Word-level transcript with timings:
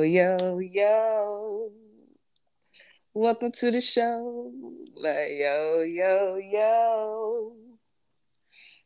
Yo, 0.00 0.06
yo, 0.06 0.58
yo. 0.60 1.72
Welcome 3.12 3.50
to 3.52 3.70
the 3.70 3.82
show. 3.82 4.50
Like, 4.96 5.32
yo, 5.32 5.82
yo, 5.82 6.36
yo. 6.36 7.52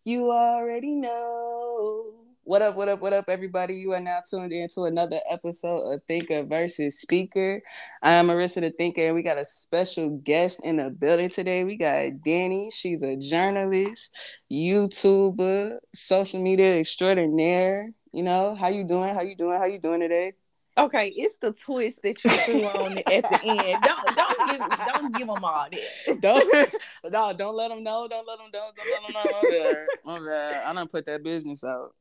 You 0.02 0.32
already 0.32 0.90
know. 0.90 2.14
What 2.42 2.62
up, 2.62 2.74
what 2.74 2.88
up, 2.88 3.00
what 3.00 3.12
up, 3.12 3.26
everybody? 3.28 3.76
You 3.76 3.92
are 3.92 4.00
now 4.00 4.22
tuned 4.28 4.52
in 4.52 4.66
to 4.74 4.82
another 4.82 5.20
episode 5.30 5.92
of 5.92 6.02
Thinker 6.08 6.42
versus 6.42 7.00
Speaker. 7.00 7.62
I 8.02 8.14
am 8.14 8.26
Marissa 8.26 8.60
the 8.62 8.70
Thinker, 8.70 9.06
and 9.06 9.14
we 9.14 9.22
got 9.22 9.38
a 9.38 9.44
special 9.44 10.18
guest 10.18 10.62
in 10.64 10.78
the 10.78 10.90
building 10.90 11.30
today. 11.30 11.62
We 11.62 11.76
got 11.76 12.22
Danny. 12.22 12.72
She's 12.72 13.04
a 13.04 13.14
journalist, 13.14 14.12
YouTuber, 14.50 15.78
social 15.94 16.42
media 16.42 16.80
extraordinaire. 16.80 17.92
You 18.10 18.24
know, 18.24 18.56
how 18.56 18.66
you 18.66 18.82
doing? 18.82 19.14
How 19.14 19.22
you 19.22 19.36
doing? 19.36 19.58
How 19.58 19.66
you 19.66 19.78
doing 19.78 20.00
today? 20.00 20.32
Okay, 20.76 21.08
it's 21.16 21.36
the 21.36 21.52
twist 21.52 22.02
that 22.02 22.24
you 22.24 22.30
threw 22.30 22.64
on 22.64 22.98
at 22.98 23.06
the 23.06 23.40
end. 23.44 23.80
Don't 23.82 24.16
don't 24.16 24.50
give 24.50 24.78
don't 24.86 25.14
give 25.14 25.28
them 25.28 25.44
all 25.44 25.68
that. 25.70 26.20
Don't 26.20 26.72
no, 27.12 27.32
don't 27.32 27.54
let 27.54 27.68
them 27.68 27.84
know. 27.84 28.08
Don't 28.08 28.26
let 28.26 28.38
them 28.38 28.48
know. 28.52 28.70
Don't 28.76 28.90
let 28.90 29.02
them 29.02 29.12
know. 29.12 29.22
My 29.32 29.50
bad. 29.50 29.86
My 30.04 30.18
bad. 30.26 30.66
I 30.66 30.72
don't 30.72 30.90
put 30.90 31.04
that 31.04 31.22
business 31.22 31.62
out. 31.62 31.94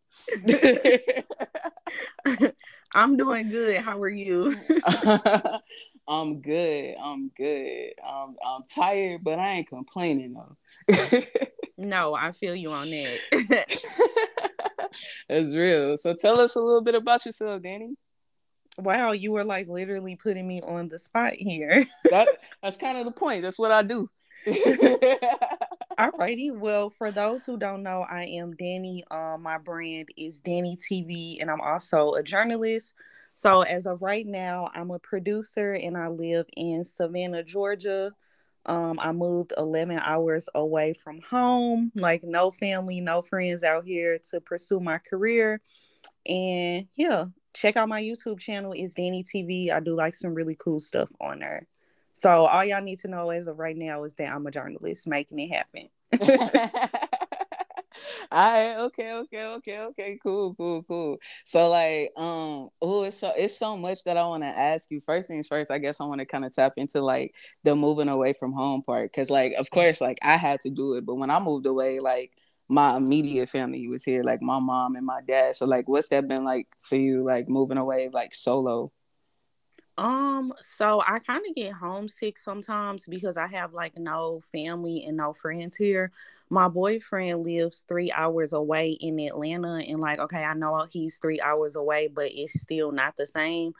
I'm 2.95 3.15
doing 3.15 3.49
good. 3.49 3.77
How 3.77 4.01
are 4.01 4.09
you? 4.09 4.55
I'm 6.07 6.41
good. 6.41 6.95
I'm 6.99 7.29
good. 7.29 7.91
I'm 8.03 8.35
I'm 8.43 8.63
tired, 8.63 9.23
but 9.23 9.37
I 9.37 9.51
ain't 9.51 9.69
complaining 9.69 10.33
though. 10.33 10.57
no, 11.77 12.15
I 12.15 12.31
feel 12.31 12.55
you 12.55 12.71
on 12.71 12.89
that. 12.89 13.19
That's 15.29 15.53
real. 15.55 15.95
So 15.97 16.15
tell 16.15 16.39
us 16.39 16.55
a 16.55 16.61
little 16.61 16.81
bit 16.81 16.95
about 16.95 17.25
yourself, 17.25 17.61
Danny. 17.61 17.95
Wow, 18.77 19.11
you 19.11 19.31
were 19.31 19.43
like 19.43 19.67
literally 19.67 20.15
putting 20.15 20.47
me 20.47 20.61
on 20.61 20.89
the 20.89 20.97
spot 20.97 21.33
here. 21.33 21.85
that 22.09 22.27
that's 22.61 22.77
kind 22.77 22.97
of 22.97 23.05
the 23.05 23.11
point. 23.11 23.41
That's 23.41 23.59
what 23.59 23.71
I 23.71 23.83
do. 23.83 24.09
Alrighty. 25.99 26.51
Well, 26.51 26.89
for 26.89 27.11
those 27.11 27.43
who 27.43 27.57
don't 27.57 27.83
know, 27.83 28.01
I 28.01 28.23
am 28.23 28.55
Danny. 28.55 29.03
Um, 29.11 29.43
my 29.43 29.59
brand 29.59 30.09
is 30.17 30.39
Danny 30.39 30.75
TV, 30.75 31.37
and 31.39 31.51
I'm 31.51 31.61
also 31.61 32.13
a 32.13 32.23
journalist. 32.23 32.95
So 33.33 33.61
as 33.61 33.85
of 33.85 34.01
right 34.01 34.25
now, 34.25 34.69
I'm 34.73 34.91
a 34.91 34.99
producer 34.99 35.73
and 35.73 35.97
I 35.97 36.07
live 36.07 36.45
in 36.55 36.83
Savannah, 36.83 37.43
Georgia. 37.43 38.11
Um, 38.65 38.99
I 38.99 39.11
moved 39.11 39.53
11 39.57 39.99
hours 39.99 40.47
away 40.55 40.93
from 40.93 41.19
home, 41.29 41.91
like 41.95 42.23
no 42.23 42.51
family, 42.51 43.01
no 43.01 43.21
friends 43.21 43.63
out 43.63 43.85
here 43.85 44.19
to 44.31 44.39
pursue 44.39 44.79
my 44.79 44.99
career. 44.99 45.61
And 46.27 46.87
yeah, 46.95 47.25
check 47.53 47.77
out 47.77 47.89
my 47.89 48.01
YouTube 48.01 48.39
channel. 48.39 48.73
It's 48.75 48.95
Danny 48.95 49.23
TV. 49.23 49.71
I 49.71 49.79
do 49.79 49.95
like 49.95 50.15
some 50.15 50.33
really 50.33 50.55
cool 50.55 50.79
stuff 50.79 51.09
on 51.21 51.39
there. 51.39 51.67
So 52.13 52.45
all 52.45 52.63
y'all 52.63 52.81
need 52.81 52.99
to 52.99 53.07
know 53.07 53.29
as 53.31 53.47
of 53.47 53.59
right 53.59 53.75
now 53.75 54.03
is 54.03 54.13
that 54.15 54.31
I'm 54.31 54.45
a 54.45 54.51
journalist 54.51 55.07
making 55.07 55.39
it 55.39 55.49
happen. 55.49 55.89
all 58.31 58.51
right 58.51 58.77
okay 58.77 59.13
okay 59.13 59.45
okay 59.45 59.79
okay 59.79 60.19
cool 60.21 60.55
cool 60.55 60.83
cool 60.83 61.17
so 61.43 61.69
like 61.69 62.11
um 62.17 62.69
oh 62.81 63.03
it's 63.03 63.17
so 63.17 63.31
it's 63.37 63.57
so 63.57 63.77
much 63.77 64.03
that 64.03 64.17
i 64.17 64.25
want 64.25 64.41
to 64.41 64.47
ask 64.47 64.89
you 64.91 64.99
first 64.99 65.27
things 65.27 65.47
first 65.47 65.71
i 65.71 65.77
guess 65.77 66.01
i 66.01 66.05
want 66.05 66.19
to 66.19 66.25
kind 66.25 66.45
of 66.45 66.51
tap 66.51 66.73
into 66.77 67.01
like 67.01 67.35
the 67.63 67.75
moving 67.75 68.09
away 68.09 68.33
from 68.33 68.51
home 68.51 68.81
part 68.81 69.11
because 69.11 69.29
like 69.29 69.53
of 69.53 69.69
course 69.69 70.01
like 70.01 70.17
i 70.23 70.35
had 70.37 70.59
to 70.59 70.69
do 70.69 70.95
it 70.95 71.05
but 71.05 71.15
when 71.15 71.29
i 71.29 71.39
moved 71.39 71.65
away 71.65 71.99
like 71.99 72.31
my 72.69 72.97
immediate 72.97 73.49
family 73.49 73.87
was 73.87 74.03
here, 74.05 74.23
like 74.23 74.41
my 74.41 74.59
mom 74.59 74.95
and 74.95 75.05
my 75.05 75.21
dad. 75.27 75.55
So 75.55 75.65
like 75.65 75.87
what's 75.87 76.09
that 76.09 76.27
been 76.27 76.43
like 76.43 76.67
for 76.79 76.95
you, 76.95 77.23
like 77.23 77.49
moving 77.49 77.77
away 77.77 78.09
like 78.13 78.33
solo? 78.33 78.91
Um, 79.97 80.53
so 80.61 81.01
I 81.05 81.19
kind 81.19 81.43
of 81.47 81.55
get 81.55 81.73
homesick 81.73 82.37
sometimes 82.39 83.05
because 83.07 83.37
I 83.37 83.47
have 83.47 83.73
like 83.73 83.97
no 83.97 84.41
family 84.51 85.05
and 85.05 85.17
no 85.17 85.33
friends 85.33 85.75
here. 85.75 86.11
My 86.49 86.67
boyfriend 86.67 87.43
lives 87.43 87.85
three 87.87 88.11
hours 88.11 88.53
away 88.53 88.91
in 88.91 89.19
Atlanta, 89.19 89.83
and 89.87 89.99
like, 89.99 90.19
okay, 90.19 90.43
I 90.43 90.55
know 90.55 90.87
he's 90.91 91.17
three 91.19 91.39
hours 91.41 91.75
away, 91.75 92.07
but 92.07 92.31
it's 92.33 92.59
still 92.59 92.91
not 92.91 93.17
the 93.17 93.27
same. 93.27 93.73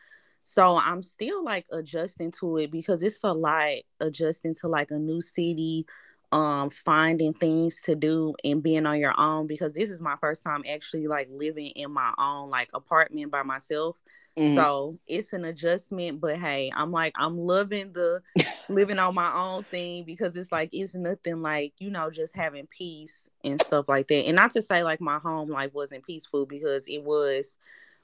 So 0.43 0.77
I'm 0.77 1.01
still 1.01 1.43
like 1.43 1.65
adjusting 1.71 2.31
to 2.39 2.57
it 2.57 2.71
because 2.71 3.01
it's 3.01 3.23
a 3.23 3.33
lot 3.33 3.77
adjusting 3.99 4.53
to 4.55 4.67
like 4.67 4.91
a 4.91 4.99
new 4.99 5.21
city, 5.21 5.85
um 6.33 6.71
finding 6.71 7.31
things 7.31 7.79
to 7.79 7.93
do 7.93 8.33
and 8.43 8.63
being 8.63 8.87
on 8.87 8.99
your 8.99 9.13
own 9.19 9.45
because 9.45 9.71
this 9.73 9.91
is 9.91 10.01
my 10.01 10.15
first 10.19 10.41
time 10.41 10.63
actually 10.67 11.07
like 11.07 11.27
living 11.31 11.67
in 11.75 11.91
my 11.91 12.11
own 12.17 12.49
like 12.49 12.69
apartment 12.73 13.29
by 13.29 13.43
myself 13.43 14.01
mm-hmm. 14.35 14.55
so 14.55 14.97
it's 15.05 15.31
an 15.33 15.45
adjustment 15.45 16.19
but 16.19 16.39
hey 16.39 16.71
i'm 16.75 16.91
like 16.91 17.13
i'm 17.17 17.37
loving 17.37 17.93
the 17.93 18.19
living 18.67 18.97
on 18.97 19.13
my 19.13 19.31
own 19.31 19.61
thing 19.61 20.03
because 20.05 20.35
it's 20.35 20.51
like 20.51 20.69
it's 20.73 20.95
nothing 20.95 21.43
like 21.43 21.71
you 21.77 21.91
know 21.91 22.09
just 22.09 22.35
having 22.35 22.65
peace 22.65 23.29
and 23.43 23.61
stuff 23.61 23.85
like 23.87 24.07
that 24.07 24.25
and 24.25 24.35
not 24.35 24.49
to 24.49 24.61
say 24.61 24.81
like 24.81 24.99
my 24.99 25.19
home 25.19 25.51
life 25.51 25.71
wasn't 25.71 26.03
peaceful 26.03 26.47
because 26.47 26.87
it 26.87 27.03
was 27.03 27.59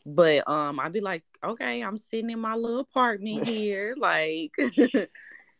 but 0.05 0.47
um 0.47 0.79
i'd 0.79 0.93
be 0.93 1.01
like 1.01 1.23
okay 1.43 1.81
i'm 1.81 1.97
sitting 1.97 2.29
in 2.29 2.39
my 2.39 2.53
little 2.53 2.81
apartment 2.81 3.47
here 3.47 3.95
like 3.97 4.53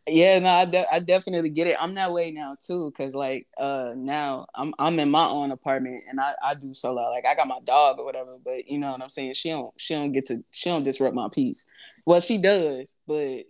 yeah 0.09 0.39
no 0.39 0.49
I, 0.49 0.65
de- 0.65 0.93
I 0.93 0.99
definitely 0.99 1.49
get 1.49 1.67
it. 1.67 1.77
I'm 1.79 1.93
that 1.93 2.11
way 2.11 2.31
now 2.31 2.55
too 2.59 2.91
because 2.91 3.15
like 3.15 3.47
uh 3.57 3.93
now 3.95 4.47
i'm 4.55 4.73
i'm 4.79 4.99
in 4.99 5.09
my 5.11 5.25
own 5.25 5.51
apartment 5.51 6.03
and 6.09 6.19
i 6.19 6.33
i 6.43 6.53
do 6.53 6.73
solo 6.73 7.09
like 7.09 7.25
i 7.25 7.35
got 7.35 7.47
my 7.47 7.59
dog 7.65 7.99
or 7.99 8.05
whatever 8.05 8.37
but 8.43 8.67
you 8.67 8.77
know 8.79 8.91
what 8.91 9.01
i'm 9.01 9.09
saying? 9.09 9.33
She 9.33 9.49
don't 9.49 9.73
she 9.77 9.93
don't 9.95 10.11
get 10.11 10.25
to 10.27 10.43
she 10.51 10.69
don't 10.69 10.83
disrupt 10.83 11.15
my 11.15 11.29
peace. 11.31 11.69
Well 12.05 12.21
she 12.21 12.37
does 12.37 12.97
but 13.07 13.43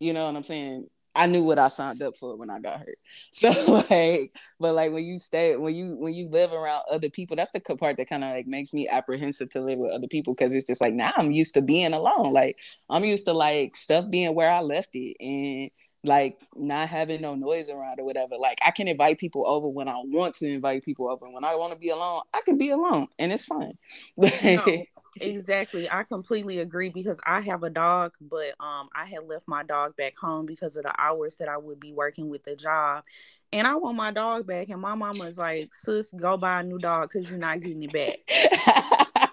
you 0.00 0.12
know 0.12 0.26
what 0.26 0.36
i'm 0.36 0.42
saying? 0.42 0.88
I 1.14 1.26
knew 1.26 1.44
what 1.44 1.58
i 1.58 1.68
signed 1.68 2.02
up 2.02 2.16
for 2.16 2.36
when 2.36 2.50
i 2.50 2.60
got 2.60 2.80
hurt 2.80 2.98
so 3.30 3.48
like 3.90 4.32
but 4.60 4.74
like 4.74 4.92
when 4.92 5.04
you 5.04 5.18
stay 5.18 5.56
when 5.56 5.74
you 5.74 5.96
when 5.96 6.12
you 6.12 6.28
live 6.28 6.52
around 6.52 6.82
other 6.90 7.08
people 7.08 7.36
that's 7.36 7.52
the 7.52 7.60
part 7.60 7.96
that 7.96 8.08
kind 8.08 8.22
of 8.22 8.30
like 8.30 8.46
makes 8.46 8.74
me 8.74 8.86
apprehensive 8.86 9.48
to 9.50 9.62
live 9.62 9.78
with 9.78 9.92
other 9.92 10.08
people 10.08 10.34
because 10.34 10.54
it's 10.54 10.66
just 10.66 10.82
like 10.82 10.92
now 10.92 11.12
i'm 11.16 11.32
used 11.32 11.54
to 11.54 11.62
being 11.62 11.94
alone. 11.94 12.34
Like 12.34 12.58
i'm 12.90 13.04
used 13.04 13.24
to 13.26 13.32
like 13.32 13.76
stuff 13.76 14.10
being 14.10 14.34
where 14.34 14.50
i 14.52 14.60
left 14.60 14.90
it 14.94 15.16
and 15.18 15.70
like 16.06 16.40
not 16.54 16.88
having 16.88 17.20
no 17.20 17.34
noise 17.34 17.68
around 17.68 18.00
or 18.00 18.04
whatever. 18.04 18.36
Like 18.38 18.58
I 18.64 18.70
can 18.70 18.88
invite 18.88 19.18
people 19.18 19.46
over 19.46 19.68
when 19.68 19.88
I 19.88 19.96
want 20.04 20.34
to 20.36 20.46
invite 20.46 20.84
people 20.84 21.08
over. 21.08 21.28
When 21.28 21.44
I 21.44 21.54
want 21.54 21.72
to 21.72 21.78
be 21.78 21.90
alone, 21.90 22.22
I 22.34 22.40
can 22.44 22.58
be 22.58 22.70
alone 22.70 23.08
and 23.18 23.32
it's 23.32 23.44
fine. 23.44 23.76
no, 24.16 24.84
exactly. 25.20 25.90
I 25.90 26.04
completely 26.04 26.60
agree 26.60 26.88
because 26.88 27.20
I 27.26 27.40
have 27.42 27.62
a 27.62 27.70
dog, 27.70 28.12
but 28.20 28.54
um 28.60 28.88
I 28.94 29.06
had 29.06 29.24
left 29.26 29.48
my 29.48 29.62
dog 29.62 29.96
back 29.96 30.16
home 30.16 30.46
because 30.46 30.76
of 30.76 30.84
the 30.84 30.94
hours 31.00 31.36
that 31.36 31.48
I 31.48 31.58
would 31.58 31.80
be 31.80 31.92
working 31.92 32.28
with 32.28 32.44
the 32.44 32.56
job. 32.56 33.04
And 33.52 33.66
I 33.66 33.76
want 33.76 33.96
my 33.96 34.10
dog 34.10 34.46
back. 34.46 34.68
And 34.70 34.80
my 34.80 34.94
mama's 34.94 35.38
like, 35.38 35.72
sis, 35.72 36.12
go 36.12 36.36
buy 36.36 36.60
a 36.60 36.62
new 36.62 36.78
dog 36.78 37.10
because 37.12 37.30
you're 37.30 37.38
not 37.38 37.60
getting 37.60 37.84
it 37.84 37.92
back. 37.92 38.18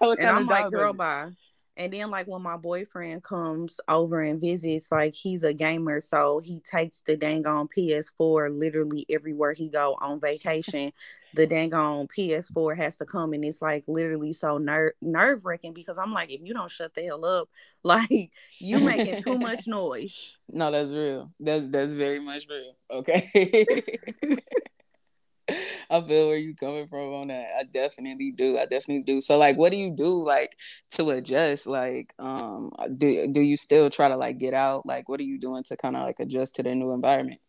and 0.00 0.30
I'm 0.30 0.46
like, 0.46 0.70
girl, 0.70 0.92
bye. 0.92 1.30
And 1.76 1.92
then 1.92 2.10
like 2.10 2.26
when 2.28 2.42
my 2.42 2.56
boyfriend 2.56 3.24
comes 3.24 3.80
over 3.88 4.20
and 4.20 4.40
visits, 4.40 4.92
like 4.92 5.14
he's 5.14 5.42
a 5.42 5.52
gamer, 5.52 5.98
so 6.00 6.40
he 6.44 6.60
takes 6.60 7.00
the 7.02 7.16
dang 7.16 7.46
on 7.46 7.66
PS4 7.68 8.48
literally 8.50 9.04
everywhere 9.10 9.52
he 9.52 9.68
go 9.70 9.96
on 10.00 10.20
vacation. 10.20 10.92
the 11.32 11.46
dang 11.46 11.74
on 11.74 12.06
PS4 12.06 12.76
has 12.76 12.96
to 12.96 13.04
come 13.04 13.32
and 13.32 13.44
it's 13.44 13.60
like 13.60 13.82
literally 13.88 14.32
so 14.32 14.58
ner- 14.58 14.94
nerve 15.02 15.44
wracking 15.44 15.72
because 15.72 15.98
I'm 15.98 16.12
like, 16.12 16.30
if 16.30 16.40
you 16.44 16.54
don't 16.54 16.70
shut 16.70 16.94
the 16.94 17.02
hell 17.02 17.24
up, 17.24 17.48
like 17.82 18.30
you 18.60 18.80
making 18.80 19.16
too 19.16 19.38
much 19.40 19.66
noise. 19.66 20.38
No, 20.48 20.70
that's 20.70 20.92
real. 20.92 21.32
That's 21.40 21.66
that's 21.68 21.92
very 21.92 22.20
much 22.20 22.46
real. 22.48 22.76
Okay. 22.90 23.66
I 25.90 26.00
feel 26.00 26.28
where 26.28 26.36
you 26.36 26.54
coming 26.54 26.88
from 26.88 27.14
on 27.14 27.28
that. 27.28 27.48
I 27.58 27.64
definitely 27.64 28.32
do. 28.32 28.58
I 28.58 28.66
definitely 28.66 29.02
do. 29.02 29.20
So 29.20 29.38
like 29.38 29.56
what 29.56 29.72
do 29.72 29.78
you 29.78 29.90
do 29.90 30.24
like 30.24 30.56
to 30.92 31.10
adjust? 31.10 31.66
Like 31.66 32.12
um 32.18 32.70
do 32.96 33.28
do 33.32 33.40
you 33.40 33.56
still 33.56 33.90
try 33.90 34.08
to 34.08 34.16
like 34.16 34.38
get 34.38 34.54
out? 34.54 34.86
Like 34.86 35.08
what 35.08 35.20
are 35.20 35.24
you 35.24 35.38
doing 35.38 35.62
to 35.64 35.76
kind 35.76 35.96
of 35.96 36.02
like 36.02 36.20
adjust 36.20 36.56
to 36.56 36.62
the 36.62 36.74
new 36.74 36.92
environment? 36.92 37.40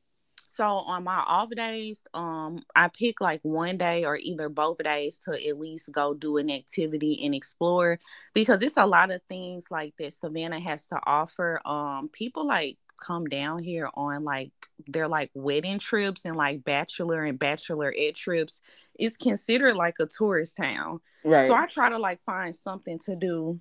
So 0.47 0.65
on 0.65 1.03
my 1.03 1.17
off 1.17 1.49
days, 1.49 2.03
um, 2.13 2.63
I 2.73 2.87
pick 2.87 3.19
like 3.19 3.41
one 3.43 3.77
day 3.77 4.05
or 4.05 4.15
either 4.15 4.47
both 4.47 4.77
days 4.77 5.17
to 5.25 5.33
at 5.33 5.59
least 5.59 5.91
go 5.91 6.13
do 6.13 6.37
an 6.37 6.49
activity 6.49 7.25
and 7.25 7.35
explore 7.35 7.99
because 8.33 8.61
it's 8.61 8.77
a 8.77 8.85
lot 8.85 9.11
of 9.11 9.21
things 9.27 9.67
like 9.69 9.95
that 9.99 10.13
Savannah 10.13 10.61
has 10.61 10.87
to 10.87 10.99
offer. 11.05 11.59
Um, 11.67 12.07
people 12.07 12.47
like 12.47 12.77
come 12.99 13.25
down 13.25 13.63
here 13.63 13.89
on 13.93 14.23
like 14.23 14.51
they're 14.87 15.07
like 15.07 15.31
wedding 15.33 15.79
trips 15.79 16.25
and 16.25 16.35
like 16.35 16.63
bachelor 16.63 17.23
and 17.23 17.39
bachelorette 17.39 18.15
trips 18.15 18.61
is 18.97 19.17
considered 19.17 19.75
like 19.75 19.95
a 19.99 20.05
tourist 20.05 20.57
town. 20.57 20.99
Right. 21.23 21.45
So 21.45 21.53
I 21.53 21.65
try 21.65 21.89
to 21.89 21.97
like 21.97 22.23
find 22.23 22.53
something 22.53 22.99
to 22.99 23.15
do 23.15 23.59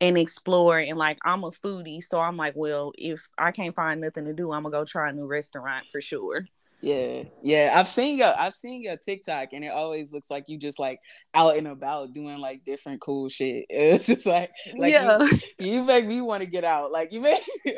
and 0.00 0.18
explore 0.18 0.78
and 0.78 0.98
like 0.98 1.18
I'm 1.24 1.44
a 1.44 1.50
foodie, 1.50 2.02
so 2.02 2.18
I'm 2.18 2.36
like, 2.36 2.54
well, 2.56 2.92
if 2.98 3.28
I 3.38 3.52
can't 3.52 3.74
find 3.74 4.00
nothing 4.00 4.24
to 4.24 4.32
do, 4.32 4.52
I'm 4.52 4.64
gonna 4.64 4.72
go 4.72 4.84
try 4.84 5.10
a 5.10 5.12
new 5.12 5.26
restaurant 5.26 5.86
for 5.90 6.00
sure. 6.00 6.46
Yeah, 6.86 7.24
yeah. 7.42 7.72
I've 7.74 7.88
seen 7.88 8.16
your 8.16 8.32
I've 8.38 8.54
seen 8.54 8.80
your 8.80 8.96
TikTok 8.96 9.48
and 9.52 9.64
it 9.64 9.72
always 9.72 10.14
looks 10.14 10.30
like 10.30 10.44
you 10.46 10.56
just 10.56 10.78
like 10.78 11.00
out 11.34 11.56
and 11.56 11.66
about 11.66 12.12
doing 12.12 12.38
like 12.38 12.62
different 12.64 13.00
cool 13.00 13.28
shit. 13.28 13.66
It's 13.70 14.06
just 14.06 14.24
like 14.24 14.52
like 14.76 14.92
yeah. 14.92 15.18
you, 15.20 15.38
you 15.58 15.84
make 15.84 16.06
me 16.06 16.20
want 16.20 16.44
to 16.44 16.48
get 16.48 16.62
out. 16.62 16.92
Like 16.92 17.12
you 17.12 17.22
make 17.22 17.42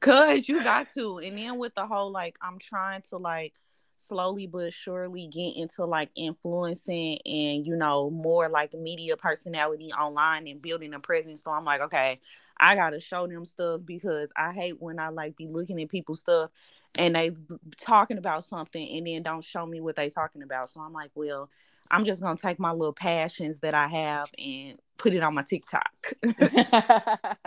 Cause 0.00 0.48
you 0.48 0.64
got 0.64 0.88
to. 0.94 1.18
And 1.18 1.38
then 1.38 1.56
with 1.56 1.76
the 1.76 1.86
whole 1.86 2.10
like 2.10 2.36
I'm 2.42 2.58
trying 2.58 3.02
to 3.10 3.18
like 3.18 3.54
slowly 3.96 4.46
but 4.46 4.72
surely 4.72 5.26
get 5.26 5.56
into 5.56 5.84
like 5.84 6.10
influencing 6.16 7.18
and 7.26 7.66
you 7.66 7.76
know 7.76 8.10
more 8.10 8.48
like 8.48 8.74
media 8.74 9.16
personality 9.16 9.90
online 9.92 10.46
and 10.48 10.60
building 10.62 10.94
a 10.94 11.00
presence. 11.00 11.42
So 11.42 11.50
i'm 11.52 11.64
like 11.64 11.80
okay 11.80 12.20
i 12.58 12.74
gotta 12.74 13.00
show 13.00 13.26
them 13.26 13.44
stuff 13.44 13.80
because 13.84 14.32
i 14.36 14.52
hate 14.52 14.80
when 14.80 14.98
i 14.98 15.08
like 15.08 15.36
be 15.36 15.46
looking 15.46 15.80
at 15.80 15.88
people's 15.88 16.20
stuff 16.20 16.50
and 16.98 17.14
they 17.16 17.30
talking 17.78 18.18
about 18.18 18.44
something 18.44 18.88
and 18.96 19.06
then 19.06 19.22
don't 19.22 19.44
show 19.44 19.66
me 19.66 19.80
what 19.80 19.96
they 19.96 20.08
talking 20.10 20.42
about. 20.42 20.68
So 20.68 20.80
i'm 20.80 20.92
like 20.92 21.10
well 21.14 21.50
I'm 21.90 22.04
just 22.04 22.22
gonna 22.22 22.38
take 22.38 22.58
my 22.58 22.72
little 22.72 22.92
passions 22.92 23.60
that 23.60 23.74
I 23.74 23.88
have 23.88 24.30
and 24.38 24.78
put 24.96 25.12
it 25.12 25.22
on 25.22 25.34
my 25.34 25.42
TikTok. 25.42 26.12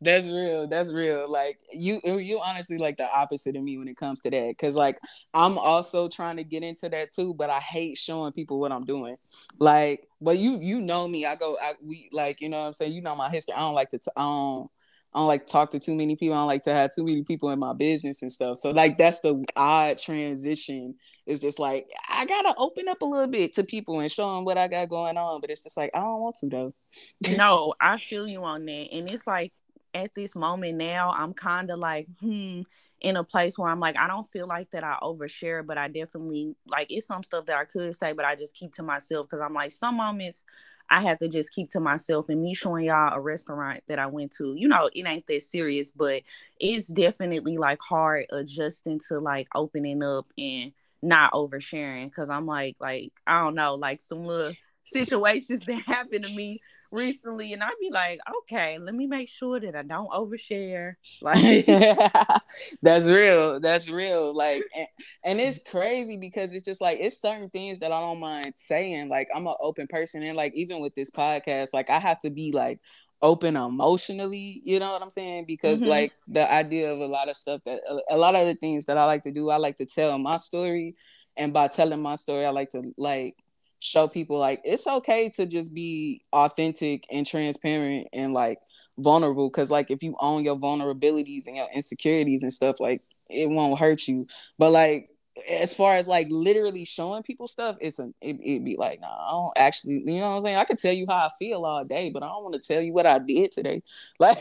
That's 0.00 0.26
real. 0.26 0.66
That's 0.66 0.92
real. 0.92 1.26
Like 1.28 1.58
you, 1.72 2.00
you 2.04 2.40
honestly 2.44 2.78
like 2.78 2.96
the 2.96 3.08
opposite 3.10 3.56
of 3.56 3.62
me 3.62 3.78
when 3.78 3.88
it 3.88 3.96
comes 3.96 4.20
to 4.22 4.30
that. 4.30 4.54
Cause 4.58 4.76
like 4.76 4.98
I'm 5.32 5.58
also 5.58 6.08
trying 6.08 6.36
to 6.36 6.44
get 6.44 6.62
into 6.62 6.88
that 6.88 7.10
too, 7.12 7.34
but 7.34 7.50
I 7.50 7.60
hate 7.60 7.98
showing 7.98 8.32
people 8.32 8.58
what 8.60 8.72
I'm 8.72 8.84
doing. 8.84 9.16
Like, 9.58 10.06
but 10.20 10.38
you, 10.38 10.58
you 10.60 10.80
know 10.80 11.06
me. 11.08 11.24
I 11.26 11.34
go, 11.34 11.56
I 11.62 11.74
we 11.82 12.08
like, 12.12 12.40
you 12.40 12.48
know 12.48 12.60
what 12.60 12.66
I'm 12.68 12.72
saying. 12.74 12.92
You 12.92 13.02
know 13.02 13.16
my 13.16 13.30
history. 13.30 13.54
I 13.54 13.60
don't 13.60 13.74
like 13.74 13.90
to. 13.90 13.98
T- 13.98 14.10
I 14.16 14.22
don't 14.22 14.70
I 15.14 15.18
don't 15.18 15.26
like 15.28 15.46
to 15.46 15.52
talk 15.52 15.70
to 15.70 15.78
too 15.78 15.94
many 15.94 16.16
people. 16.16 16.34
I 16.34 16.38
don't 16.38 16.46
like 16.46 16.62
to 16.62 16.72
have 16.72 16.90
too 16.94 17.04
many 17.04 17.22
people 17.22 17.50
in 17.50 17.58
my 17.58 17.74
business 17.74 18.22
and 18.22 18.32
stuff. 18.32 18.58
So 18.58 18.70
like 18.70 18.96
that's 18.98 19.20
the 19.20 19.44
odd 19.56 19.98
transition. 19.98 20.94
It's 21.26 21.40
just 21.40 21.58
like 21.58 21.86
I 22.08 22.24
gotta 22.26 22.54
open 22.58 22.88
up 22.88 23.02
a 23.02 23.06
little 23.06 23.28
bit 23.28 23.52
to 23.54 23.64
people 23.64 24.00
and 24.00 24.10
show 24.10 24.34
them 24.34 24.44
what 24.44 24.58
I 24.58 24.68
got 24.68 24.88
going 24.88 25.16
on. 25.18 25.40
But 25.40 25.50
it's 25.50 25.62
just 25.62 25.76
like 25.76 25.90
I 25.94 26.00
don't 26.00 26.20
want 26.20 26.36
to 26.36 26.48
though. 26.48 26.74
no, 27.26 27.74
I 27.80 27.98
feel 27.98 28.26
you 28.26 28.44
on 28.44 28.64
that, 28.66 28.88
and 28.92 29.08
it's 29.08 29.26
like 29.26 29.52
at 29.94 30.14
this 30.14 30.34
moment 30.34 30.76
now, 30.78 31.10
I'm 31.10 31.34
kind 31.34 31.70
of 31.70 31.78
like 31.78 32.08
hmm 32.20 32.62
in 33.00 33.16
a 33.16 33.24
place 33.24 33.58
where 33.58 33.68
I'm 33.68 33.80
like 33.80 33.96
I 33.96 34.06
don't 34.06 34.30
feel 34.30 34.46
like 34.46 34.70
that 34.70 34.84
I 34.84 34.96
overshare, 35.02 35.66
but 35.66 35.76
I 35.76 35.88
definitely 35.88 36.54
like 36.66 36.86
it's 36.90 37.06
some 37.06 37.22
stuff 37.24 37.46
that 37.46 37.58
I 37.58 37.64
could 37.64 37.94
say, 37.96 38.12
but 38.12 38.24
I 38.24 38.36
just 38.36 38.54
keep 38.54 38.72
to 38.74 38.82
myself 38.84 39.26
because 39.28 39.40
I'm 39.40 39.54
like 39.54 39.72
some 39.72 39.96
moments 39.96 40.44
I 40.90 41.02
had 41.02 41.20
to 41.20 41.28
just 41.28 41.52
keep 41.52 41.68
to 41.70 41.80
myself 41.80 42.28
and 42.28 42.42
me 42.42 42.54
showing 42.54 42.86
y'all 42.86 43.14
a 43.14 43.20
restaurant 43.20 43.80
that 43.86 43.98
I 43.98 44.06
went 44.06 44.32
to. 44.32 44.54
You 44.54 44.68
know, 44.68 44.90
it 44.92 45.06
ain't 45.06 45.26
that 45.26 45.42
serious, 45.42 45.90
but 45.90 46.22
it's 46.60 46.88
definitely 46.88 47.58
like 47.58 47.80
hard 47.80 48.26
adjusting 48.30 49.00
to 49.08 49.18
like 49.18 49.48
opening 49.54 50.02
up 50.02 50.26
and 50.36 50.72
not 51.02 51.32
oversharing 51.32 52.06
because 52.06 52.30
I'm 52.30 52.46
like, 52.46 52.76
like, 52.80 53.12
I 53.26 53.40
don't 53.40 53.54
know, 53.54 53.74
like 53.74 54.00
some 54.00 54.24
little 54.24 54.52
situations 54.84 55.60
that 55.60 55.82
happened 55.86 56.24
to 56.24 56.34
me 56.34 56.60
recently 56.92 57.52
and 57.52 57.62
I'd 57.62 57.72
be 57.80 57.90
like, 57.90 58.20
okay, 58.42 58.78
let 58.78 58.94
me 58.94 59.06
make 59.06 59.28
sure 59.28 59.58
that 59.58 59.74
I 59.74 59.82
don't 59.82 60.10
overshare. 60.10 60.94
Like 61.22 61.66
that's 62.82 63.06
real. 63.06 63.60
That's 63.60 63.88
real. 63.88 64.34
Like 64.34 64.64
and, 64.74 64.88
and, 65.24 65.40
it's 65.40 65.62
crazy 65.62 66.16
because 66.16 66.52
it's 66.52 66.64
just 66.64 66.80
like 66.80 66.98
it's 67.00 67.20
certain 67.20 67.48
things 67.48 67.78
that 67.78 67.92
I 67.92 68.00
don't 68.00 68.18
mind 68.18 68.52
saying. 68.56 69.08
Like 69.08 69.28
I'm 69.34 69.46
an 69.46 69.54
open 69.60 69.86
person 69.86 70.22
and 70.22 70.36
like 70.36 70.52
even 70.54 70.80
with 70.80 70.94
this 70.94 71.10
podcast, 71.10 71.68
like 71.72 71.90
I 71.90 71.98
have 71.98 72.18
to 72.20 72.30
be 72.30 72.50
like 72.52 72.80
open 73.22 73.56
emotionally, 73.56 74.60
you 74.64 74.80
know 74.80 74.92
what 74.92 75.02
I'm 75.02 75.10
saying? 75.10 75.44
Because 75.46 75.80
mm-hmm. 75.80 75.90
like 75.90 76.12
the 76.26 76.50
idea 76.52 76.92
of 76.92 76.98
a 76.98 77.06
lot 77.06 77.28
of 77.28 77.36
stuff 77.36 77.60
that 77.66 77.80
a, 77.88 78.16
a 78.16 78.18
lot 78.18 78.34
of 78.34 78.46
the 78.46 78.54
things 78.54 78.86
that 78.86 78.98
I 78.98 79.04
like 79.04 79.22
to 79.22 79.32
do, 79.32 79.50
I 79.50 79.56
like 79.56 79.76
to 79.76 79.86
tell 79.86 80.18
my 80.18 80.36
story 80.36 80.94
and 81.36 81.52
by 81.52 81.68
telling 81.68 82.02
my 82.02 82.16
story, 82.16 82.44
I 82.44 82.50
like 82.50 82.70
to 82.70 82.92
like 82.98 83.36
show 83.82 84.06
people 84.08 84.38
like 84.38 84.60
it's 84.64 84.86
okay 84.86 85.28
to 85.28 85.44
just 85.46 85.74
be 85.74 86.22
authentic 86.32 87.04
and 87.10 87.26
transparent 87.26 88.08
and 88.12 88.32
like 88.32 88.58
vulnerable 88.98 89.48
because 89.48 89.70
like 89.70 89.90
if 89.90 90.02
you 90.02 90.14
own 90.20 90.44
your 90.44 90.56
vulnerabilities 90.56 91.46
and 91.46 91.56
your 91.56 91.66
insecurities 91.74 92.42
and 92.42 92.52
stuff 92.52 92.78
like 92.78 93.02
it 93.32 93.48
won't 93.48 93.78
hurt 93.78 94.06
you. 94.06 94.26
But 94.58 94.72
like 94.72 95.08
as 95.48 95.72
far 95.72 95.94
as 95.94 96.06
like 96.06 96.26
literally 96.30 96.84
showing 96.84 97.22
people 97.22 97.48
stuff, 97.48 97.76
it's 97.80 97.98
a 97.98 98.12
it, 98.20 98.36
would 98.36 98.64
be 98.64 98.76
like, 98.76 99.00
no, 99.00 99.06
nah, 99.06 99.28
I 99.28 99.30
don't 99.30 99.52
actually, 99.56 100.02
you 100.06 100.20
know 100.20 100.28
what 100.28 100.36
I'm 100.36 100.40
saying? 100.42 100.56
I 100.56 100.64
can 100.64 100.76
tell 100.76 100.92
you 100.92 101.06
how 101.08 101.16
I 101.16 101.30
feel 101.38 101.64
all 101.64 101.84
day, 101.84 102.10
but 102.10 102.22
I 102.22 102.28
don't 102.28 102.42
want 102.42 102.54
to 102.54 102.60
tell 102.60 102.82
you 102.82 102.92
what 102.92 103.06
I 103.06 103.18
did 103.18 103.52
today. 103.52 103.82
Like 104.18 104.38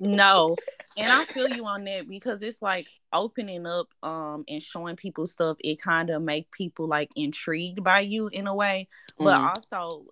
no. 0.00 0.56
And 0.98 1.08
I 1.08 1.24
feel 1.26 1.48
you 1.48 1.64
on 1.66 1.84
that 1.84 2.08
because 2.08 2.42
it's 2.42 2.60
like 2.60 2.88
opening 3.12 3.64
up 3.64 3.88
um 4.02 4.44
and 4.48 4.60
showing 4.60 4.96
people 4.96 5.26
stuff, 5.26 5.56
it 5.60 5.80
kind 5.80 6.10
of 6.10 6.22
make 6.22 6.50
people 6.50 6.88
like 6.88 7.10
intrigued 7.14 7.84
by 7.84 8.00
you 8.00 8.26
in 8.28 8.46
a 8.46 8.54
way. 8.54 8.88
But 9.18 9.38
mm. 9.38 9.54
also 9.54 10.06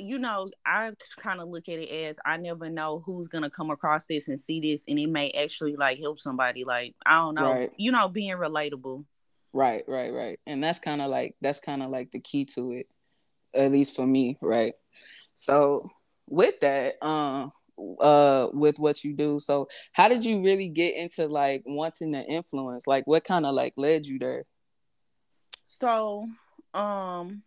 you 0.00 0.18
know, 0.18 0.50
I 0.64 0.92
kind 1.18 1.40
of 1.40 1.48
look 1.48 1.68
at 1.68 1.78
it 1.78 1.90
as 1.90 2.16
I 2.24 2.36
never 2.36 2.68
know 2.68 3.02
who's 3.04 3.28
gonna 3.28 3.50
come 3.50 3.70
across 3.70 4.06
this 4.06 4.28
and 4.28 4.40
see 4.40 4.60
this, 4.60 4.84
and 4.88 4.98
it 4.98 5.08
may 5.08 5.30
actually 5.30 5.76
like 5.76 5.98
help 5.98 6.20
somebody. 6.20 6.64
Like 6.64 6.94
I 7.04 7.16
don't 7.16 7.34
know, 7.34 7.52
right. 7.52 7.70
you 7.76 7.92
know, 7.92 8.08
being 8.08 8.36
relatable. 8.36 9.04
Right, 9.52 9.82
right, 9.88 10.12
right. 10.12 10.38
And 10.46 10.62
that's 10.62 10.78
kind 10.78 11.02
of 11.02 11.10
like 11.10 11.34
that's 11.40 11.60
kind 11.60 11.82
of 11.82 11.90
like 11.90 12.10
the 12.10 12.20
key 12.20 12.44
to 12.54 12.72
it, 12.72 12.88
at 13.54 13.72
least 13.72 13.96
for 13.96 14.06
me, 14.06 14.38
right? 14.40 14.74
So 15.34 15.90
with 16.28 16.60
that, 16.60 17.04
um, 17.04 17.52
uh, 18.00 18.48
with 18.52 18.78
what 18.78 19.02
you 19.02 19.14
do, 19.14 19.40
so 19.40 19.68
how 19.92 20.08
did 20.08 20.24
you 20.24 20.42
really 20.42 20.68
get 20.68 20.94
into 20.96 21.26
like 21.26 21.62
wanting 21.66 22.12
to 22.12 22.24
influence? 22.24 22.86
Like, 22.86 23.06
what 23.06 23.24
kind 23.24 23.44
of 23.44 23.54
like 23.54 23.74
led 23.76 24.06
you 24.06 24.18
there? 24.18 24.44
So, 25.64 26.28
um, 26.74 27.42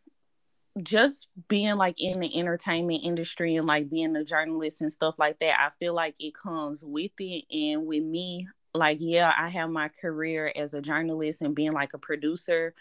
just 0.81 1.27
being 1.47 1.75
like 1.75 2.01
in 2.01 2.19
the 2.19 2.39
entertainment 2.39 3.03
industry 3.03 3.55
and 3.57 3.67
like 3.67 3.89
being 3.89 4.15
a 4.15 4.23
journalist 4.23 4.81
and 4.81 4.91
stuff 4.91 5.15
like 5.17 5.39
that, 5.39 5.59
I 5.59 5.69
feel 5.79 5.94
like 5.94 6.15
it 6.19 6.33
comes 6.33 6.83
with 6.83 7.11
it. 7.19 7.45
And 7.51 7.85
with 7.85 8.03
me, 8.03 8.47
like 8.73 8.97
yeah 8.99 9.33
i 9.37 9.49
have 9.49 9.69
my 9.69 9.87
career 9.87 10.51
as 10.55 10.73
a 10.73 10.81
journalist 10.81 11.41
and 11.41 11.55
being 11.55 11.71
like 11.71 11.93
a 11.93 11.97
producer 11.97 12.73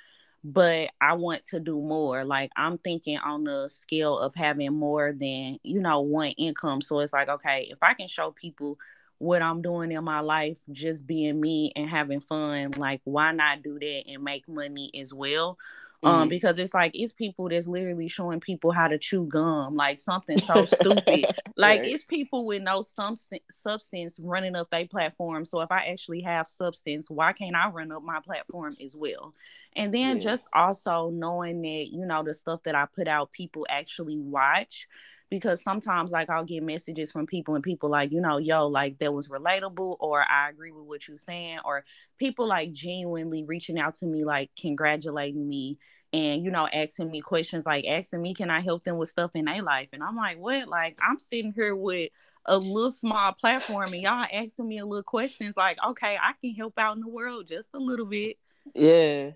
but 0.45 0.91
i 1.01 1.13
want 1.13 1.45
to 1.45 1.61
do 1.61 1.81
more. 1.81 2.25
Like 2.25 2.51
i'm 2.57 2.79
thinking 2.79 3.19
on 3.19 3.45
the 3.45 3.69
scale 3.69 4.19
of 4.19 4.35
having 4.35 4.73
more 4.73 5.13
than 5.13 5.59
you 5.63 5.81
know 5.81 6.01
one 6.01 6.31
income. 6.31 6.81
So 6.83 6.99
it's 7.01 7.13
like 7.13 7.29
okay 7.29 7.69
if 7.71 7.79
i 7.83 7.95
can 7.95 8.09
show 8.09 8.33
people 8.33 8.79
what 9.19 9.41
i'm 9.41 9.63
doing 9.63 9.93
in 9.93 10.03
my 10.03 10.19
life 10.19 10.59
just 10.73 11.07
being 11.07 11.41
me 11.41 11.73
and 11.77 11.89
having 11.89 12.19
fun 12.19 12.73
like 12.77 13.01
why 13.05 13.31
not 13.31 13.63
do 13.63 13.79
that 13.79 14.03
and 14.09 14.25
make 14.25 14.49
money 14.49 14.91
as 14.99 15.15
well 15.15 15.57
um 16.03 16.21
mm-hmm. 16.21 16.29
because 16.29 16.59
it's 16.59 16.75
like 16.75 16.93
it's 16.95 17.13
people 17.13 17.49
that's 17.49 17.67
literally 17.67 18.09
showing 18.09 18.41
people 18.41 18.73
how 18.73 18.89
to 18.89 18.99
chew 18.99 19.27
gum 19.27 19.77
like 19.77 19.99
something 19.99 20.39
so 20.39 20.65
stupid 20.67 21.27
like 21.57 21.81
right. 21.81 21.85
it's 21.85 22.05
people 22.05 22.45
with 22.45 22.63
no 22.63 22.83
substance 22.83 23.43
substance 23.51 24.19
running 24.23 24.57
up 24.57 24.69
their 24.71 24.87
platform 24.87 25.45
so 25.45 25.61
if 25.61 25.71
i 25.71 25.87
actually 25.87 26.21
have 26.21 26.47
substance 26.47 27.11
why 27.11 27.33
can't 27.33 27.57
i 27.57 27.69
run 27.69 27.93
up 27.93 28.03
my 28.03 28.21
platform 28.21 28.77
as 28.83 28.97
well 28.97 29.33
and 29.77 29.93
then 29.95 30.17
yeah. 30.17 30.23
just 30.23 30.49
also 30.55 31.11
knowing 31.11 31.63
that 31.63 31.89
you 31.93 32.05
know 32.05 32.23
the 32.23 32.35
stuff 32.35 32.63
that 32.65 32.75
i 32.75 32.87
put 32.97 33.09
out 33.09 33.33
people 33.33 33.67
actually 33.71 34.19
watch 34.19 34.89
because 35.33 35.63
sometimes 35.63 36.13
like 36.13 36.29
I'll 36.29 36.45
get 36.45 36.63
messages 36.63 37.11
from 37.11 37.25
people 37.25 37.55
and 37.55 37.65
people 37.65 37.89
like, 37.89 38.13
you 38.13 38.21
know, 38.21 38.37
yo, 38.37 38.67
like 38.67 38.99
that 38.99 39.15
was 39.15 39.29
relatable 39.29 39.97
or 39.99 40.23
I 40.31 40.51
agree 40.51 40.73
with 40.73 40.85
what 40.85 41.09
you're 41.09 41.17
saying 41.17 41.61
or 41.65 41.87
people 42.19 42.47
like 42.47 42.71
genuinely 42.73 43.43
reaching 43.43 43.79
out 43.79 43.95
to 43.95 44.07
me 44.07 44.27
like 44.27 44.51
congratulating 44.61 45.49
me 45.49 45.79
and 46.13 46.45
you 46.45 46.51
know 46.51 46.69
asking 46.71 47.11
me 47.11 47.23
questions 47.23 47.65
like 47.65 47.87
asking 47.87 48.21
me 48.21 48.35
can 48.35 48.51
I 48.51 48.61
help 48.61 48.85
them 48.85 48.99
with 48.99 49.09
stuff 49.09 49.31
in 49.35 49.47
their 49.47 49.63
life 49.63 49.89
and 49.95 50.03
I'm 50.03 50.17
like, 50.17 50.37
what? 50.37 50.69
Like 50.69 50.99
I'm 51.03 51.19
sitting 51.19 51.55
here 51.55 51.75
with 51.75 52.11
a 52.45 52.59
little 52.59 52.91
small 52.91 53.33
platform 53.33 53.95
and 53.95 54.03
y'all 54.03 54.27
asking 54.31 54.69
me 54.69 54.81
a 54.81 54.85
little 54.85 55.03
questions 55.03 55.57
like, 55.57 55.79
okay, 55.83 56.19
I 56.23 56.35
can 56.43 56.55
help 56.55 56.75
out 56.77 56.97
in 56.97 57.01
the 57.01 57.09
world 57.09 57.49
just 57.49 57.71
a 57.73 57.79
little 57.79 58.05
bit. 58.05 58.37
Yeah. 58.75 59.31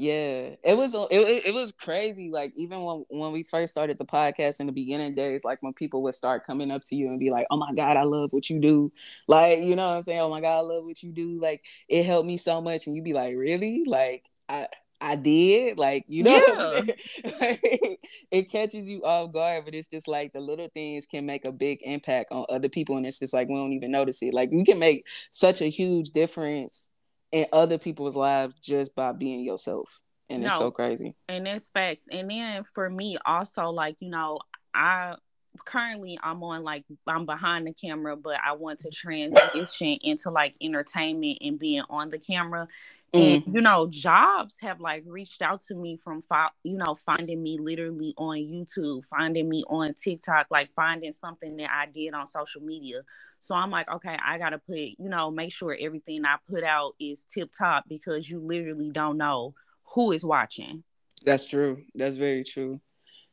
Yeah, 0.00 0.56
it 0.64 0.78
was 0.78 0.94
it, 0.94 1.46
it 1.48 1.52
was 1.52 1.72
crazy. 1.72 2.30
Like 2.32 2.54
even 2.56 2.82
when 2.84 3.04
when 3.10 3.32
we 3.32 3.42
first 3.42 3.70
started 3.70 3.98
the 3.98 4.06
podcast 4.06 4.58
in 4.58 4.64
the 4.66 4.72
beginning 4.72 5.14
days, 5.14 5.44
like 5.44 5.62
when 5.62 5.74
people 5.74 6.02
would 6.04 6.14
start 6.14 6.46
coming 6.46 6.70
up 6.70 6.82
to 6.84 6.96
you 6.96 7.08
and 7.08 7.20
be 7.20 7.28
like, 7.28 7.46
"Oh 7.50 7.58
my 7.58 7.74
God, 7.74 7.98
I 7.98 8.04
love 8.04 8.32
what 8.32 8.48
you 8.48 8.60
do," 8.60 8.90
like 9.28 9.58
you 9.60 9.76
know 9.76 9.86
what 9.88 9.96
I'm 9.96 10.02
saying? 10.02 10.20
"Oh 10.20 10.30
my 10.30 10.40
God, 10.40 10.56
I 10.56 10.60
love 10.60 10.86
what 10.86 11.02
you 11.02 11.12
do." 11.12 11.38
Like 11.38 11.66
it 11.86 12.06
helped 12.06 12.26
me 12.26 12.38
so 12.38 12.62
much, 12.62 12.86
and 12.86 12.96
you'd 12.96 13.04
be 13.04 13.12
like, 13.12 13.36
"Really?" 13.36 13.84
Like 13.86 14.24
I 14.48 14.68
I 15.02 15.16
did, 15.16 15.78
like 15.78 16.06
you 16.08 16.22
know, 16.22 16.32
yeah. 16.46 17.30
like, 17.40 18.00
it 18.30 18.50
catches 18.50 18.88
you 18.88 19.02
off 19.04 19.34
guard, 19.34 19.64
but 19.66 19.74
it's 19.74 19.88
just 19.88 20.08
like 20.08 20.32
the 20.32 20.40
little 20.40 20.68
things 20.72 21.04
can 21.04 21.26
make 21.26 21.44
a 21.44 21.52
big 21.52 21.80
impact 21.82 22.32
on 22.32 22.46
other 22.48 22.70
people, 22.70 22.96
and 22.96 23.04
it's 23.04 23.18
just 23.18 23.34
like 23.34 23.48
we 23.48 23.54
don't 23.54 23.74
even 23.74 23.90
notice 23.90 24.22
it. 24.22 24.32
Like 24.32 24.50
we 24.50 24.64
can 24.64 24.78
make 24.78 25.06
such 25.30 25.60
a 25.60 25.66
huge 25.66 26.10
difference 26.12 26.90
in 27.32 27.46
other 27.52 27.78
people's 27.78 28.16
lives 28.16 28.54
just 28.60 28.94
by 28.94 29.12
being 29.12 29.44
yourself. 29.44 30.02
And 30.28 30.42
no, 30.42 30.46
it's 30.46 30.58
so 30.58 30.70
crazy. 30.70 31.14
And 31.28 31.46
it's 31.46 31.70
facts. 31.70 32.08
And 32.10 32.30
then 32.30 32.62
for 32.62 32.88
me 32.88 33.18
also, 33.26 33.70
like, 33.70 33.96
you 34.00 34.10
know, 34.10 34.40
I 34.72 35.16
currently 35.64 36.18
I'm 36.22 36.42
on 36.42 36.62
like 36.62 36.84
I'm 37.06 37.26
behind 37.26 37.66
the 37.66 37.72
camera, 37.72 38.16
but 38.16 38.38
I 38.44 38.52
want 38.52 38.80
to 38.80 38.90
transition 38.90 39.98
into 40.02 40.30
like 40.30 40.54
entertainment 40.60 41.38
and 41.40 41.58
being 41.58 41.82
on 41.90 42.08
the 42.08 42.18
camera. 42.18 42.68
And 43.12 43.44
mm. 43.44 43.54
you 43.54 43.60
know, 43.60 43.88
jobs 43.88 44.56
have 44.60 44.80
like 44.80 45.04
reached 45.06 45.42
out 45.42 45.60
to 45.62 45.74
me 45.74 45.96
from 45.96 46.22
fi- 46.22 46.50
you 46.62 46.76
know 46.76 46.94
finding 46.94 47.42
me 47.42 47.58
literally 47.58 48.14
on 48.16 48.36
YouTube, 48.36 49.04
finding 49.06 49.48
me 49.48 49.64
on 49.68 49.94
TikTok, 49.94 50.46
like 50.50 50.72
finding 50.74 51.12
something 51.12 51.56
that 51.56 51.70
I 51.72 51.86
did 51.86 52.14
on 52.14 52.26
social 52.26 52.62
media. 52.62 53.02
So 53.40 53.54
I'm 53.54 53.70
like, 53.70 53.90
okay, 53.90 54.16
I 54.24 54.38
gotta 54.38 54.58
put 54.58 54.78
you 54.78 54.96
know 54.98 55.30
make 55.30 55.52
sure 55.52 55.76
everything 55.78 56.24
I 56.24 56.36
put 56.48 56.64
out 56.64 56.94
is 57.00 57.24
tip 57.24 57.50
top 57.52 57.84
because 57.88 58.30
you 58.30 58.38
literally 58.40 58.90
don't 58.90 59.18
know 59.18 59.54
who 59.94 60.12
is 60.12 60.24
watching. 60.24 60.84
That's 61.24 61.46
true. 61.46 61.82
That's 61.94 62.16
very 62.16 62.44
true. 62.44 62.80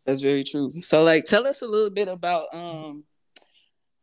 That's 0.07 0.21
very 0.21 0.45
true. 0.45 0.69
So 0.71 1.03
like 1.03 1.25
tell 1.25 1.45
us 1.45 1.61
a 1.61 1.67
little 1.67 1.89
bit 1.89 2.07
about 2.07 2.45
um 2.53 3.03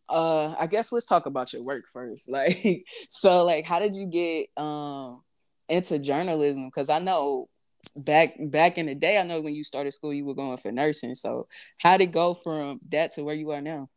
uh 0.09 0.55
I 0.59 0.67
guess 0.67 0.93
let's 0.93 1.07
talk 1.07 1.25
about 1.25 1.53
your 1.55 1.63
work 1.65 1.85
first. 1.93 2.29
Like 2.31 2.85
so 3.11 3.45
like 3.45 3.65
how 3.65 3.79
did 3.79 3.95
you 3.95 4.07
get 4.07 4.49
um 4.63 5.23
into 5.69 5.99
journalism 5.99 6.71
cuz 6.71 6.91
I 6.91 6.99
know 6.99 7.49
back 7.97 8.35
back 8.39 8.77
in 8.77 8.87
the 8.87 8.95
day 8.95 9.19
I 9.19 9.23
know 9.23 9.41
when 9.41 9.55
you 9.55 9.65
started 9.65 9.93
school 9.93 10.13
you 10.13 10.27
were 10.27 10.35
going 10.35 10.59
for 10.59 10.71
nursing. 10.71 11.15
So 11.15 11.49
how 11.79 11.97
did 11.97 12.11
it 12.11 12.13
go 12.13 12.35
from 12.35 12.81
that 12.91 13.13
to 13.13 13.25
where 13.25 13.35
you 13.35 13.51
are 13.53 13.63
now? 13.63 13.89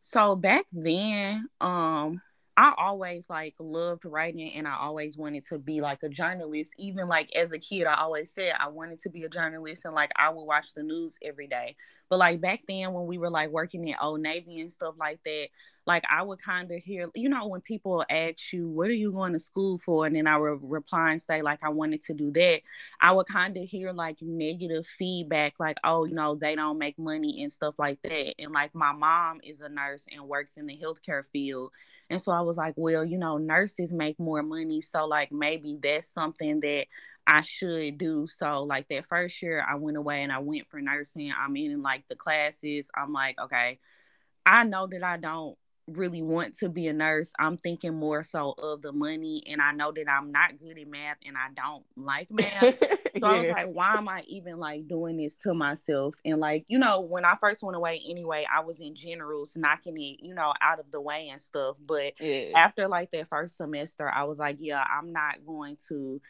So 0.00 0.36
back 0.36 0.66
then 0.72 1.48
um 1.60 2.22
I 2.56 2.74
always 2.76 3.30
like 3.30 3.54
loved 3.58 4.04
writing 4.04 4.52
and 4.54 4.68
I 4.68 4.76
always 4.76 5.16
wanted 5.16 5.44
to 5.46 5.58
be 5.58 5.80
like 5.80 6.02
a 6.02 6.08
journalist. 6.08 6.72
Even 6.78 7.08
like 7.08 7.34
as 7.34 7.52
a 7.52 7.58
kid, 7.58 7.86
I 7.86 7.94
always 7.94 8.32
said 8.32 8.52
I 8.58 8.68
wanted 8.68 8.98
to 9.00 9.10
be 9.10 9.22
a 9.24 9.28
journalist 9.28 9.84
and 9.84 9.94
like 9.94 10.10
I 10.16 10.28
would 10.30 10.44
watch 10.44 10.74
the 10.74 10.82
news 10.82 11.16
every 11.22 11.46
day. 11.46 11.76
But 12.10 12.18
like 12.18 12.40
back 12.40 12.60
then 12.68 12.92
when 12.92 13.06
we 13.06 13.18
were 13.18 13.30
like 13.30 13.50
working 13.50 13.86
in 13.86 13.94
Old 14.00 14.20
Navy 14.20 14.60
and 14.60 14.70
stuff 14.70 14.94
like 14.98 15.20
that, 15.24 15.48
like 15.90 16.04
I 16.08 16.22
would 16.22 16.40
kind 16.40 16.70
of 16.70 16.80
hear, 16.80 17.08
you 17.16 17.28
know, 17.28 17.48
when 17.48 17.62
people 17.62 18.04
ask 18.08 18.52
you, 18.52 18.68
what 18.68 18.88
are 18.90 18.92
you 18.92 19.10
going 19.10 19.32
to 19.32 19.40
school 19.40 19.76
for? 19.84 20.06
And 20.06 20.14
then 20.14 20.28
I 20.28 20.36
would 20.38 20.60
reply 20.62 21.10
and 21.10 21.20
say, 21.20 21.42
like, 21.42 21.64
I 21.64 21.68
wanted 21.70 22.00
to 22.02 22.14
do 22.14 22.30
that. 22.30 22.60
I 23.00 23.10
would 23.10 23.26
kind 23.26 23.56
of 23.56 23.64
hear 23.64 23.92
like 23.92 24.22
negative 24.22 24.86
feedback, 24.86 25.58
like, 25.58 25.78
oh, 25.82 26.04
you 26.04 26.14
know, 26.14 26.36
they 26.36 26.54
don't 26.54 26.78
make 26.78 26.96
money 26.96 27.42
and 27.42 27.50
stuff 27.50 27.74
like 27.76 28.00
that. 28.02 28.34
And 28.38 28.52
like 28.52 28.72
my 28.72 28.92
mom 28.92 29.40
is 29.42 29.62
a 29.62 29.68
nurse 29.68 30.06
and 30.12 30.28
works 30.28 30.56
in 30.56 30.66
the 30.66 30.78
healthcare 30.80 31.24
field. 31.32 31.72
And 32.08 32.22
so 32.22 32.30
I 32.30 32.42
was 32.42 32.56
like, 32.56 32.74
well, 32.76 33.04
you 33.04 33.18
know, 33.18 33.38
nurses 33.38 33.92
make 33.92 34.20
more 34.20 34.44
money. 34.44 34.80
So 34.80 35.06
like 35.06 35.32
maybe 35.32 35.76
that's 35.82 36.06
something 36.06 36.60
that 36.60 36.86
I 37.26 37.40
should 37.40 37.98
do. 37.98 38.28
So 38.28 38.62
like 38.62 38.86
that 38.90 39.06
first 39.06 39.42
year 39.42 39.66
I 39.68 39.74
went 39.74 39.96
away 39.96 40.22
and 40.22 40.30
I 40.30 40.38
went 40.38 40.68
for 40.68 40.80
nursing. 40.80 41.32
I'm 41.36 41.56
in 41.56 41.82
like 41.82 42.04
the 42.08 42.14
classes. 42.14 42.88
I'm 42.96 43.12
like, 43.12 43.40
okay, 43.40 43.80
I 44.46 44.62
know 44.64 44.86
that 44.86 45.02
I 45.02 45.16
don't 45.16 45.58
really 45.96 46.22
want 46.22 46.54
to 46.58 46.68
be 46.68 46.88
a 46.88 46.92
nurse. 46.92 47.32
I'm 47.38 47.56
thinking 47.56 47.94
more 47.94 48.22
so 48.22 48.54
of 48.58 48.82
the 48.82 48.92
money, 48.92 49.42
and 49.46 49.60
I 49.60 49.72
know 49.72 49.92
that 49.92 50.10
I'm 50.10 50.32
not 50.32 50.58
good 50.58 50.78
at 50.78 50.88
math 50.88 51.18
and 51.24 51.36
I 51.36 51.48
don't 51.54 51.84
like 51.96 52.28
math. 52.30 52.60
so 52.60 52.76
yeah. 53.14 53.26
I 53.26 53.40
was 53.40 53.50
like, 53.50 53.72
why 53.72 53.94
am 53.96 54.08
I 54.08 54.22
even 54.26 54.58
like 54.58 54.88
doing 54.88 55.16
this 55.16 55.36
to 55.36 55.54
myself? 55.54 56.14
And 56.24 56.38
like, 56.38 56.64
you 56.68 56.78
know, 56.78 57.00
when 57.00 57.24
I 57.24 57.36
first 57.40 57.62
went 57.62 57.76
away 57.76 58.00
anyway, 58.08 58.46
I 58.52 58.60
was 58.60 58.80
in 58.80 58.94
generals 58.94 59.56
knocking 59.56 60.00
it, 60.00 60.18
you 60.20 60.34
know, 60.34 60.52
out 60.60 60.80
of 60.80 60.90
the 60.90 61.00
way 61.00 61.28
and 61.28 61.40
stuff. 61.40 61.76
But 61.84 62.14
yeah. 62.20 62.50
after 62.56 62.88
like 62.88 63.10
that 63.12 63.28
first 63.28 63.56
semester, 63.56 64.10
I 64.10 64.24
was 64.24 64.38
like, 64.38 64.56
yeah, 64.60 64.84
I'm 64.90 65.12
not 65.12 65.44
going 65.46 65.76
to 65.88 66.20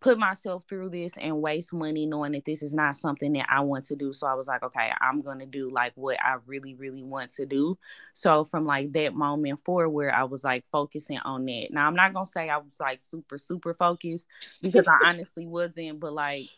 put 0.00 0.18
myself 0.18 0.64
through 0.68 0.90
this 0.90 1.16
and 1.16 1.40
waste 1.40 1.72
money 1.72 2.06
knowing 2.06 2.32
that 2.32 2.44
this 2.44 2.62
is 2.62 2.74
not 2.74 2.96
something 2.96 3.32
that 3.32 3.46
I 3.48 3.60
want 3.60 3.84
to 3.86 3.96
do. 3.96 4.12
So 4.12 4.26
I 4.26 4.34
was 4.34 4.46
like, 4.46 4.62
okay, 4.62 4.92
I'm 5.00 5.22
going 5.22 5.38
to 5.38 5.46
do 5.46 5.70
like 5.70 5.92
what 5.94 6.18
I 6.22 6.36
really, 6.46 6.74
really 6.74 7.02
want 7.02 7.30
to 7.32 7.46
do. 7.46 7.78
So 8.14 8.44
from 8.44 8.66
like 8.66 8.92
that 8.92 9.14
moment 9.14 9.64
forward, 9.64 10.12
I 10.12 10.24
was 10.24 10.44
like 10.44 10.64
focusing 10.70 11.18
on 11.18 11.46
that. 11.46 11.68
Now, 11.70 11.86
I'm 11.86 11.94
not 11.94 12.12
going 12.12 12.26
to 12.26 12.30
say 12.30 12.48
I 12.50 12.58
was 12.58 12.78
like 12.78 13.00
super, 13.00 13.38
super 13.38 13.74
focused 13.74 14.26
because 14.60 14.86
I 14.86 14.98
honestly 15.06 15.46
wasn't, 15.46 15.98
but 16.00 16.12
like 16.12 16.48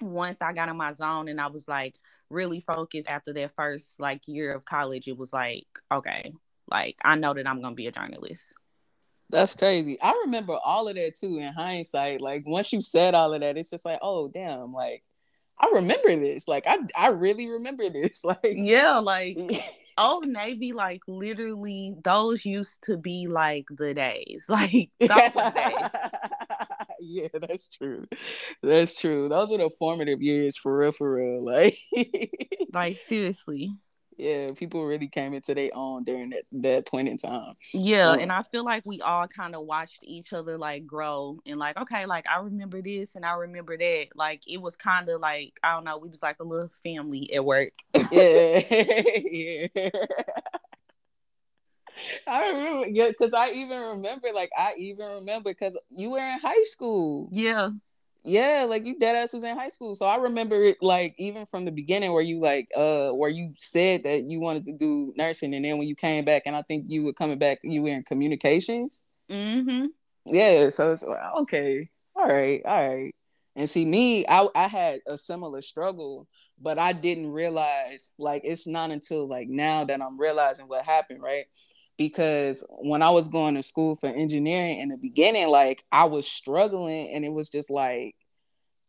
once 0.00 0.40
I 0.40 0.52
got 0.52 0.68
in 0.68 0.76
my 0.76 0.92
zone 0.92 1.28
and 1.28 1.40
I 1.40 1.48
was 1.48 1.66
like 1.66 1.96
really 2.30 2.60
focused 2.60 3.08
after 3.08 3.32
that 3.32 3.54
first 3.56 3.98
like 3.98 4.28
year 4.28 4.54
of 4.54 4.64
college, 4.64 5.08
it 5.08 5.18
was 5.18 5.32
like, 5.32 5.66
okay, 5.90 6.32
like 6.70 6.96
I 7.04 7.16
know 7.16 7.34
that 7.34 7.48
I'm 7.48 7.60
going 7.60 7.72
to 7.72 7.76
be 7.76 7.88
a 7.88 7.92
journalist. 7.92 8.54
That's 9.30 9.54
crazy. 9.54 10.00
I 10.00 10.12
remember 10.24 10.56
all 10.64 10.88
of 10.88 10.94
that 10.94 11.14
too 11.14 11.38
in 11.38 11.52
hindsight. 11.52 12.20
Like 12.20 12.44
once 12.46 12.72
you 12.72 12.80
said 12.80 13.14
all 13.14 13.34
of 13.34 13.40
that, 13.40 13.58
it's 13.58 13.70
just 13.70 13.84
like, 13.84 13.98
oh 14.02 14.28
damn, 14.28 14.72
like 14.72 15.02
I 15.60 15.70
remember 15.74 16.14
this. 16.16 16.48
Like 16.48 16.64
I 16.66 16.78
I 16.96 17.08
really 17.08 17.48
remember 17.48 17.88
this. 17.90 18.24
Like 18.28 18.38
yeah, 18.44 18.98
like 18.98 19.36
oh, 19.98 20.14
Old 20.16 20.28
Navy, 20.28 20.72
like 20.72 21.00
literally 21.06 21.94
those 22.04 22.44
used 22.44 22.84
to 22.84 22.96
be 22.96 23.26
like 23.28 23.66
the 23.76 23.94
days. 23.94 24.46
Like 24.48 24.90
those 25.00 25.34
were 25.34 25.52
days. 25.54 25.90
yeah, 27.00 27.28
that's 27.34 27.68
true. 27.68 28.06
That's 28.62 28.98
true. 28.98 29.28
Those 29.28 29.52
are 29.52 29.58
the 29.58 29.70
formative 29.78 30.22
years 30.22 30.56
for 30.56 30.76
real, 30.76 30.92
for 30.92 31.12
real. 31.14 31.44
Like 31.44 31.76
like 32.72 32.96
seriously 32.96 33.72
yeah, 34.18 34.50
people 34.56 34.84
really 34.84 35.08
came 35.08 35.32
into 35.32 35.54
their 35.54 35.70
own 35.74 36.04
during 36.04 36.30
that, 36.30 36.42
that 36.52 36.86
point 36.86 37.08
in 37.08 37.16
time. 37.16 37.54
Yeah, 37.72 38.10
um, 38.10 38.20
and 38.20 38.32
I 38.32 38.42
feel 38.42 38.64
like 38.64 38.82
we 38.84 39.00
all 39.00 39.28
kind 39.28 39.54
of 39.54 39.62
watched 39.62 40.00
each 40.02 40.32
other 40.32 40.58
like 40.58 40.86
grow 40.86 41.38
and 41.46 41.56
like, 41.56 41.76
okay, 41.78 42.04
like 42.06 42.26
I 42.28 42.40
remember 42.40 42.82
this 42.82 43.14
and 43.14 43.24
I 43.24 43.34
remember 43.34 43.76
that. 43.78 44.08
Like 44.14 44.42
it 44.46 44.60
was 44.60 44.76
kind 44.76 45.08
of 45.08 45.20
like 45.20 45.58
I 45.62 45.72
don't 45.74 45.84
know, 45.84 45.98
we 45.98 46.08
was 46.08 46.22
like 46.22 46.40
a 46.40 46.44
little 46.44 46.70
family 46.82 47.32
at 47.32 47.44
work. 47.44 47.72
yeah, 47.94 48.60
yeah. 48.70 49.90
I 52.26 52.48
remember, 52.50 52.86
yeah, 52.88 53.08
because 53.08 53.34
I 53.34 53.50
even 53.52 53.80
remember, 53.80 54.28
like, 54.34 54.50
I 54.56 54.74
even 54.78 55.06
remember 55.06 55.50
because 55.50 55.78
you 55.90 56.10
were 56.10 56.18
in 56.18 56.38
high 56.38 56.62
school. 56.64 57.28
Yeah. 57.32 57.70
Yeah, 58.28 58.66
like 58.68 58.84
you 58.84 58.98
dead 58.98 59.16
ass 59.16 59.32
was 59.32 59.42
in 59.42 59.56
high 59.56 59.68
school. 59.68 59.94
So 59.94 60.06
I 60.06 60.16
remember 60.16 60.62
it 60.62 60.76
like 60.82 61.14
even 61.18 61.46
from 61.46 61.64
the 61.64 61.72
beginning 61.72 62.12
where 62.12 62.22
you 62.22 62.40
like 62.40 62.68
uh 62.76 63.10
where 63.10 63.30
you 63.30 63.54
said 63.56 64.02
that 64.04 64.24
you 64.28 64.38
wanted 64.38 64.64
to 64.64 64.72
do 64.72 65.14
nursing 65.16 65.54
and 65.54 65.64
then 65.64 65.78
when 65.78 65.88
you 65.88 65.94
came 65.94 66.26
back 66.26 66.42
and 66.44 66.54
I 66.54 66.60
think 66.62 66.84
you 66.88 67.04
were 67.04 67.14
coming 67.14 67.38
back 67.38 67.58
you 67.62 67.82
were 67.82 67.88
in 67.88 68.02
communications. 68.02 69.04
Mm-hmm. 69.30 69.86
Yeah, 70.26 70.68
so 70.68 70.90
it's 70.90 71.02
like 71.02 71.18
okay, 71.38 71.88
all 72.14 72.28
right, 72.28 72.60
all 72.66 72.88
right. 72.88 73.14
And 73.56 73.68
see 73.68 73.86
me, 73.86 74.26
I 74.28 74.46
I 74.54 74.68
had 74.68 75.00
a 75.06 75.16
similar 75.16 75.62
struggle, 75.62 76.28
but 76.60 76.78
I 76.78 76.92
didn't 76.92 77.30
realize 77.30 78.12
like 78.18 78.42
it's 78.44 78.66
not 78.66 78.90
until 78.90 79.26
like 79.26 79.48
now 79.48 79.84
that 79.84 80.02
I'm 80.02 80.20
realizing 80.20 80.68
what 80.68 80.84
happened, 80.84 81.22
right? 81.22 81.46
because 81.98 82.64
when 82.68 83.02
I 83.02 83.10
was 83.10 83.28
going 83.28 83.56
to 83.56 83.62
school 83.62 83.96
for 83.96 84.06
engineering 84.06 84.78
in 84.78 84.88
the 84.88 84.96
beginning, 84.96 85.48
like 85.48 85.84
I 85.90 86.04
was 86.04 86.30
struggling 86.30 87.12
and 87.12 87.24
it 87.24 87.32
was 87.32 87.50
just 87.50 87.70
like 87.70 88.14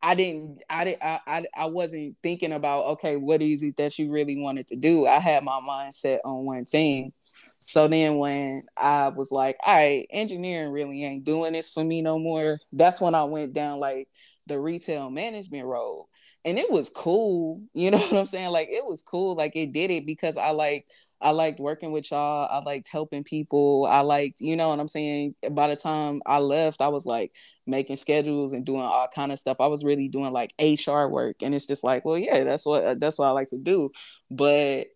I 0.01 0.15
didn't 0.15 0.61
I 0.69 0.83
didn't 0.85 1.03
I, 1.03 1.19
I, 1.27 1.45
I 1.55 1.65
wasn't 1.65 2.15
thinking 2.23 2.53
about 2.53 2.85
okay, 2.85 3.17
what 3.17 3.41
is 3.41 3.63
it 3.63 3.75
that 3.77 3.97
you 3.99 4.11
really 4.11 4.37
wanted 4.41 4.67
to 4.67 4.75
do? 4.75 5.07
I 5.07 5.19
had 5.19 5.43
my 5.43 5.59
mindset 5.67 6.19
on 6.25 6.45
one 6.45 6.65
thing. 6.65 7.13
So 7.59 7.87
then 7.87 8.17
when 8.17 8.63
I 8.77 9.09
was 9.09 9.31
like, 9.31 9.57
all 9.65 9.75
right, 9.75 10.07
engineering 10.09 10.71
really 10.71 11.03
ain't 11.03 11.23
doing 11.23 11.53
this 11.53 11.71
for 11.71 11.83
me 11.83 12.01
no 12.01 12.17
more, 12.17 12.59
that's 12.73 12.99
when 13.01 13.13
I 13.15 13.25
went 13.25 13.53
down 13.53 13.79
like 13.79 14.07
the 14.47 14.59
retail 14.59 15.09
management 15.09 15.65
role 15.65 16.08
and 16.45 16.57
it 16.57 16.71
was 16.71 16.89
cool 16.89 17.61
you 17.73 17.91
know 17.91 17.97
what 17.97 18.13
i'm 18.13 18.25
saying? 18.25 18.49
Like 18.51 18.69
it 18.69 18.85
was 18.85 19.01
cool 19.01 19.35
like 19.35 19.55
it 19.55 19.71
did 19.71 19.91
it 19.91 20.05
because 20.05 20.37
i 20.37 20.51
liked 20.51 20.91
i 21.21 21.31
liked 21.31 21.59
working 21.59 21.91
with 21.91 22.11
y'all 22.11 22.47
i 22.49 22.59
liked 22.65 22.89
helping 22.89 23.23
people 23.23 23.85
i 23.89 24.01
liked 24.01 24.41
you 24.41 24.55
know 24.55 24.69
what 24.69 24.79
i'm 24.79 24.87
saying? 24.87 25.35
By 25.51 25.67
the 25.67 25.75
time 25.75 26.21
i 26.25 26.39
left 26.39 26.81
i 26.81 26.87
was 26.87 27.05
like 27.05 27.31
making 27.67 27.97
schedules 27.97 28.53
and 28.53 28.65
doing 28.65 28.81
all 28.81 29.07
kind 29.13 29.31
of 29.31 29.39
stuff. 29.39 29.57
I 29.59 29.67
was 29.67 29.83
really 29.83 30.07
doing 30.07 30.31
like 30.31 30.53
hr 30.59 31.07
work 31.07 31.37
and 31.41 31.53
it's 31.53 31.65
just 31.65 31.83
like 31.83 32.05
well 32.05 32.17
yeah 32.17 32.43
that's 32.43 32.65
what 32.65 32.83
uh, 32.83 32.95
that's 32.97 33.19
what 33.19 33.27
i 33.27 33.31
like 33.31 33.49
to 33.49 33.57
do. 33.57 33.91
But 34.31 34.87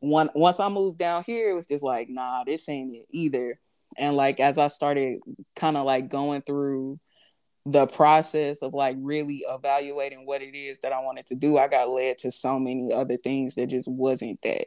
one 0.00 0.30
once 0.34 0.60
i 0.60 0.68
moved 0.68 0.98
down 0.98 1.24
here 1.26 1.50
it 1.50 1.54
was 1.54 1.66
just 1.66 1.82
like 1.82 2.08
nah 2.08 2.44
this 2.44 2.68
ain't 2.68 2.94
it 2.94 3.06
either. 3.10 3.58
And 3.96 4.16
like 4.16 4.38
as 4.40 4.58
i 4.58 4.68
started 4.68 5.20
kind 5.56 5.76
of 5.76 5.84
like 5.86 6.08
going 6.08 6.42
through 6.42 7.00
the 7.72 7.86
process 7.86 8.62
of 8.62 8.74
like 8.74 8.96
really 9.00 9.44
evaluating 9.48 10.24
what 10.26 10.42
it 10.42 10.56
is 10.56 10.80
that 10.80 10.92
I 10.92 11.00
wanted 11.00 11.26
to 11.26 11.34
do, 11.34 11.58
I 11.58 11.68
got 11.68 11.90
led 11.90 12.18
to 12.18 12.30
so 12.30 12.58
many 12.58 12.92
other 12.92 13.16
things 13.18 13.54
that 13.56 13.66
just 13.68 13.90
wasn't 13.90 14.40
that. 14.42 14.66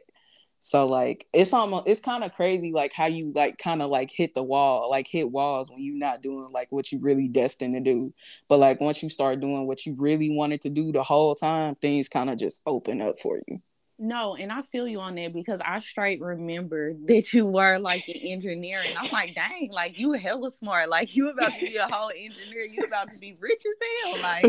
So 0.60 0.86
like 0.86 1.26
it's 1.32 1.52
almost 1.52 1.88
it's 1.88 2.00
kind 2.00 2.22
of 2.22 2.34
crazy 2.34 2.70
like 2.72 2.92
how 2.92 3.06
you 3.06 3.32
like 3.34 3.58
kind 3.58 3.82
of 3.82 3.90
like 3.90 4.10
hit 4.12 4.34
the 4.34 4.44
wall, 4.44 4.88
like 4.88 5.08
hit 5.08 5.30
walls 5.32 5.70
when 5.70 5.82
you're 5.82 5.98
not 5.98 6.22
doing 6.22 6.50
like 6.52 6.70
what 6.70 6.92
you 6.92 7.00
really 7.00 7.28
destined 7.28 7.74
to 7.74 7.80
do. 7.80 8.14
But 8.48 8.58
like 8.60 8.80
once 8.80 9.02
you 9.02 9.10
start 9.10 9.40
doing 9.40 9.66
what 9.66 9.84
you 9.86 9.96
really 9.98 10.30
wanted 10.30 10.60
to 10.62 10.70
do 10.70 10.92
the 10.92 11.02
whole 11.02 11.34
time, 11.34 11.74
things 11.76 12.08
kind 12.08 12.30
of 12.30 12.38
just 12.38 12.62
open 12.66 13.02
up 13.02 13.18
for 13.18 13.40
you. 13.48 13.60
No, 14.04 14.34
and 14.34 14.50
I 14.50 14.62
feel 14.62 14.88
you 14.88 14.98
on 14.98 15.14
that 15.14 15.32
because 15.32 15.60
I 15.64 15.78
straight 15.78 16.20
remember 16.20 16.92
that 17.06 17.32
you 17.32 17.46
were 17.46 17.78
like 17.78 18.08
an 18.08 18.16
engineer, 18.20 18.80
and 18.84 18.98
I'm 18.98 19.08
like, 19.12 19.32
dang, 19.32 19.70
like 19.70 19.96
you 19.96 20.12
hella 20.12 20.50
smart, 20.50 20.88
like 20.90 21.14
you 21.14 21.28
about 21.28 21.52
to 21.52 21.64
be 21.64 21.76
a 21.76 21.86
whole 21.86 22.10
engineer, 22.10 22.62
you 22.62 22.82
about 22.82 23.10
to 23.10 23.18
be 23.20 23.36
rich 23.38 23.62
as 23.64 24.12
hell. 24.12 24.22
Like 24.22 24.44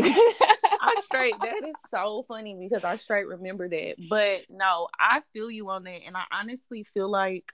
I 0.80 1.00
straight 1.04 1.38
that 1.40 1.62
is 1.68 1.76
so 1.88 2.24
funny 2.26 2.56
because 2.56 2.82
I 2.82 2.96
straight 2.96 3.28
remember 3.28 3.68
that. 3.68 3.94
But 4.08 4.40
no, 4.50 4.88
I 4.98 5.20
feel 5.32 5.48
you 5.52 5.70
on 5.70 5.84
that. 5.84 6.00
And 6.04 6.16
I 6.16 6.24
honestly 6.32 6.82
feel 6.82 7.08
like 7.08 7.52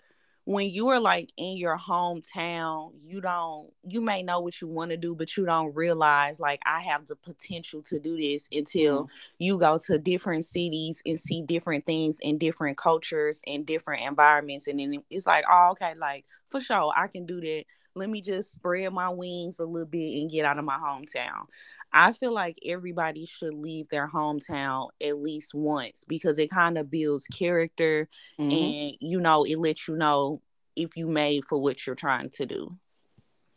when 0.50 0.69
you 0.69 0.88
are 0.88 0.99
like 0.99 1.30
in 1.37 1.57
your 1.57 1.78
hometown, 1.78 2.90
you 2.99 3.21
don't 3.21 3.71
you 3.87 4.00
may 4.00 4.21
know 4.21 4.40
what 4.40 4.61
you 4.61 4.66
want 4.66 4.90
to 4.90 4.97
do, 4.97 5.14
but 5.14 5.37
you 5.37 5.45
don't 5.47 5.73
realize 5.76 6.40
like 6.40 6.59
I 6.66 6.80
have 6.80 7.07
the 7.07 7.14
potential 7.14 7.83
to 7.83 8.00
do 8.00 8.16
this 8.16 8.49
until 8.50 9.04
mm. 9.04 9.09
you 9.38 9.59
go 9.59 9.78
to 9.87 9.97
different 9.97 10.45
cities 10.45 11.04
and 11.07 11.21
see 11.21 11.42
different 11.42 11.87
things 11.87 12.19
in 12.21 12.37
different 12.37 12.78
cultures 12.78 13.40
and 13.47 13.64
different 13.64 14.02
environments. 14.02 14.66
And 14.66 14.80
then 14.80 15.04
it's 15.09 15.25
like, 15.25 15.45
oh, 15.49 15.69
okay, 15.73 15.95
like 15.95 16.25
for 16.50 16.61
sure, 16.61 16.92
I 16.97 17.07
can 17.07 17.26
do 17.26 17.40
that. 17.40 17.64
Let 17.95 18.11
me 18.11 18.21
just 18.21 18.52
spread 18.52 18.92
my 18.92 19.09
wings 19.09 19.59
a 19.59 19.64
little 19.64 19.87
bit 19.87 20.21
and 20.21 20.30
get 20.30 20.45
out 20.45 20.59
of 20.59 20.64
my 20.64 20.78
hometown. 20.78 21.47
I 21.92 22.12
feel 22.12 22.33
like 22.33 22.59
everybody 22.64 23.26
should 23.26 23.54
leave 23.54 23.88
their 23.88 24.09
hometown 24.09 24.88
at 25.02 25.19
least 25.19 25.54
once 25.54 26.04
because 26.07 26.38
it 26.38 26.50
kind 26.50 26.78
of 26.78 26.90
builds 26.90 27.26
character 27.26 28.09
mm-hmm. 28.38 28.50
and 28.50 28.97
you 29.00 29.21
know, 29.21 29.45
it 29.45 29.59
lets 29.59 29.88
you 29.88 29.97
know 29.97 30.40
if 30.76 30.97
you 30.97 31.09
made 31.09 31.45
for 31.45 31.59
what 31.59 31.87
you're 31.87 31.97
trying 31.97 32.30
to 32.30 32.47
do. 32.47 32.76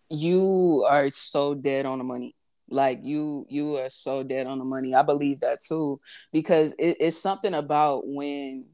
You 0.10 0.86
are 0.90 1.10
so 1.10 1.56
dead 1.56 1.86
on 1.86 2.00
the 2.00 2.04
money. 2.04 2.36
Like 2.70 3.02
you 3.04 3.46
you 3.50 3.78
are 3.78 3.90
so 3.90 4.24
dead 4.24 4.48
on 4.48 4.58
the 4.58 4.66
money. 4.66 4.96
I 4.96 5.04
believe 5.04 5.42
that 5.42 5.62
too 5.62 6.00
because 6.32 6.74
it, 6.80 6.98
it's 7.00 7.22
something 7.22 7.54
about 7.54 8.04
when 8.06 8.66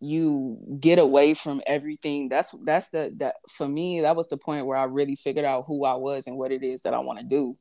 you 0.00 0.58
get 0.80 0.98
away 0.98 1.34
from 1.34 1.60
everything 1.66 2.28
that's 2.28 2.54
that's 2.64 2.90
the 2.90 3.12
that 3.16 3.34
for 3.50 3.66
me 3.66 4.00
that 4.00 4.14
was 4.14 4.28
the 4.28 4.36
point 4.36 4.66
where 4.66 4.76
i 4.78 4.84
really 4.84 5.16
figured 5.16 5.44
out 5.44 5.64
who 5.66 5.84
i 5.84 5.94
was 5.94 6.26
and 6.26 6.38
what 6.38 6.52
it 6.52 6.62
is 6.62 6.82
that 6.82 6.94
i 6.94 6.98
want 6.98 7.18
to 7.18 7.24
do 7.24 7.56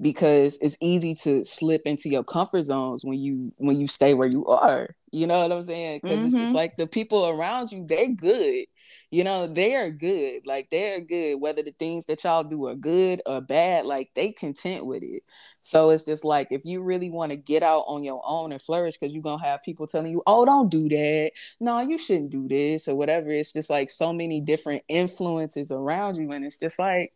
because 0.00 0.58
it's 0.60 0.76
easy 0.80 1.14
to 1.14 1.42
slip 1.42 1.82
into 1.84 2.08
your 2.08 2.24
comfort 2.24 2.62
zones 2.62 3.04
when 3.04 3.18
you 3.18 3.52
when 3.56 3.80
you 3.80 3.86
stay 3.86 4.14
where 4.14 4.28
you 4.28 4.46
are 4.46 4.94
you 5.10 5.26
know 5.26 5.40
what 5.40 5.52
i'm 5.52 5.62
saying 5.62 6.00
because 6.02 6.18
mm-hmm. 6.18 6.26
it's 6.26 6.34
just 6.34 6.44
mm-hmm. 6.44 6.54
like 6.54 6.76
the 6.76 6.86
people 6.86 7.26
around 7.26 7.72
you 7.72 7.84
they're 7.86 8.08
good 8.08 8.66
you 9.10 9.24
know 9.24 9.46
they 9.46 9.74
are 9.74 9.90
good 9.90 10.46
like 10.46 10.68
they're 10.70 11.00
good 11.00 11.40
whether 11.40 11.62
the 11.62 11.72
things 11.72 12.04
that 12.06 12.22
y'all 12.24 12.44
do 12.44 12.66
are 12.66 12.74
good 12.74 13.22
or 13.26 13.40
bad 13.40 13.86
like 13.86 14.10
they 14.14 14.30
content 14.30 14.84
with 14.84 15.02
it 15.02 15.22
so 15.62 15.90
it's 15.90 16.04
just 16.04 16.24
like 16.24 16.48
if 16.50 16.64
you 16.64 16.82
really 16.82 17.10
want 17.10 17.30
to 17.30 17.36
get 17.36 17.62
out 17.62 17.84
on 17.86 18.04
your 18.04 18.22
own 18.24 18.52
and 18.52 18.62
flourish 18.62 18.96
because 18.98 19.14
you're 19.14 19.22
gonna 19.22 19.42
have 19.42 19.62
people 19.62 19.86
telling 19.86 20.12
you 20.12 20.22
oh 20.26 20.44
don't 20.44 20.70
do 20.70 20.88
that 20.88 21.30
no 21.58 21.80
you 21.80 21.98
shouldn't 21.98 22.30
do 22.30 22.46
this 22.46 22.86
or 22.86 22.94
whatever 22.94 23.30
it's 23.30 23.52
just 23.52 23.70
like 23.70 23.90
so 23.90 24.12
many 24.12 24.40
different 24.40 24.82
influences 24.88 25.72
around 25.72 26.16
you 26.16 26.30
and 26.32 26.44
it's 26.44 26.58
just 26.58 26.78
like 26.78 27.12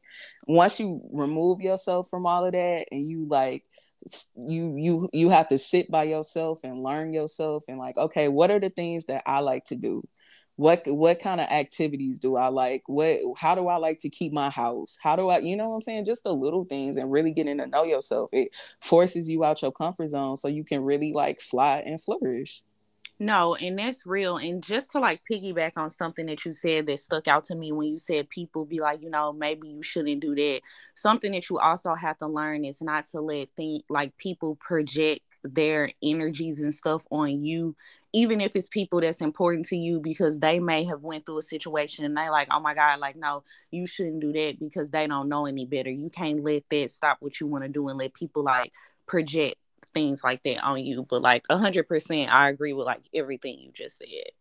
once 0.47 0.81
you 0.81 1.01
remove 1.13 1.61
yourself 1.61 2.09
from 2.09 2.27
all 2.27 2.45
of 2.45 2.53
that 2.53 2.87
and 2.91 3.09
you 3.09 3.27
like 3.29 3.65
you 4.37 4.77
you 4.77 5.09
you 5.13 5.31
have 5.31 5.47
to 5.49 5.59
sit 5.59 5.91
by 5.91 6.03
yourself 6.03 6.61
and 6.65 6.83
learn 6.83 7.15
yourself 7.15 7.65
and 7.69 7.79
like 7.79 7.97
okay 7.97 8.29
what 8.29 8.51
are 8.51 8.59
the 8.59 8.71
things 8.71 9.07
that 9.07 9.23
i 9.27 9.41
like 9.41 9.65
to 9.65 9.77
do? 9.77 10.03
What 10.57 10.83
what 10.87 11.19
kind 11.19 11.41
of 11.41 11.47
activities 11.49 12.19
do 12.19 12.37
i 12.37 12.49
like? 12.49 12.83
What 12.87 13.19
how 13.39 13.55
do 13.55 13.69
i 13.69 13.77
like 13.77 13.99
to 14.01 14.11
keep 14.11 14.33
my 14.33 14.51
house? 14.51 14.99
How 15.03 15.17
do 15.17 15.29
i 15.29 15.39
you 15.39 15.57
know 15.57 15.71
what 15.71 15.77
i'm 15.77 15.81
saying? 15.83 16.05
Just 16.05 16.25
the 16.25 16.33
little 16.33 16.65
things 16.65 16.97
and 16.97 17.11
really 17.11 17.33
getting 17.33 17.59
to 17.59 17.67
know 17.67 17.85
yourself. 17.85 18.29
It 18.33 18.51
forces 18.81 19.29
you 19.31 19.45
out 19.45 19.63
your 19.63 19.73
comfort 19.73 20.09
zone 20.09 20.37
so 20.37 20.49
you 20.49 20.65
can 20.65 20.83
really 20.83 21.13
like 21.13 21.41
fly 21.41 21.83
and 21.87 22.01
flourish 22.01 22.63
no, 23.19 23.55
and 23.55 23.79
that's 23.79 24.05
real. 24.07 24.37
And 24.37 24.63
just 24.63 24.91
to 24.93 24.99
like 24.99 25.21
piggyback 25.31 25.73
on 25.77 25.91
something 25.91 26.27
that 26.27 26.45
you 26.45 26.53
said 26.53 26.87
that 26.87 26.99
stuck 26.99 27.29
out 27.29 27.45
to 27.45 27.55
me 27.55 27.71
when 27.71 27.89
you 27.89 27.97
said 27.97 28.29
people 28.29 28.65
be 28.65 28.81
like, 28.81 29.03
you 29.03 29.11
know, 29.11 29.33
maybe 29.33 29.69
you 29.69 29.83
shouldn't 29.83 30.21
do 30.21 30.35
that. 30.35 30.61
Something 30.95 31.33
that 31.33 31.49
you 31.49 31.59
also 31.59 31.95
have 31.95 32.19
to 32.19 32.27
learn 32.27 32.65
is 32.65 32.83
not 32.83 33.05
to 33.11 33.21
let 33.21 33.49
think 33.57 33.85
like 33.89 34.17
people 34.19 34.57
project 34.57 35.21
their 35.45 35.91
energies 36.03 36.63
and 36.63 36.73
stuff 36.73 37.05
on 37.11 37.45
you 37.45 37.75
even 38.13 38.41
if 38.41 38.55
it's 38.55 38.69
people 38.69 39.01
that's 39.01 39.21
important 39.21 39.67
to 39.67 39.77
you 39.77 40.01
because 40.01 40.39
they 40.39 40.61
may 40.61 40.85
have 40.85 41.03
went 41.03 41.27
through 41.27 41.39
a 41.39 41.43
situation 41.43 42.05
and 42.05 42.17
they 42.17 42.29
like 42.29 42.47
oh 42.53 42.61
my 42.61 42.75
god 42.75 43.01
like 43.01 43.17
no 43.17 43.43
you 43.73 43.87
shouldn't 43.87 44.21
do 44.21 44.33
that 44.33 44.59
because 44.61 44.91
they 44.91 45.07
don't 45.07 45.29
know 45.29 45.47
any 45.47 45.67
better 45.67 45.91
you 45.91 46.09
can't 46.11 46.45
let 46.45 46.63
that 46.71 46.91
stop 46.91 47.17
what 47.21 47.41
you 47.41 47.47
want 47.49 47.65
to 47.65 47.69
do 47.69 47.89
and 47.89 47.99
let 47.99 48.15
people 48.15 48.45
like 48.45 48.73
project 49.07 49.57
things 49.93 50.23
like 50.25 50.43
that 50.45 50.63
on 50.65 50.83
you. 50.85 51.07
But 51.09 51.23
like 51.23 51.45
hundred 51.51 51.89
percent, 51.89 52.33
I 52.33 52.49
agree 52.49 52.73
with 52.73 52.87
like 52.87 53.03
everything 53.15 53.59
you 53.61 53.73
just 53.73 53.99
said. 53.99 54.33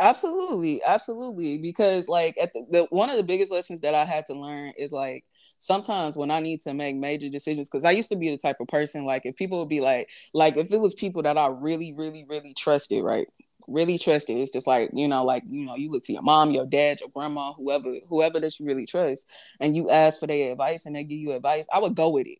Absolutely, 0.00 0.82
absolutely. 0.84 1.58
Because 1.58 2.08
like 2.08 2.36
at 2.40 2.52
the, 2.52 2.66
the 2.70 2.86
one 2.90 3.08
of 3.10 3.16
the 3.16 3.22
biggest 3.22 3.52
lessons 3.52 3.80
that 3.82 3.94
I 3.94 4.04
had 4.04 4.26
to 4.26 4.34
learn 4.34 4.72
is 4.76 4.90
like 4.92 5.24
sometimes 5.58 6.16
when 6.16 6.30
I 6.30 6.40
need 6.40 6.60
to 6.62 6.74
make 6.74 6.96
major 6.96 7.28
decisions, 7.28 7.68
because 7.68 7.84
I 7.84 7.92
used 7.92 8.10
to 8.10 8.16
be 8.16 8.30
the 8.30 8.36
type 8.36 8.56
of 8.60 8.66
person 8.66 9.04
like 9.04 9.22
if 9.24 9.36
people 9.36 9.60
would 9.60 9.68
be 9.68 9.80
like, 9.80 10.10
like 10.34 10.56
if 10.56 10.72
it 10.72 10.80
was 10.80 10.94
people 10.94 11.22
that 11.22 11.38
I 11.38 11.46
really, 11.48 11.92
really, 11.92 12.24
really 12.28 12.52
trusted, 12.54 13.04
right? 13.04 13.28
Really 13.68 13.96
trusted. 13.96 14.36
It's 14.38 14.50
just 14.50 14.66
like, 14.66 14.90
you 14.92 15.06
know, 15.06 15.24
like, 15.24 15.44
you 15.48 15.64
know, 15.64 15.76
you 15.76 15.88
look 15.88 16.02
to 16.04 16.12
your 16.12 16.22
mom, 16.22 16.50
your 16.50 16.66
dad, 16.66 16.98
your 16.98 17.10
grandma, 17.10 17.52
whoever, 17.52 17.94
whoever 18.08 18.40
that 18.40 18.58
you 18.58 18.66
really 18.66 18.86
trust, 18.86 19.30
and 19.60 19.76
you 19.76 19.88
ask 19.88 20.18
for 20.18 20.26
their 20.26 20.50
advice 20.50 20.84
and 20.84 20.96
they 20.96 21.04
give 21.04 21.18
you 21.18 21.32
advice, 21.32 21.68
I 21.72 21.78
would 21.78 21.94
go 21.94 22.10
with 22.10 22.26
it. 22.26 22.38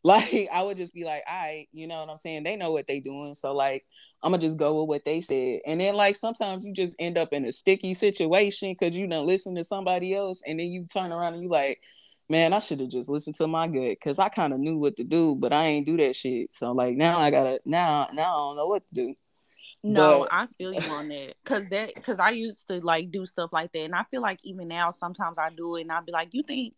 Like 0.04 0.48
I 0.52 0.62
would 0.62 0.76
just 0.76 0.94
be 0.94 1.04
like, 1.04 1.24
I, 1.28 1.32
right, 1.32 1.68
you 1.72 1.88
know 1.88 1.98
what 2.00 2.08
I'm 2.08 2.16
saying? 2.16 2.44
They 2.44 2.54
know 2.54 2.70
what 2.70 2.86
they 2.86 3.00
doing. 3.00 3.34
So 3.34 3.52
like 3.52 3.84
I'm 4.22 4.30
gonna 4.30 4.40
just 4.40 4.56
go 4.56 4.80
with 4.80 4.88
what 4.88 5.04
they 5.04 5.20
said. 5.20 5.60
And 5.66 5.80
then 5.80 5.94
like 5.96 6.14
sometimes 6.14 6.64
you 6.64 6.72
just 6.72 6.94
end 7.00 7.18
up 7.18 7.32
in 7.32 7.44
a 7.44 7.52
sticky 7.52 7.94
situation 7.94 8.72
because 8.78 8.96
you 8.96 9.08
don't 9.08 9.26
listen 9.26 9.56
to 9.56 9.64
somebody 9.64 10.14
else 10.14 10.42
and 10.46 10.60
then 10.60 10.68
you 10.68 10.86
turn 10.86 11.12
around 11.12 11.34
and 11.34 11.42
you 11.42 11.48
like, 11.48 11.82
man, 12.30 12.52
I 12.52 12.60
should 12.60 12.80
have 12.80 12.90
just 12.90 13.08
listened 13.08 13.36
to 13.36 13.48
my 13.48 13.66
gut 13.66 13.96
because 14.00 14.20
I 14.20 14.28
kind 14.28 14.52
of 14.52 14.60
knew 14.60 14.78
what 14.78 14.96
to 14.98 15.04
do, 15.04 15.34
but 15.34 15.52
I 15.52 15.64
ain't 15.66 15.86
do 15.86 15.96
that 15.96 16.14
shit. 16.14 16.52
So 16.52 16.72
like 16.72 16.96
now 16.96 17.18
I 17.18 17.30
gotta 17.30 17.60
now 17.64 18.06
now 18.12 18.34
I 18.34 18.38
don't 18.38 18.56
know 18.56 18.66
what 18.66 18.82
to 18.88 18.94
do. 18.94 19.14
No, 19.82 20.20
but... 20.20 20.28
I 20.32 20.46
feel 20.46 20.72
you 20.72 20.92
on 20.92 21.08
that. 21.08 21.34
Cause 21.44 21.68
that 21.68 21.94
cause 22.04 22.20
I 22.20 22.30
used 22.30 22.68
to 22.68 22.80
like 22.80 23.10
do 23.10 23.26
stuff 23.26 23.52
like 23.52 23.72
that. 23.72 23.80
And 23.80 23.94
I 23.94 24.04
feel 24.04 24.22
like 24.22 24.38
even 24.44 24.68
now 24.68 24.90
sometimes 24.90 25.38
I 25.38 25.50
do 25.50 25.76
it 25.76 25.82
and 25.82 25.92
I'll 25.92 26.04
be 26.04 26.12
like, 26.12 26.28
you 26.32 26.42
think 26.44 26.74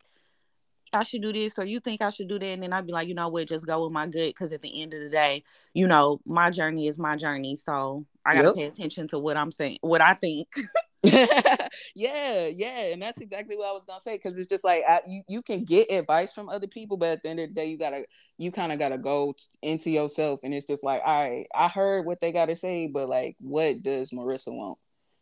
I 0.93 1.03
should 1.03 1.21
do 1.21 1.33
this 1.33 1.57
or 1.57 1.65
you 1.65 1.79
think 1.79 2.01
I 2.01 2.09
should 2.09 2.27
do 2.27 2.39
that. 2.39 2.45
And 2.45 2.63
then 2.63 2.73
I'd 2.73 2.85
be 2.85 2.93
like, 2.93 3.07
you 3.07 3.13
know 3.13 3.29
what, 3.29 3.47
just 3.47 3.65
go 3.65 3.83
with 3.83 3.93
my 3.93 4.05
gut. 4.05 4.29
Because 4.29 4.51
at 4.51 4.61
the 4.61 4.81
end 4.81 4.93
of 4.93 5.01
the 5.01 5.09
day, 5.09 5.43
you 5.73 5.87
know, 5.87 6.19
my 6.25 6.49
journey 6.49 6.87
is 6.87 6.99
my 6.99 7.15
journey. 7.15 7.55
So 7.55 8.05
I 8.25 8.35
got 8.35 8.41
to 8.41 8.47
yep. 8.47 8.55
pay 8.55 8.65
attention 8.65 9.07
to 9.09 9.19
what 9.19 9.37
I'm 9.37 9.51
saying, 9.51 9.79
what 9.81 10.01
I 10.01 10.13
think. 10.13 10.47
yeah, 11.03 12.45
yeah. 12.45 12.91
And 12.91 13.01
that's 13.01 13.21
exactly 13.21 13.57
what 13.57 13.69
I 13.69 13.71
was 13.71 13.85
going 13.85 13.97
to 13.97 14.03
say. 14.03 14.15
Because 14.15 14.37
it's 14.37 14.47
just 14.47 14.63
like, 14.63 14.83
I, 14.87 15.01
you, 15.07 15.23
you 15.27 15.41
can 15.41 15.63
get 15.63 15.91
advice 15.91 16.31
from 16.31 16.47
other 16.47 16.67
people, 16.67 16.97
but 16.97 17.09
at 17.09 17.23
the 17.23 17.29
end 17.29 17.39
of 17.39 17.49
the 17.49 17.55
day, 17.55 17.65
you 17.65 17.77
got 17.77 17.89
to, 17.91 18.05
you 18.37 18.51
kind 18.51 18.71
of 18.71 18.77
got 18.77 18.89
to 18.89 18.99
go 18.99 19.33
into 19.63 19.89
yourself. 19.89 20.41
And 20.43 20.53
it's 20.53 20.67
just 20.67 20.83
like, 20.83 21.01
all 21.03 21.29
right, 21.29 21.47
I 21.55 21.69
heard 21.69 22.05
what 22.05 22.19
they 22.19 22.31
got 22.31 22.47
to 22.47 22.55
say, 22.55 22.87
but 22.87 23.09
like, 23.09 23.35
what 23.39 23.81
does 23.81 24.11
Marissa 24.11 24.55
want? 24.55 24.77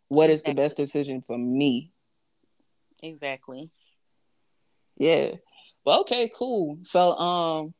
What 0.10 0.29
is 0.29 0.41
exactly. 0.41 0.53
the 0.53 0.62
best 0.62 0.77
decision 0.77 1.21
for 1.21 1.38
me? 1.38 1.91
Exactly. 3.01 3.69
Yeah. 4.97 5.36
Well, 5.89 6.02
okay, 6.02 6.30
cool. 6.38 6.78
So 6.84 7.17
um 7.17 7.73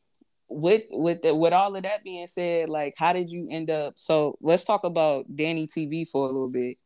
with 0.50 0.82
with 0.90 1.22
the, 1.22 1.36
with 1.36 1.54
all 1.54 1.76
of 1.76 1.84
that 1.84 2.04
being 2.04 2.26
said, 2.26 2.68
like 2.68 2.96
how 2.98 3.14
did 3.14 3.30
you 3.30 3.48
end 3.52 3.70
up 3.70 4.00
so 4.00 4.36
let's 4.42 4.66
talk 4.66 4.84
about 4.84 5.26
Danny 5.36 5.68
TV 5.68 6.10
for 6.10 6.24
a 6.24 6.32
little 6.32 6.50
bit. 6.50 6.78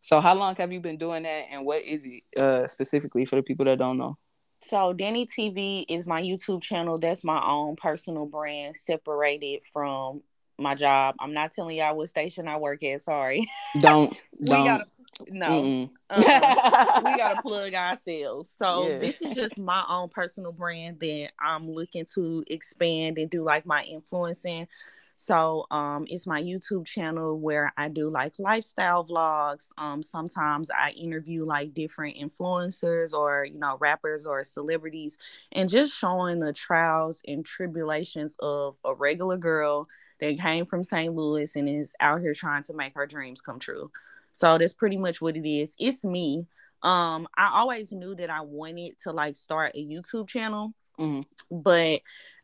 So 0.00 0.20
how 0.20 0.36
long 0.36 0.54
have 0.54 0.72
you 0.72 0.80
been 0.80 0.96
doing 0.96 1.24
that 1.24 1.46
and 1.50 1.66
what 1.66 1.82
is 1.82 2.06
it 2.06 2.40
uh 2.40 2.68
specifically 2.68 3.24
for 3.26 3.34
the 3.34 3.42
people 3.42 3.64
that 3.64 3.80
don't 3.80 3.98
know? 3.98 4.16
So 4.62 4.92
Danny 4.92 5.26
TV 5.26 5.86
is 5.88 6.06
my 6.06 6.22
YouTube 6.22 6.62
channel. 6.62 6.98
That's 6.98 7.24
my 7.24 7.44
own 7.44 7.74
personal 7.74 8.26
brand 8.26 8.76
separated 8.76 9.62
from 9.72 10.22
my 10.56 10.76
job. 10.76 11.16
I'm 11.18 11.34
not 11.34 11.50
telling 11.50 11.78
y'all 11.78 11.96
what 11.96 12.10
station 12.10 12.46
I 12.46 12.58
work 12.58 12.84
at. 12.84 13.00
Sorry. 13.00 13.44
Don't. 13.80 14.10
we 14.38 14.46
don't. 14.46 14.66
gotta 14.66 14.84
no, 15.28 15.90
uh-uh. 16.10 17.00
we 17.04 17.16
gotta 17.16 17.42
plug 17.42 17.74
ourselves. 17.74 18.54
So 18.58 18.88
yeah. 18.88 18.98
this 18.98 19.22
is 19.22 19.34
just 19.34 19.58
my 19.58 19.84
own 19.88 20.08
personal 20.08 20.52
brand 20.52 21.00
that 21.00 21.30
I'm 21.40 21.70
looking 21.70 22.06
to 22.14 22.42
expand 22.48 23.18
and 23.18 23.30
do 23.30 23.42
like 23.42 23.66
my 23.66 23.84
influencing. 23.84 24.68
So 25.16 25.66
um, 25.70 26.06
it's 26.08 26.26
my 26.26 26.42
YouTube 26.42 26.86
channel 26.86 27.38
where 27.38 27.74
I 27.76 27.88
do 27.88 28.08
like 28.08 28.38
lifestyle 28.38 29.04
vlogs. 29.04 29.70
Um, 29.76 30.02
sometimes 30.02 30.70
I 30.70 30.92
interview 30.92 31.44
like 31.44 31.74
different 31.74 32.16
influencers 32.16 33.12
or 33.12 33.44
you 33.44 33.58
know 33.58 33.76
rappers 33.78 34.26
or 34.26 34.42
celebrities, 34.44 35.18
and 35.52 35.68
just 35.68 35.92
showing 35.92 36.38
the 36.38 36.54
trials 36.54 37.20
and 37.28 37.44
tribulations 37.44 38.34
of 38.40 38.76
a 38.82 38.94
regular 38.94 39.36
girl 39.36 39.88
that 40.20 40.38
came 40.38 40.64
from 40.64 40.84
St. 40.84 41.14
Louis 41.14 41.54
and 41.54 41.68
is 41.68 41.94
out 42.00 42.22
here 42.22 42.32
trying 42.32 42.62
to 42.62 42.72
make 42.72 42.94
her 42.94 43.06
dreams 43.06 43.42
come 43.42 43.58
true. 43.58 43.90
So 44.32 44.58
that's 44.58 44.72
pretty 44.72 44.96
much 44.96 45.20
what 45.20 45.36
it 45.36 45.48
is. 45.48 45.74
It's 45.78 46.04
me. 46.04 46.46
Um, 46.82 47.28
I 47.36 47.50
always 47.54 47.92
knew 47.92 48.14
that 48.14 48.30
I 48.30 48.40
wanted 48.40 48.98
to 49.00 49.12
like 49.12 49.36
start 49.36 49.72
a 49.74 49.84
YouTube 49.86 50.28
channel, 50.28 50.72
mm-hmm. 50.98 51.22
but 51.50 52.00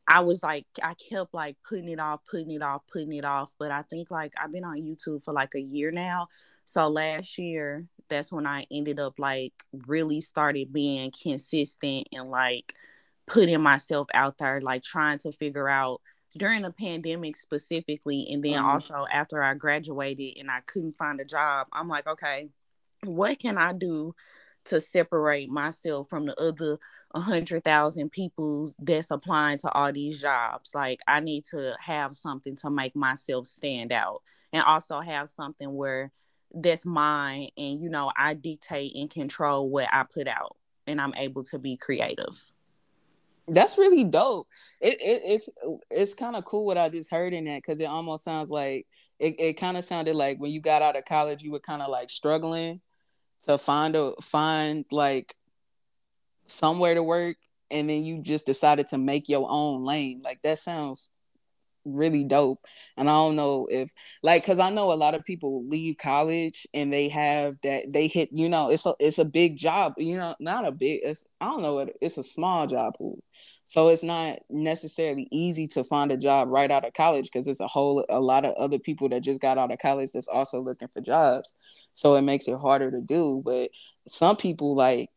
I 0.09 0.20
was 0.20 0.42
like, 0.42 0.66
I 0.83 0.94
kept 0.94 1.35
like 1.35 1.57
putting 1.68 1.88
it 1.88 1.99
off, 1.99 2.20
putting 2.31 2.51
it 2.51 2.62
off, 2.62 2.83
putting 2.92 3.12
it 3.12 3.25
off. 3.25 3.51
But 3.59 3.70
I 3.70 3.83
think 3.83 4.11
like 4.11 4.35
I've 4.40 4.53
been 4.53 4.64
on 4.64 4.77
YouTube 4.77 5.25
for 5.25 5.33
like 5.33 5.55
a 5.55 5.61
year 5.61 5.90
now. 5.90 6.29
So 6.64 6.87
last 6.88 7.38
year, 7.38 7.87
that's 8.09 8.31
when 8.31 8.46
I 8.46 8.66
ended 8.70 9.01
up 9.01 9.18
like 9.18 9.53
really 9.87 10.20
started 10.20 10.72
being 10.72 11.11
consistent 11.11 12.09
and 12.12 12.31
like 12.31 12.75
putting 13.27 13.61
myself 13.61 14.09
out 14.14 14.38
there, 14.38 14.61
like 14.61 14.83
trying 14.83 15.18
to 15.18 15.33
figure 15.33 15.68
out 15.68 16.01
during 16.38 16.62
the 16.62 16.72
pandemic 16.72 17.37
specifically, 17.37 18.29
and 18.31 18.42
then 18.42 18.55
mm-hmm. 18.55 18.66
also 18.66 19.07
after 19.11 19.42
I 19.42 19.55
graduated 19.55 20.38
and 20.38 20.51
I 20.51 20.61
couldn't 20.66 20.96
find 20.96 21.20
a 21.20 21.25
job, 21.25 21.66
I'm 21.72 21.88
like, 21.88 22.07
okay, 22.07 22.49
what 23.05 23.38
can 23.38 23.59
I 23.59 23.72
do 23.72 24.14
to 24.66 24.81
separate 24.81 25.49
myself 25.49 26.09
from 26.11 26.27
the 26.27 26.40
other 26.40 26.79
100,000 27.12 28.11
people 28.11 28.72
that's 28.79 29.11
applying 29.11 29.59
to 29.59 29.70
all 29.70 29.92
these 29.92 30.20
jobs. 30.20 30.70
Like, 30.75 31.01
I 31.07 31.20
need 31.20 31.44
to 31.46 31.75
have 31.81 32.14
something 32.14 32.57
to 32.57 32.70
make 32.70 32.94
myself 32.94 33.46
stand 33.46 33.92
out 33.92 34.22
and 34.53 34.62
also 34.62 35.01
have 35.01 35.31
something 35.31 35.72
where 35.72 36.12
that's 36.53 36.87
mine 36.87 37.49
and, 37.57 37.81
you 37.81 37.88
know, 37.88 38.12
I 38.16 38.35
dictate 38.35 38.94
and 38.94 39.11
control 39.11 39.68
what 39.68 39.88
I 39.92 40.05
put 40.12 40.29
out 40.29 40.57
and 40.87 41.01
I'm 41.01 41.14
able 41.14 41.44
to 41.44 41.59
be 41.59 41.77
creative. 41.77 42.44
That's 43.48 43.78
really 43.78 44.04
dope. 44.04 44.48
It, 44.80 45.00
it 45.00 45.22
it's 45.24 45.48
it's 45.90 46.14
kind 46.14 46.35
of 46.37 46.44
cool 46.44 46.66
what 46.66 46.78
I 46.78 46.88
just 46.88 47.11
heard 47.11 47.32
in 47.32 47.44
that 47.44 47.59
because 47.59 47.80
it 47.80 47.85
almost 47.87 48.24
sounds 48.24 48.50
like 48.50 48.87
it, 49.18 49.37
it 49.38 49.52
kind 49.54 49.76
of 49.76 49.85
sounded 49.85 50.16
like 50.16 50.38
when 50.38 50.50
you 50.50 50.61
got 50.61 50.82
out 50.82 50.96
of 50.96 51.04
college 51.04 51.42
you 51.42 51.52
were 51.52 51.61
kind 51.61 51.82
of 51.82 51.88
like 51.88 52.11
struggling 52.11 52.80
to 53.44 53.56
find 53.56 53.94
a 53.94 54.12
find 54.20 54.85
like 54.90 55.35
somewhere 56.46 56.94
to 56.94 57.02
work 57.02 57.37
and 57.70 57.88
then 57.88 58.04
you 58.04 58.20
just 58.22 58.46
decided 58.46 58.87
to 58.88 58.98
make 58.98 59.28
your 59.28 59.48
own 59.50 59.85
lane 59.85 60.20
like 60.24 60.42
that 60.42 60.59
sounds 60.59 61.11
really 61.87 62.25
dope. 62.25 62.61
And 62.96 63.09
i 63.09 63.12
don't 63.12 63.37
know 63.37 63.66
if 63.70 63.92
like 64.22 64.42
because 64.42 64.59
i 64.59 64.70
know 64.70 64.92
a 64.92 64.94
lot 64.94 65.14
of 65.14 65.25
people 65.25 65.66
leave 65.66 65.96
college 65.99 66.66
and 66.75 66.92
they 66.92 67.09
have 67.09 67.57
that 67.62 67.92
they 67.92 68.09
hit 68.09 68.31
you 68.33 68.49
know 68.49 68.70
it's 68.70 68.87
a 68.87 68.94
it's 68.99 69.18
a 69.18 69.25
big 69.25 69.57
job 69.57 69.94
you 69.99 70.16
know 70.16 70.35
not 70.40 70.66
a 70.66 70.72
big 70.72 71.01
it's 71.03 71.29
i 71.40 71.46
don't 71.46 71.62
know 71.62 71.75
what 71.75 71.90
it's 72.01 72.18
a 72.18 72.22
small 72.22 72.66
job 72.66 72.94
pool. 72.96 73.22
So 73.68 73.88
it's 73.88 74.05
not 74.05 74.38
necessarily 74.49 75.27
easy 75.33 75.66
to 75.68 75.83
find 75.83 76.12
a 76.12 76.16
job 76.16 76.49
right 76.49 76.70
out 76.70 76.87
of 76.87 76.92
college 76.94 77.25
because 77.25 77.49
it's 77.49 77.61
a 77.61 77.66
whole 77.66 78.05
a 78.09 78.20
lot 78.20 78.44
of 78.44 78.55
other 78.55 78.79
people 78.79 79.09
that 79.09 79.25
just 79.25 79.40
got 79.40 79.59
out 79.59 79.72
of 79.72 79.79
college 79.79 80.12
that's 80.12 80.29
also 80.29 80.61
looking 80.61 80.88
for 80.88 81.01
jobs. 81.01 81.55
So 81.92 82.14
it 82.14 82.22
makes 82.22 82.46
it 82.46 82.59
harder 82.59 82.90
to 82.92 83.01
do. 83.01 83.42
But 83.44 83.70
some 84.07 84.37
people 84.37 84.77
like 84.77 85.11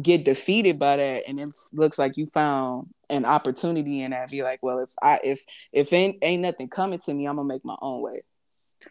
get 0.00 0.24
defeated 0.24 0.78
by 0.78 0.96
that 0.96 1.24
and 1.28 1.38
it 1.38 1.50
looks 1.72 1.98
like 1.98 2.16
you 2.16 2.26
found 2.26 2.88
an 3.10 3.24
opportunity 3.24 4.02
in 4.02 4.10
that 4.10 4.30
be 4.30 4.42
like 4.42 4.62
well 4.62 4.78
if 4.78 4.90
i 5.02 5.20
if 5.22 5.44
if 5.72 5.92
ain't 5.92 6.18
ain't 6.22 6.42
nothing 6.42 6.68
coming 6.68 6.98
to 6.98 7.12
me 7.12 7.26
i'm 7.26 7.36
gonna 7.36 7.48
make 7.48 7.64
my 7.64 7.76
own 7.80 8.00
way. 8.00 8.22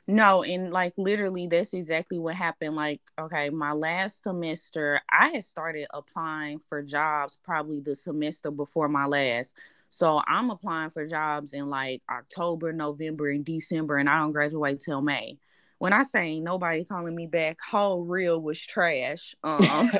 No 0.07 0.41
and 0.41 0.73
like 0.73 0.93
literally 0.97 1.45
that's 1.45 1.75
exactly 1.75 2.17
what 2.17 2.33
happened. 2.33 2.75
Like 2.75 3.01
okay 3.19 3.49
my 3.49 3.73
last 3.73 4.23
semester 4.23 5.01
i 5.09 5.29
had 5.29 5.45
started 5.45 5.87
applying 5.93 6.59
for 6.67 6.81
jobs 6.81 7.37
probably 7.43 7.79
the 7.79 7.95
semester 7.95 8.49
before 8.49 8.89
my 8.89 9.05
last. 9.05 9.55
So 9.89 10.21
i'm 10.27 10.49
applying 10.49 10.89
for 10.89 11.05
jobs 11.05 11.53
in 11.53 11.69
like 11.69 12.01
october 12.09 12.73
november 12.73 13.29
and 13.29 13.45
december 13.45 13.97
and 13.97 14.09
i 14.09 14.17
don't 14.17 14.31
graduate 14.31 14.79
till 14.79 15.01
may. 15.01 15.37
When 15.83 15.91
I 15.91 16.03
say 16.03 16.39
nobody 16.39 16.85
calling 16.85 17.13
me 17.13 17.27
back, 17.27 17.59
whole 17.59 18.05
reel 18.05 18.41
was 18.41 18.57
trash. 18.57 19.35
Um, 19.43 19.59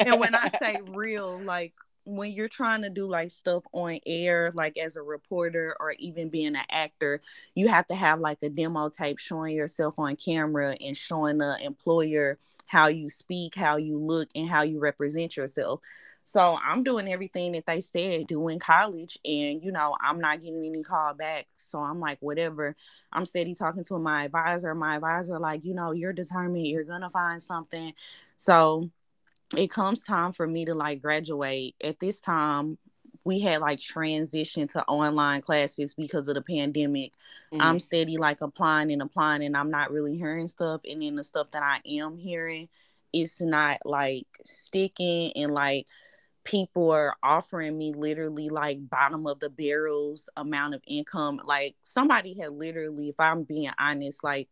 and 0.00 0.18
when 0.18 0.34
I 0.34 0.50
say 0.60 0.80
reel, 0.88 1.38
like 1.38 1.74
when 2.08 2.32
you're 2.32 2.48
trying 2.48 2.82
to 2.82 2.90
do 2.90 3.06
like 3.06 3.30
stuff 3.30 3.64
on 3.72 3.98
air, 4.06 4.50
like 4.54 4.78
as 4.78 4.96
a 4.96 5.02
reporter 5.02 5.76
or 5.78 5.92
even 5.98 6.28
being 6.30 6.56
an 6.56 6.64
actor, 6.70 7.20
you 7.54 7.68
have 7.68 7.86
to 7.88 7.94
have 7.94 8.20
like 8.20 8.38
a 8.42 8.48
demo 8.48 8.88
tape 8.88 9.18
showing 9.18 9.54
yourself 9.54 9.98
on 9.98 10.16
camera 10.16 10.76
and 10.80 10.96
showing 10.96 11.38
the 11.38 11.56
employer 11.62 12.38
how 12.66 12.86
you 12.86 13.08
speak, 13.08 13.54
how 13.54 13.76
you 13.76 13.98
look, 13.98 14.28
and 14.34 14.48
how 14.48 14.62
you 14.62 14.78
represent 14.78 15.36
yourself. 15.36 15.80
So 16.22 16.58
I'm 16.62 16.82
doing 16.82 17.10
everything 17.10 17.52
that 17.52 17.64
they 17.64 17.80
said 17.80 18.26
do 18.26 18.48
in 18.48 18.58
college, 18.58 19.18
and 19.24 19.62
you 19.62 19.72
know 19.72 19.96
I'm 20.00 20.20
not 20.20 20.40
getting 20.40 20.64
any 20.64 20.82
call 20.82 21.14
back. 21.14 21.46
So 21.54 21.78
I'm 21.80 22.00
like, 22.00 22.18
whatever. 22.20 22.76
I'm 23.12 23.24
steady 23.24 23.54
talking 23.54 23.84
to 23.84 23.98
my 23.98 24.24
advisor. 24.24 24.74
My 24.74 24.96
advisor, 24.96 25.38
like, 25.38 25.64
you 25.64 25.74
know, 25.74 25.92
you're 25.92 26.12
determined. 26.12 26.66
You're 26.66 26.84
gonna 26.84 27.10
find 27.10 27.40
something. 27.40 27.94
So 28.36 28.90
it 29.56 29.70
comes 29.70 30.02
time 30.02 30.32
for 30.32 30.46
me 30.46 30.64
to 30.66 30.74
like 30.74 31.00
graduate. 31.00 31.74
At 31.82 32.00
this 32.00 32.20
time, 32.20 32.78
we 33.24 33.40
had 33.40 33.60
like 33.60 33.78
transition 33.78 34.68
to 34.68 34.84
online 34.84 35.40
classes 35.40 35.94
because 35.94 36.28
of 36.28 36.34
the 36.34 36.42
pandemic. 36.42 37.12
Mm-hmm. 37.52 37.60
I'm 37.60 37.80
steady 37.80 38.16
like 38.16 38.40
applying 38.40 38.92
and 38.92 39.02
applying, 39.02 39.42
and 39.42 39.56
I'm 39.56 39.70
not 39.70 39.90
really 39.90 40.16
hearing 40.16 40.48
stuff. 40.48 40.82
And 40.88 41.02
then 41.02 41.14
the 41.14 41.24
stuff 41.24 41.50
that 41.52 41.62
I 41.62 41.80
am 41.86 42.16
hearing, 42.16 42.68
it's 43.12 43.40
not 43.40 43.78
like 43.84 44.26
sticking 44.44 45.32
and 45.36 45.50
like 45.50 45.86
people 46.44 46.90
are 46.90 47.14
offering 47.22 47.76
me 47.76 47.92
literally 47.94 48.48
like 48.48 48.88
bottom 48.88 49.26
of 49.26 49.38
the 49.40 49.50
barrels 49.50 50.30
amount 50.36 50.74
of 50.74 50.82
income. 50.86 51.40
Like 51.44 51.76
somebody 51.82 52.38
had 52.40 52.52
literally, 52.52 53.10
if 53.10 53.16
I'm 53.18 53.42
being 53.42 53.70
honest, 53.78 54.24
like 54.24 54.48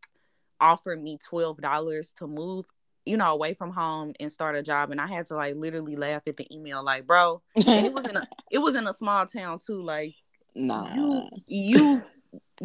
offered 0.60 1.02
me 1.02 1.18
twelve 1.18 1.60
dollars 1.62 2.12
to 2.18 2.26
move, 2.26 2.66
you 3.06 3.16
know, 3.16 3.32
away 3.32 3.54
from 3.54 3.70
home 3.70 4.12
and 4.20 4.30
start 4.30 4.56
a 4.56 4.62
job. 4.62 4.90
And 4.90 5.00
I 5.00 5.06
had 5.06 5.26
to 5.26 5.36
like 5.36 5.56
literally 5.56 5.96
laugh 5.96 6.26
at 6.26 6.36
the 6.36 6.54
email, 6.54 6.84
like, 6.84 7.06
bro. 7.06 7.42
And 7.54 7.86
it 7.86 7.92
was 7.92 8.06
in 8.06 8.16
a 8.16 8.26
it 8.50 8.58
was 8.58 8.74
in 8.74 8.86
a 8.86 8.92
small 8.92 9.26
town 9.26 9.58
too. 9.64 9.82
Like, 9.82 10.14
nah. 10.54 10.92
you 10.94 11.28
you 11.48 12.02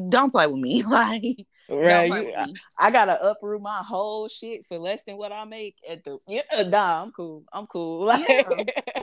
don't 0.10 0.32
play 0.32 0.48
with 0.48 0.60
me. 0.60 0.84
Like 0.88 1.48
Right, 1.70 2.10
you, 2.10 2.34
I, 2.36 2.88
I, 2.88 2.92
gotta 2.92 3.26
uproot 3.26 3.62
my 3.62 3.82
whole 3.82 4.28
shit 4.28 4.66
for 4.66 4.78
less 4.78 5.06
than 5.06 5.16
what 5.16 5.32
I 5.32 5.46
make 5.46 5.78
at 5.90 6.04
the. 6.04 6.18
Yeah, 6.28 6.42
nah, 6.68 7.02
I'm 7.02 7.12
cool. 7.12 7.46
I'm 7.54 7.66
cool. 7.66 8.06
Like, 8.08 8.26
yeah 8.28 9.02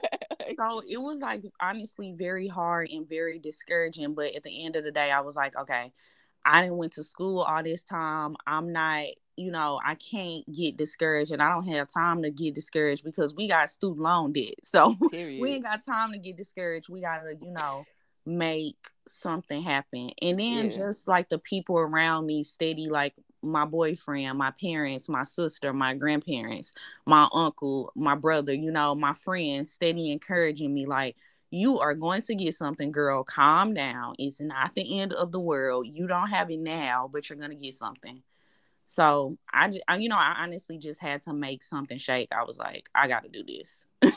so 0.56 0.82
it 0.88 0.98
was 0.98 1.20
like 1.20 1.42
honestly 1.60 2.14
very 2.16 2.48
hard 2.48 2.88
and 2.90 3.08
very 3.08 3.38
discouraging. 3.38 4.14
But 4.14 4.34
at 4.34 4.42
the 4.42 4.64
end 4.64 4.76
of 4.76 4.84
the 4.84 4.90
day, 4.90 5.10
I 5.10 5.20
was 5.20 5.36
like, 5.36 5.56
okay, 5.56 5.92
I 6.44 6.62
didn't 6.62 6.76
went 6.76 6.92
to 6.94 7.04
school 7.04 7.40
all 7.40 7.62
this 7.62 7.82
time. 7.82 8.36
I'm 8.46 8.72
not, 8.72 9.04
you 9.38 9.50
know, 9.50 9.80
I 9.84 9.94
can't 9.94 10.50
get 10.52 10.76
discouraged 10.76 11.32
and 11.32 11.42
I 11.42 11.50
don't 11.50 11.68
have 11.68 11.88
time 11.88 12.22
to 12.22 12.30
get 12.30 12.54
discouraged 12.54 13.04
because 13.04 13.34
we 13.34 13.48
got 13.48 13.70
student 13.70 14.00
loan 14.00 14.32
debt. 14.32 14.54
So 14.62 14.94
Period. 15.10 15.40
we 15.40 15.52
ain't 15.52 15.64
got 15.64 15.84
time 15.84 16.12
to 16.12 16.18
get 16.18 16.36
discouraged. 16.36 16.88
We 16.88 17.00
gotta, 17.00 17.34
you 17.40 17.54
know, 17.58 17.84
make 18.26 18.76
something 19.06 19.62
happen. 19.62 20.10
And 20.20 20.38
then 20.38 20.64
yeah. 20.64 20.76
just 20.76 21.08
like 21.08 21.28
the 21.28 21.38
people 21.38 21.78
around 21.78 22.26
me 22.26 22.42
steady 22.42 22.88
like 22.88 23.14
my 23.42 23.64
boyfriend, 23.64 24.36
my 24.38 24.52
parents, 24.60 25.08
my 25.08 25.22
sister, 25.22 25.72
my 25.72 25.94
grandparents, 25.94 26.74
my 27.06 27.28
uncle, 27.32 27.92
my 27.94 28.14
brother, 28.14 28.52
you 28.52 28.70
know, 28.70 28.94
my 28.94 29.14
friends 29.14 29.70
steady 29.70 30.10
encouraging 30.10 30.74
me 30.74 30.86
like 30.86 31.16
you 31.50 31.78
are 31.78 31.94
going 31.94 32.22
to 32.22 32.34
get 32.34 32.54
something, 32.54 32.92
girl. 32.92 33.24
Calm 33.24 33.72
down. 33.74 34.14
It's 34.18 34.40
not 34.40 34.74
the 34.74 35.00
end 35.00 35.12
of 35.14 35.32
the 35.32 35.40
world. 35.40 35.86
You 35.86 36.06
don't 36.06 36.28
have 36.28 36.50
it 36.50 36.58
now, 36.58 37.08
but 37.10 37.28
you're 37.28 37.38
going 37.38 37.50
to 37.50 37.56
get 37.56 37.74
something. 37.74 38.22
So 38.88 39.36
I, 39.52 39.68
just, 39.68 39.82
you 39.98 40.08
know, 40.08 40.16
I 40.16 40.36
honestly 40.38 40.78
just 40.78 40.98
had 40.98 41.20
to 41.22 41.34
make 41.34 41.62
something 41.62 41.98
shake. 41.98 42.30
I 42.32 42.44
was 42.44 42.56
like, 42.56 42.88
I 42.94 43.06
got 43.06 43.22
to 43.22 43.28
do 43.28 43.44
this. 43.44 43.86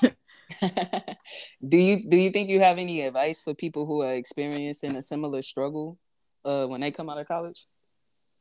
do 1.68 1.78
you 1.78 2.10
do 2.10 2.16
you 2.16 2.32
think 2.32 2.50
you 2.50 2.62
have 2.62 2.78
any 2.78 3.02
advice 3.02 3.42
for 3.42 3.54
people 3.54 3.86
who 3.86 4.02
are 4.02 4.14
experiencing 4.14 4.96
a 4.96 5.02
similar 5.02 5.42
struggle 5.42 5.98
uh, 6.46 6.68
when 6.68 6.80
they 6.80 6.90
come 6.90 7.10
out 7.10 7.18
of 7.18 7.28
college? 7.28 7.66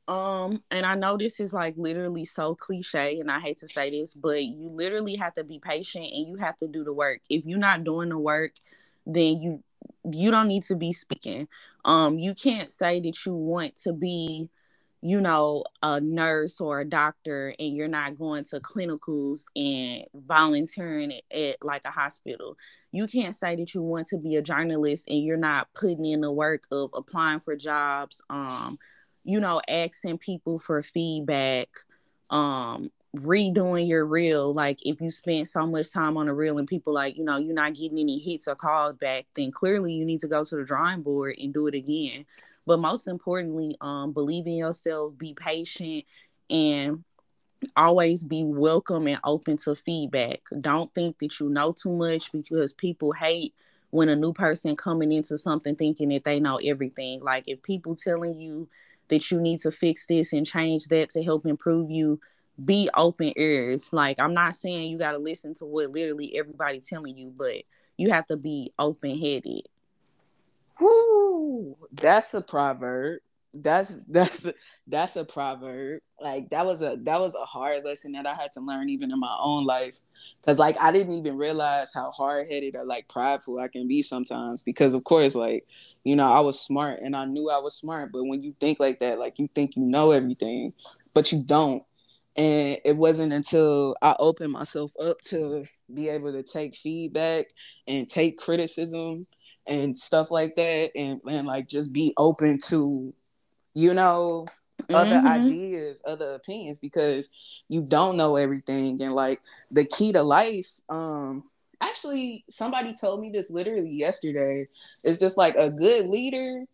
Um, 0.06 0.62
and 0.70 0.86
I 0.86 0.94
know 0.94 1.16
this 1.16 1.40
is 1.40 1.52
like 1.52 1.74
literally 1.76 2.24
so 2.24 2.54
cliche, 2.54 3.18
and 3.18 3.28
I 3.28 3.40
hate 3.40 3.58
to 3.58 3.66
say 3.66 3.90
this, 3.90 4.14
but 4.14 4.40
you 4.44 4.68
literally 4.68 5.16
have 5.16 5.34
to 5.34 5.42
be 5.42 5.58
patient 5.58 6.06
and 6.12 6.28
you 6.28 6.36
have 6.36 6.56
to 6.58 6.68
do 6.68 6.84
the 6.84 6.92
work. 6.92 7.22
If 7.28 7.44
you're 7.44 7.58
not 7.58 7.82
doing 7.82 8.10
the 8.10 8.18
work, 8.18 8.52
then 9.04 9.40
you 9.40 9.64
you 10.12 10.30
don't 10.30 10.46
need 10.46 10.62
to 10.64 10.76
be 10.76 10.92
speaking. 10.92 11.48
Um, 11.84 12.20
you 12.20 12.34
can't 12.34 12.70
say 12.70 13.00
that 13.00 13.26
you 13.26 13.34
want 13.34 13.74
to 13.82 13.92
be, 13.92 14.48
you 15.02 15.20
know, 15.20 15.64
a 15.82 16.00
nurse 16.00 16.60
or 16.60 16.80
a 16.80 16.84
doctor, 16.84 17.54
and 17.58 17.74
you're 17.74 17.88
not 17.88 18.18
going 18.18 18.44
to 18.44 18.60
clinicals 18.60 19.44
and 19.56 20.04
volunteering 20.14 21.12
at, 21.12 21.38
at 21.38 21.56
like 21.62 21.84
a 21.84 21.90
hospital. 21.90 22.56
You 22.92 23.06
can't 23.06 23.34
say 23.34 23.56
that 23.56 23.74
you 23.74 23.82
want 23.82 24.08
to 24.08 24.18
be 24.18 24.36
a 24.36 24.42
journalist 24.42 25.08
and 25.08 25.24
you're 25.24 25.36
not 25.36 25.68
putting 25.74 26.04
in 26.04 26.20
the 26.20 26.32
work 26.32 26.64
of 26.70 26.90
applying 26.94 27.40
for 27.40 27.56
jobs. 27.56 28.22
Um 28.28 28.78
you 29.24 29.40
know, 29.40 29.60
asking 29.68 30.18
people 30.18 30.58
for 30.58 30.82
feedback, 30.82 31.68
um, 32.30 32.90
redoing 33.16 33.88
your 33.88 34.06
reel. 34.06 34.54
Like 34.54 34.78
if 34.84 35.00
you 35.00 35.10
spent 35.10 35.48
so 35.48 35.66
much 35.66 35.92
time 35.92 36.16
on 36.16 36.28
a 36.28 36.34
reel 36.34 36.58
and 36.58 36.68
people 36.68 36.94
like, 36.94 37.16
you 37.16 37.24
know, 37.24 37.36
you're 37.36 37.54
not 37.54 37.74
getting 37.74 37.98
any 37.98 38.18
hits 38.18 38.48
or 38.48 38.54
calls 38.54 38.94
back, 38.94 39.26
then 39.34 39.50
clearly 39.50 39.92
you 39.92 40.04
need 40.04 40.20
to 40.20 40.28
go 40.28 40.44
to 40.44 40.56
the 40.56 40.64
drawing 40.64 41.02
board 41.02 41.36
and 41.38 41.52
do 41.52 41.66
it 41.66 41.74
again. 41.74 42.24
But 42.66 42.80
most 42.80 43.08
importantly, 43.08 43.76
um, 43.80 44.12
believe 44.12 44.46
in 44.46 44.54
yourself, 44.54 45.16
be 45.16 45.34
patient, 45.34 46.04
and 46.48 47.04
always 47.76 48.24
be 48.24 48.44
welcome 48.44 49.06
and 49.06 49.20
open 49.24 49.56
to 49.58 49.74
feedback. 49.74 50.40
Don't 50.60 50.92
think 50.94 51.18
that 51.18 51.40
you 51.40 51.48
know 51.48 51.72
too 51.72 51.92
much 51.92 52.30
because 52.32 52.72
people 52.72 53.12
hate 53.12 53.54
when 53.90 54.08
a 54.08 54.16
new 54.16 54.32
person 54.32 54.76
coming 54.76 55.12
into 55.12 55.36
something 55.36 55.74
thinking 55.74 56.10
that 56.10 56.24
they 56.24 56.40
know 56.40 56.58
everything. 56.64 57.20
Like 57.20 57.44
if 57.46 57.62
people 57.62 57.94
telling 57.94 58.38
you 58.38 58.68
that 59.08 59.30
you 59.30 59.40
need 59.40 59.60
to 59.60 59.70
fix 59.70 60.06
this 60.06 60.32
and 60.32 60.46
change 60.46 60.86
that 60.86 61.10
to 61.10 61.22
help 61.22 61.44
improve 61.44 61.90
you 61.90 62.18
be 62.64 62.90
open 62.96 63.32
ears 63.36 63.92
like 63.92 64.18
i'm 64.18 64.34
not 64.34 64.54
saying 64.54 64.90
you 64.90 64.98
got 64.98 65.12
to 65.12 65.18
listen 65.18 65.54
to 65.54 65.64
what 65.64 65.90
literally 65.92 66.36
everybody 66.36 66.80
telling 66.80 67.16
you 67.16 67.32
but 67.36 67.62
you 67.96 68.10
have 68.10 68.26
to 68.26 68.36
be 68.36 68.72
open 68.78 69.18
headed 69.18 69.62
Whoo, 70.80 71.76
that's 71.92 72.34
a 72.34 72.40
proverb. 72.40 73.20
That's 73.52 73.94
that's 74.08 74.46
that's 74.86 75.16
a 75.16 75.24
proverb. 75.24 76.00
Like 76.20 76.50
that 76.50 76.66
was 76.66 76.82
a 76.82 76.96
that 77.02 77.20
was 77.20 77.34
a 77.34 77.44
hard 77.44 77.84
lesson 77.84 78.12
that 78.12 78.26
I 78.26 78.34
had 78.34 78.52
to 78.52 78.60
learn 78.60 78.88
even 78.88 79.10
in 79.10 79.18
my 79.20 79.36
own 79.40 79.64
life. 79.66 79.96
Cause 80.44 80.58
like 80.58 80.80
I 80.80 80.92
didn't 80.92 81.14
even 81.14 81.36
realize 81.36 81.92
how 81.92 82.10
hard 82.12 82.46
headed 82.50 82.76
or 82.76 82.84
like 82.84 83.08
prideful 83.08 83.58
I 83.58 83.68
can 83.68 83.88
be 83.88 84.02
sometimes. 84.02 84.62
Because 84.62 84.94
of 84.94 85.04
course, 85.04 85.34
like, 85.34 85.66
you 86.04 86.16
know, 86.16 86.32
I 86.32 86.40
was 86.40 86.60
smart 86.60 87.00
and 87.02 87.16
I 87.16 87.24
knew 87.24 87.50
I 87.50 87.58
was 87.58 87.74
smart. 87.76 88.12
But 88.12 88.24
when 88.24 88.42
you 88.42 88.54
think 88.60 88.78
like 88.80 89.00
that, 89.00 89.18
like 89.18 89.38
you 89.38 89.48
think 89.54 89.76
you 89.76 89.82
know 89.84 90.12
everything, 90.12 90.72
but 91.14 91.32
you 91.32 91.42
don't. 91.42 91.82
And 92.36 92.78
it 92.84 92.96
wasn't 92.96 93.32
until 93.32 93.96
I 94.00 94.14
opened 94.18 94.52
myself 94.52 94.92
up 95.02 95.20
to 95.26 95.64
be 95.92 96.08
able 96.08 96.32
to 96.32 96.42
take 96.42 96.76
feedback 96.76 97.46
and 97.88 98.08
take 98.08 98.38
criticism 98.38 99.26
and 99.70 99.96
stuff 99.96 100.30
like 100.30 100.56
that 100.56 100.90
and, 100.94 101.20
and 101.28 101.46
like 101.46 101.68
just 101.68 101.92
be 101.92 102.12
open 102.18 102.58
to 102.58 103.14
you 103.72 103.94
know 103.94 104.46
other 104.90 105.16
mm-hmm. 105.16 105.26
ideas 105.26 106.02
other 106.06 106.34
opinions 106.34 106.78
because 106.78 107.30
you 107.68 107.82
don't 107.82 108.16
know 108.16 108.36
everything. 108.36 109.00
And 109.00 109.14
like 109.14 109.40
the 109.70 109.84
key 109.84 110.12
to 110.12 110.22
life 110.22 110.80
um 110.88 111.44
actually 111.80 112.44
somebody 112.50 112.94
told 112.94 113.20
me 113.20 113.30
this 113.30 113.50
literally 113.50 113.92
yesterday. 113.92 114.68
It's 115.04 115.18
just 115.18 115.38
like 115.38 115.54
a 115.56 115.70
good 115.70 116.08
leader 116.08 116.64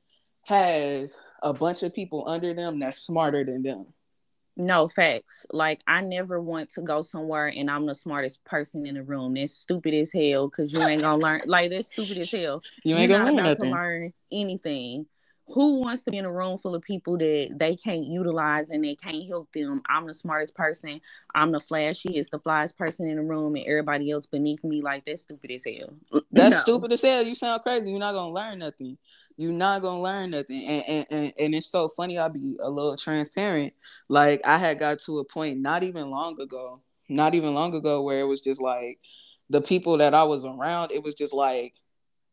has 0.42 1.22
a 1.42 1.52
bunch 1.52 1.82
of 1.82 1.94
people 1.94 2.24
under 2.26 2.54
them 2.54 2.78
that's 2.78 2.98
smarter 2.98 3.44
than 3.44 3.62
them 3.62 3.86
no 4.56 4.88
facts. 4.88 5.46
Like 5.52 5.82
I 5.86 6.00
never 6.00 6.40
want 6.40 6.70
to 6.72 6.82
go 6.82 7.02
somewhere 7.02 7.52
and 7.54 7.70
I'm 7.70 7.86
the 7.86 7.94
smartest 7.94 8.44
person 8.44 8.86
in 8.86 8.94
the 8.94 9.02
room. 9.02 9.34
That's 9.34 9.54
stupid 9.54 9.94
as 9.94 10.12
hell 10.12 10.48
because 10.48 10.72
you 10.72 10.80
ain't 10.86 11.02
gonna 11.02 11.22
learn. 11.22 11.42
Like 11.46 11.70
that's 11.70 11.88
stupid 11.88 12.18
as 12.18 12.30
hell. 12.30 12.62
You 12.82 12.96
ain't 12.96 13.10
You're 13.10 13.18
gonna 13.18 13.36
learn 13.36 13.44
nothing. 13.44 13.70
learn 13.72 14.12
anything. 14.32 15.06
Who 15.48 15.78
wants 15.78 16.02
to 16.02 16.10
be 16.10 16.16
in 16.16 16.24
a 16.24 16.32
room 16.32 16.58
full 16.58 16.74
of 16.74 16.82
people 16.82 17.16
that 17.18 17.54
they 17.56 17.76
can't 17.76 18.04
utilize 18.04 18.70
and 18.70 18.84
they 18.84 18.96
can't 18.96 19.28
help 19.28 19.52
them? 19.52 19.80
I'm 19.88 20.06
the 20.06 20.14
smartest 20.14 20.56
person. 20.56 21.00
I'm 21.36 21.52
the 21.52 21.60
flashiest, 21.60 22.30
the 22.30 22.40
flyest 22.40 22.76
person 22.76 23.08
in 23.08 23.16
the 23.16 23.22
room, 23.22 23.54
and 23.54 23.64
everybody 23.64 24.10
else 24.10 24.26
beneath 24.26 24.64
me. 24.64 24.82
Like 24.82 25.04
that's 25.04 25.22
stupid 25.22 25.52
as 25.52 25.64
hell. 25.64 25.94
That's 26.32 26.56
no. 26.56 26.60
stupid 26.62 26.92
as 26.92 27.02
hell. 27.02 27.22
You 27.22 27.36
sound 27.36 27.62
crazy. 27.62 27.90
You're 27.90 28.00
not 28.00 28.14
gonna 28.14 28.32
learn 28.32 28.58
nothing 28.58 28.98
you're 29.36 29.52
not 29.52 29.82
gonna 29.82 30.00
learn 30.00 30.30
nothing. 30.30 30.64
And, 30.64 30.84
and, 30.88 31.06
and, 31.10 31.32
and 31.38 31.54
it's 31.54 31.66
so 31.66 31.88
funny, 31.88 32.18
I'll 32.18 32.30
be 32.30 32.56
a 32.62 32.70
little 32.70 32.96
transparent. 32.96 33.74
Like 34.08 34.40
I 34.46 34.58
had 34.58 34.78
got 34.78 34.98
to 35.00 35.18
a 35.18 35.24
point 35.24 35.60
not 35.60 35.82
even 35.82 36.10
long 36.10 36.40
ago, 36.40 36.80
not 37.08 37.34
even 37.34 37.54
long 37.54 37.74
ago, 37.74 38.02
where 38.02 38.20
it 38.20 38.26
was 38.26 38.40
just 38.40 38.60
like 38.60 38.98
the 39.50 39.60
people 39.60 39.98
that 39.98 40.14
I 40.14 40.24
was 40.24 40.44
around, 40.44 40.90
it 40.92 41.02
was 41.02 41.14
just 41.14 41.34
like, 41.34 41.74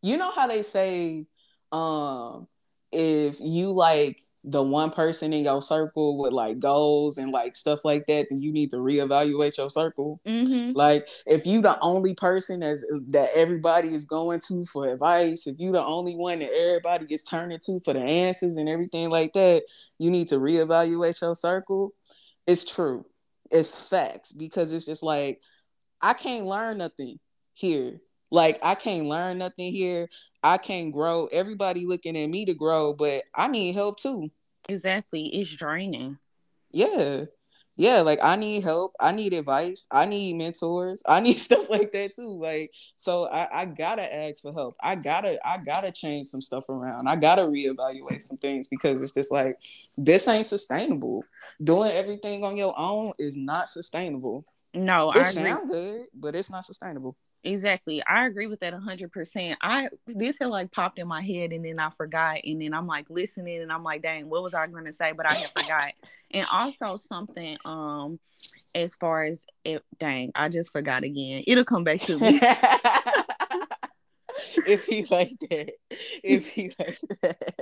you 0.01 0.17
know 0.17 0.31
how 0.31 0.47
they 0.47 0.63
say, 0.63 1.25
um, 1.71 2.47
if 2.91 3.39
you 3.39 3.71
like 3.71 4.21
the 4.45 4.61
one 4.61 4.89
person 4.89 5.31
in 5.31 5.45
your 5.45 5.61
circle 5.61 6.17
with 6.17 6.33
like 6.33 6.59
goals 6.59 7.17
and 7.17 7.31
like 7.31 7.55
stuff 7.55 7.85
like 7.85 8.05
that, 8.07 8.27
then 8.29 8.41
you 8.41 8.51
need 8.51 8.71
to 8.71 8.77
reevaluate 8.77 9.57
your 9.57 9.69
circle. 9.69 10.19
Mm-hmm. 10.27 10.75
Like 10.75 11.07
if 11.25 11.45
you 11.45 11.61
the 11.61 11.79
only 11.79 12.13
person 12.13 12.59
that's 12.59 12.85
that 13.09 13.29
everybody 13.35 13.93
is 13.93 14.03
going 14.03 14.41
to 14.47 14.65
for 14.65 14.87
advice, 14.91 15.47
if 15.47 15.55
you 15.59 15.71
the 15.71 15.83
only 15.83 16.15
one 16.15 16.39
that 16.39 16.51
everybody 16.53 17.05
is 17.13 17.23
turning 17.23 17.59
to 17.65 17.79
for 17.85 17.93
the 17.93 18.01
answers 18.01 18.57
and 18.57 18.67
everything 18.67 19.09
like 19.09 19.31
that, 19.33 19.63
you 19.97 20.11
need 20.11 20.27
to 20.29 20.35
reevaluate 20.35 21.21
your 21.21 21.35
circle. 21.35 21.93
It's 22.45 22.65
true. 22.65 23.05
It's 23.49 23.87
facts 23.87 24.33
because 24.33 24.73
it's 24.73 24.85
just 24.85 25.03
like 25.03 25.39
I 26.01 26.13
can't 26.13 26.47
learn 26.47 26.79
nothing 26.79 27.19
here. 27.53 28.01
Like 28.29 28.59
I 28.61 28.75
can't 28.75 29.07
learn 29.07 29.37
nothing 29.37 29.71
here. 29.71 30.09
I 30.43 30.57
can't 30.57 30.91
grow. 30.91 31.27
Everybody 31.27 31.85
looking 31.85 32.17
at 32.17 32.29
me 32.29 32.45
to 32.45 32.53
grow, 32.53 32.93
but 32.93 33.23
I 33.33 33.47
need 33.47 33.73
help 33.73 33.97
too. 33.97 34.29
Exactly. 34.67 35.27
It's 35.27 35.49
draining. 35.49 36.17
Yeah. 36.71 37.25
Yeah, 37.75 38.01
like 38.01 38.19
I 38.21 38.35
need 38.35 38.63
help. 38.63 38.93
I 38.99 39.11
need 39.13 39.33
advice. 39.33 39.87
I 39.91 40.05
need 40.05 40.35
mentors. 40.35 41.01
I 41.07 41.21
need 41.21 41.37
stuff 41.37 41.69
like 41.69 41.91
that 41.93 42.13
too. 42.15 42.39
Like, 42.39 42.71
so 42.95 43.25
I, 43.25 43.61
I 43.61 43.65
gotta 43.65 44.13
ask 44.13 44.43
for 44.43 44.53
help. 44.53 44.75
I 44.79 44.95
gotta, 44.95 45.39
I 45.47 45.57
gotta 45.57 45.91
change 45.91 46.27
some 46.27 46.41
stuff 46.41 46.69
around. 46.69 47.07
I 47.07 47.15
gotta 47.15 47.41
reevaluate 47.43 48.21
some 48.21 48.37
things 48.37 48.67
because 48.67 49.01
it's 49.01 49.11
just 49.11 49.31
like 49.31 49.57
this 49.97 50.27
ain't 50.27 50.45
sustainable. 50.45 51.23
Doing 51.63 51.91
everything 51.91 52.43
on 52.43 52.57
your 52.57 52.77
own 52.77 53.13
is 53.17 53.37
not 53.37 53.69
sustainable. 53.69 54.45
No, 54.75 55.11
it 55.11 55.17
I 55.17 55.23
sound 55.23 55.69
good, 55.69 56.05
but 56.13 56.35
it's 56.35 56.51
not 56.51 56.65
sustainable. 56.65 57.15
Exactly. 57.45 58.01
I 58.05 58.25
agree 58.25 58.47
with 58.47 58.61
that 58.61 58.73
100%. 58.73 59.55
I 59.61 59.89
this 60.07 60.37
had 60.39 60.47
like 60.47 60.71
popped 60.71 60.97
in 60.97 61.07
my 61.07 61.21
head 61.21 61.51
and 61.51 61.65
then 61.65 61.77
I 61.77 61.89
forgot 61.89 62.39
and 62.45 62.61
then 62.61 62.73
I'm 62.73 62.87
like 62.87 63.09
listening 63.09 63.61
and 63.61 63.71
I'm 63.71 63.83
like 63.83 64.01
dang, 64.01 64.29
what 64.29 64.43
was 64.43 64.53
I 64.53 64.67
going 64.67 64.85
to 64.85 64.93
say 64.93 65.11
but 65.11 65.29
I 65.29 65.33
had 65.33 65.49
forgot. 65.51 65.93
and 66.31 66.47
also 66.53 66.95
something 66.95 67.57
um 67.65 68.19
as 68.73 68.95
far 68.95 69.23
as 69.23 69.45
it 69.65 69.83
dang, 69.99 70.31
I 70.35 70.49
just 70.49 70.71
forgot 70.71 71.03
again. 71.03 71.43
It'll 71.45 71.65
come 71.65 71.83
back 71.83 71.99
to 72.01 72.17
me. 72.19 72.39
if 74.65 74.85
he 74.85 75.05
like 75.05 75.37
that. 75.49 75.71
If 76.23 76.47
he 76.47 76.71
like 76.79 76.99
that. 77.21 77.53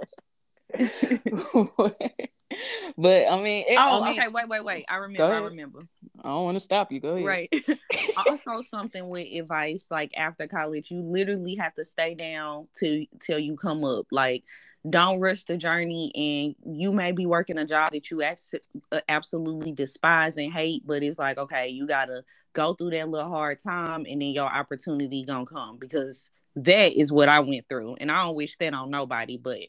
but 2.98 3.30
I 3.30 3.42
mean, 3.42 3.66
it, 3.68 3.78
oh, 3.78 4.02
I 4.04 4.10
mean, 4.10 4.20
okay. 4.20 4.28
Wait, 4.30 4.48
wait, 4.48 4.64
wait. 4.64 4.86
I 4.90 4.98
remember. 4.98 5.34
I 5.34 5.40
remember. 5.40 5.88
I 6.24 6.30
don't 6.30 6.44
want 6.44 6.56
to 6.56 6.60
stop 6.60 6.92
you. 6.92 7.00
Go 7.00 7.16
ahead. 7.16 7.26
Right. 7.26 7.54
also, 8.28 8.62
something 8.62 9.08
with 9.08 9.28
advice 9.34 9.88
like 9.90 10.12
after 10.16 10.48
college, 10.48 10.92
you 10.92 11.02
literally 11.02 11.56
have 11.56 11.74
to 11.76 11.84
stay 11.84 12.16
down 12.16 12.68
to 12.80 13.06
till 13.20 13.40
you 13.40 13.56
come 13.56 13.84
up. 13.84 14.08
Like, 14.12 14.44
don't 14.90 15.20
rush 15.20 15.44
the 15.44 15.58
journey, 15.58 16.12
and 16.16 16.78
you 16.78 16.92
may 16.92 17.12
be 17.12 17.26
working 17.26 17.58
a 17.58 17.66
job 17.66 17.92
that 17.92 18.10
you 18.10 18.22
ex- 18.22 18.56
uh, 18.92 19.02
absolutely 19.08 19.72
despise 19.72 20.38
and 20.38 20.52
hate, 20.52 20.86
but 20.86 21.04
it's 21.04 21.20
like, 21.20 21.38
okay, 21.38 21.70
you 21.70 21.88
gotta 21.88 22.24
go 22.54 22.74
through 22.74 22.92
that 22.92 23.10
little 23.10 23.30
hard 23.30 23.60
time, 23.62 24.06
and 24.10 24.22
then 24.22 24.30
your 24.30 24.52
opportunity 24.52 25.24
gonna 25.24 25.46
come 25.46 25.78
because 25.78 26.30
that 26.56 26.94
is 26.94 27.12
what 27.12 27.30
I 27.30 27.40
went 27.40 27.68
through, 27.70 27.96
and 28.00 28.12
I 28.12 28.26
don't 28.26 28.36
wish 28.36 28.58
that 28.58 28.74
on 28.74 28.90
nobody, 28.90 29.38
but 29.38 29.60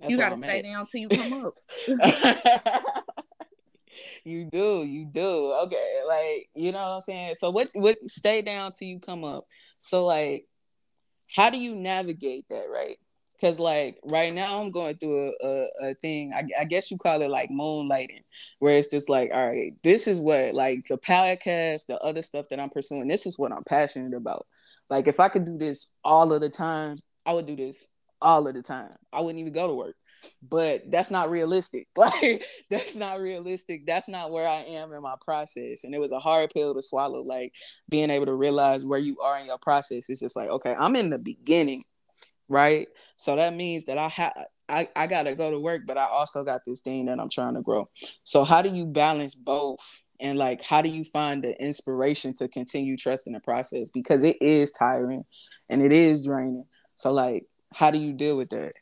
that's 0.00 0.12
you 0.12 0.18
gotta 0.18 0.36
stay 0.36 0.58
at. 0.58 0.64
down 0.64 0.86
till 0.86 1.00
you 1.00 1.08
come 1.08 1.46
up. 1.46 1.54
you 4.24 4.44
do, 4.44 4.84
you 4.84 5.04
do. 5.06 5.52
Okay, 5.64 6.00
like 6.06 6.48
you 6.54 6.72
know 6.72 6.78
what 6.78 6.94
I'm 6.94 7.00
saying. 7.00 7.34
So 7.34 7.50
what? 7.50 7.68
What? 7.74 7.96
Stay 8.06 8.42
down 8.42 8.72
till 8.72 8.88
you 8.88 9.00
come 9.00 9.24
up. 9.24 9.44
So 9.78 10.06
like, 10.06 10.46
how 11.34 11.50
do 11.50 11.58
you 11.58 11.74
navigate 11.74 12.48
that, 12.50 12.66
right? 12.70 12.96
Because 13.34 13.60
like 13.60 13.98
right 14.04 14.32
now 14.32 14.60
I'm 14.60 14.70
going 14.70 14.96
through 14.96 15.32
a, 15.42 15.46
a, 15.46 15.90
a 15.90 15.94
thing. 15.94 16.32
I, 16.34 16.44
I, 16.60 16.64
guess 16.64 16.90
you 16.90 16.98
call 16.98 17.22
it 17.22 17.30
like 17.30 17.50
moonlighting, 17.50 18.22
where 18.58 18.76
it's 18.76 18.88
just 18.88 19.08
like, 19.08 19.30
all 19.32 19.48
right, 19.48 19.72
this 19.84 20.08
is 20.08 20.18
what 20.18 20.54
like 20.54 20.86
the 20.88 20.98
podcast, 20.98 21.86
the 21.86 21.98
other 22.00 22.22
stuff 22.22 22.46
that 22.50 22.58
I'm 22.58 22.70
pursuing. 22.70 23.06
This 23.06 23.26
is 23.26 23.38
what 23.38 23.52
I'm 23.52 23.64
passionate 23.64 24.16
about. 24.16 24.46
Like 24.90 25.06
if 25.06 25.20
I 25.20 25.28
could 25.28 25.44
do 25.44 25.56
this 25.56 25.92
all 26.04 26.32
of 26.32 26.40
the 26.40 26.48
time, 26.48 26.96
I 27.26 27.32
would 27.32 27.46
do 27.46 27.56
this 27.56 27.88
all 28.20 28.46
of 28.46 28.54
the 28.54 28.62
time. 28.62 28.90
I 29.12 29.20
wouldn't 29.20 29.40
even 29.40 29.52
go 29.52 29.66
to 29.66 29.74
work. 29.74 29.96
But 30.42 30.90
that's 30.90 31.10
not 31.10 31.30
realistic. 31.30 31.88
Like 31.96 32.44
that's 32.70 32.96
not 32.96 33.20
realistic. 33.20 33.86
That's 33.86 34.08
not 34.08 34.30
where 34.30 34.48
I 34.48 34.62
am 34.62 34.92
in 34.92 35.02
my 35.02 35.14
process. 35.24 35.84
And 35.84 35.94
it 35.94 36.00
was 36.00 36.12
a 36.12 36.20
hard 36.20 36.50
pill 36.50 36.74
to 36.74 36.82
swallow. 36.82 37.22
Like 37.22 37.52
being 37.88 38.10
able 38.10 38.26
to 38.26 38.34
realize 38.34 38.84
where 38.84 38.98
you 38.98 39.18
are 39.20 39.38
in 39.38 39.46
your 39.46 39.58
process. 39.58 40.08
It's 40.08 40.20
just 40.20 40.36
like, 40.36 40.48
okay, 40.48 40.74
I'm 40.78 40.96
in 40.96 41.10
the 41.10 41.18
beginning, 41.18 41.84
right? 42.48 42.88
So 43.16 43.36
that 43.36 43.54
means 43.54 43.86
that 43.86 43.98
I 43.98 44.08
have 44.08 44.32
I, 44.68 44.88
I 44.94 45.06
gotta 45.06 45.34
go 45.34 45.50
to 45.50 45.58
work, 45.58 45.82
but 45.86 45.96
I 45.98 46.04
also 46.04 46.44
got 46.44 46.60
this 46.64 46.80
thing 46.80 47.06
that 47.06 47.18
I'm 47.18 47.30
trying 47.30 47.54
to 47.54 47.62
grow. 47.62 47.88
So 48.22 48.44
how 48.44 48.62
do 48.62 48.68
you 48.70 48.86
balance 48.86 49.34
both? 49.34 50.02
And 50.20 50.36
like 50.38 50.62
how 50.62 50.82
do 50.82 50.88
you 50.88 51.04
find 51.04 51.42
the 51.42 51.60
inspiration 51.62 52.34
to 52.34 52.48
continue 52.48 52.96
trusting 52.96 53.32
the 53.32 53.40
process? 53.40 53.90
Because 53.92 54.24
it 54.24 54.36
is 54.40 54.70
tiring 54.72 55.24
and 55.68 55.82
it 55.82 55.92
is 55.92 56.24
draining. 56.24 56.64
So 56.96 57.12
like 57.12 57.44
how 57.74 57.90
do 57.90 57.98
you 57.98 58.12
deal 58.12 58.36
with 58.36 58.50
that? 58.50 58.74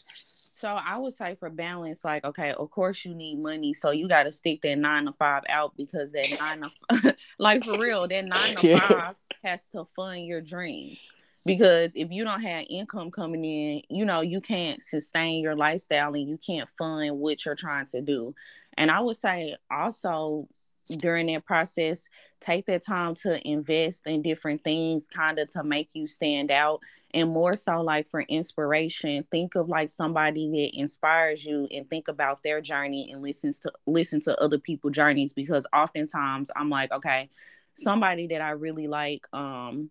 So 0.55 0.68
I 0.68 0.96
would 0.96 1.12
say 1.12 1.35
for 1.35 1.51
balance, 1.51 2.03
like, 2.03 2.25
okay, 2.25 2.53
of 2.53 2.70
course 2.70 3.05
you 3.05 3.14
need 3.14 3.38
money, 3.38 3.75
so 3.75 3.90
you 3.90 4.09
got 4.09 4.22
to 4.22 4.33
stick 4.33 4.62
that 4.62 4.79
nine 4.79 5.05
to 5.05 5.12
five 5.12 5.42
out 5.51 5.77
because 5.77 6.12
that 6.12 6.35
nine 6.40 6.62
to, 7.03 7.16
like 7.38 7.62
for 7.62 7.79
real, 7.79 8.09
that 8.09 8.25
nine 8.25 8.57
to 8.57 8.68
yeah. 8.68 8.79
five 8.79 9.14
has 9.44 9.66
to 9.68 9.85
fund 9.94 10.27
your 10.27 10.40
dreams. 10.40 11.11
Because 11.44 11.94
if 11.94 12.11
you 12.11 12.25
don't 12.25 12.40
have 12.40 12.64
income 12.70 13.11
coming 13.11 13.44
in, 13.44 13.83
you 13.90 14.07
know 14.07 14.22
you 14.22 14.40
can't 14.40 14.81
sustain 14.81 15.42
your 15.42 15.55
lifestyle 15.55 16.14
and 16.14 16.27
you 16.27 16.38
can't 16.38 16.68
fund 16.79 17.18
what 17.18 17.44
you're 17.44 17.55
trying 17.55 17.87
to 17.87 18.01
do. 18.01 18.35
And 18.79 18.90
I 18.90 19.01
would 19.01 19.16
say 19.16 19.57
also 19.70 20.49
during 20.87 21.27
that 21.27 21.44
process 21.44 22.09
take 22.40 22.66
that 22.66 22.85
time 22.85 23.14
to 23.14 23.40
invest 23.49 24.07
in 24.07 24.22
different 24.22 24.62
things 24.62 25.09
kind 25.09 25.38
of 25.38 25.49
to 25.49 25.64
make 25.64 25.94
you 25.94 26.07
stand 26.07 26.51
out 26.51 26.81
and 27.12 27.31
more 27.31 27.57
so 27.57 27.81
like 27.81 28.09
for 28.09 28.20
inspiration 28.22 29.25
think 29.31 29.55
of 29.55 29.68
like 29.68 29.88
somebody 29.88 30.49
that 30.51 30.79
inspires 30.79 31.44
you 31.44 31.66
and 31.72 31.88
think 31.90 32.09
about 32.09 32.42
their 32.42 32.61
journey 32.61 33.11
and 33.11 33.22
listens 33.22 33.59
to 33.59 33.72
listen 33.87 34.20
to 34.20 34.38
other 34.40 34.59
people's 34.59 34.94
journeys 34.94 35.33
because 35.33 35.66
oftentimes 35.75 36.51
i'm 36.57 36.70
like 36.70 36.92
okay 36.92 37.29
somebody 37.75 38.29
that 38.29 38.40
i 38.40 38.51
really 38.51 38.87
like 38.87 39.27
um 39.33 39.90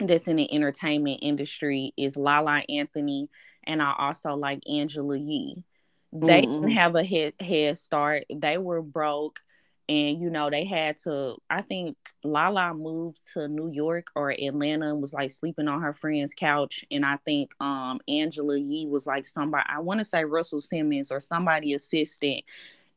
that's 0.00 0.28
in 0.28 0.36
the 0.36 0.52
entertainment 0.52 1.20
industry 1.22 1.92
is 1.96 2.16
Lala 2.16 2.62
Anthony 2.68 3.28
and 3.64 3.82
I 3.82 3.94
also 3.98 4.34
like 4.34 4.62
Angela 4.68 5.16
Yee. 5.16 5.64
They 6.12 6.42
mm-hmm. 6.42 6.52
didn't 6.52 6.70
have 6.70 6.94
a 6.94 7.04
head 7.04 7.34
head 7.40 7.78
start. 7.78 8.24
They 8.34 8.58
were 8.58 8.80
broke 8.80 9.40
and 9.88 10.20
you 10.20 10.28
know 10.30 10.50
they 10.50 10.64
had 10.64 10.96
to 10.96 11.36
i 11.48 11.62
think 11.62 11.96
lala 12.22 12.74
moved 12.74 13.18
to 13.32 13.48
new 13.48 13.70
york 13.70 14.08
or 14.14 14.30
atlanta 14.30 14.90
and 14.90 15.00
was 15.00 15.12
like 15.12 15.30
sleeping 15.30 15.68
on 15.68 15.80
her 15.80 15.92
friend's 15.92 16.34
couch. 16.34 16.84
And 16.90 17.04
i 17.06 17.16
think 17.24 17.54
um 17.60 18.00
angela 18.06 18.58
yee 18.58 18.86
was 18.86 19.06
like 19.06 19.24
somebody 19.24 19.64
i 19.68 19.80
want 19.80 20.00
to 20.00 20.04
say 20.04 20.24
russell 20.24 20.60
simmons 20.60 21.10
or 21.10 21.20
somebody 21.20 21.72
assistant 21.74 22.44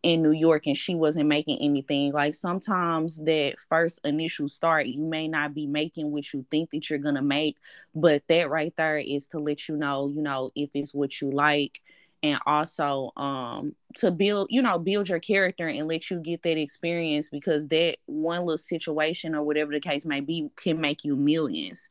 in 0.03 0.21
new 0.23 0.31
york 0.31 0.65
and 0.65 0.75
she 0.75 0.95
wasn't 0.95 1.27
making 1.27 1.59
anything. 1.61 2.11
Like 2.11 2.33
sometimes 2.33 3.17
that 3.17 3.55
first 3.69 3.99
initial 4.03 4.49
start 4.49 4.87
you 4.87 5.03
may 5.03 5.27
not 5.27 5.53
be 5.53 5.67
making 5.67 6.11
what 6.11 6.33
you 6.33 6.45
think 6.49 6.71
that 6.71 6.89
you're 6.89 6.99
gonna 6.99 7.21
make 7.21 7.57
but 7.93 8.23
that 8.27 8.49
right 8.49 8.73
there 8.77 8.97
is 8.97 9.27
to 9.27 9.39
let 9.39 9.67
you 9.69 9.77
know 9.77 10.07
you 10.09 10.21
know 10.21 10.51
if 10.55 10.71
it's 10.73 10.93
what 10.93 11.21
you 11.21 11.29
like 11.31 11.81
and 12.23 12.39
also 12.45 13.11
um 13.17 13.75
to 13.95 14.11
build 14.11 14.47
you 14.51 14.61
know 14.61 14.77
build 14.77 15.09
your 15.09 15.19
character 15.19 15.67
and 15.67 15.87
let 15.87 16.09
you 16.09 16.19
get 16.19 16.43
that 16.43 16.57
experience 16.57 17.29
because 17.29 17.67
that 17.67 17.97
one 18.05 18.41
little 18.41 18.57
situation 18.57 19.35
or 19.35 19.43
whatever 19.43 19.71
the 19.71 19.79
case 19.79 20.05
may 20.05 20.21
be 20.21 20.49
can 20.55 20.79
make 20.79 21.03
you 21.03 21.15
millions. 21.15 21.89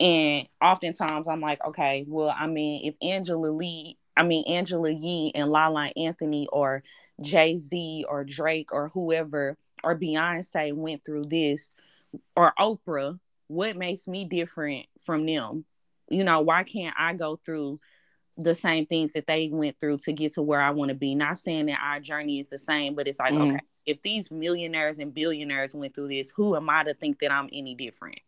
And 0.00 0.48
oftentimes 0.60 1.28
i'm 1.28 1.40
like 1.40 1.64
okay 1.64 2.04
well 2.08 2.34
i 2.36 2.46
mean 2.46 2.86
if 2.86 2.94
angela 3.02 3.48
lee 3.48 3.96
i 4.16 4.22
mean 4.22 4.44
angela 4.48 4.90
yee 4.90 5.32
and 5.34 5.50
lala 5.50 5.92
anthony 5.96 6.48
or 6.52 6.82
jay-z 7.20 8.04
or 8.08 8.24
drake 8.24 8.72
or 8.72 8.88
whoever 8.88 9.56
or 9.84 9.96
beyonce 9.96 10.74
went 10.74 11.04
through 11.04 11.26
this 11.26 11.70
or 12.34 12.52
oprah 12.58 13.18
what 13.52 13.76
makes 13.76 14.08
me 14.08 14.24
different 14.24 14.86
from 15.04 15.26
them? 15.26 15.64
You 16.08 16.24
know 16.24 16.40
why 16.40 16.62
can't 16.64 16.94
i 16.98 17.12
go 17.14 17.36
through 17.36 17.78
the 18.36 18.54
same 18.54 18.86
things 18.86 19.12
that 19.12 19.26
they 19.26 19.48
went 19.52 19.78
through 19.78 19.98
to 19.98 20.12
get 20.12 20.32
to 20.32 20.42
where 20.42 20.60
I 20.60 20.70
want 20.70 20.88
to 20.90 20.94
be. 20.94 21.14
Not 21.14 21.36
saying 21.36 21.66
that 21.66 21.78
our 21.82 22.00
journey 22.00 22.40
is 22.40 22.48
the 22.48 22.58
same, 22.58 22.94
but 22.94 23.06
it's 23.06 23.18
like, 23.18 23.32
mm. 23.32 23.50
okay, 23.50 23.60
if 23.86 24.00
these 24.02 24.30
millionaires 24.30 24.98
and 24.98 25.12
billionaires 25.12 25.74
went 25.74 25.94
through 25.94 26.08
this, 26.08 26.30
who 26.30 26.56
am 26.56 26.70
I 26.70 26.84
to 26.84 26.94
think 26.94 27.18
that 27.20 27.32
I'm 27.32 27.48
any 27.52 27.74
different? 27.74 28.20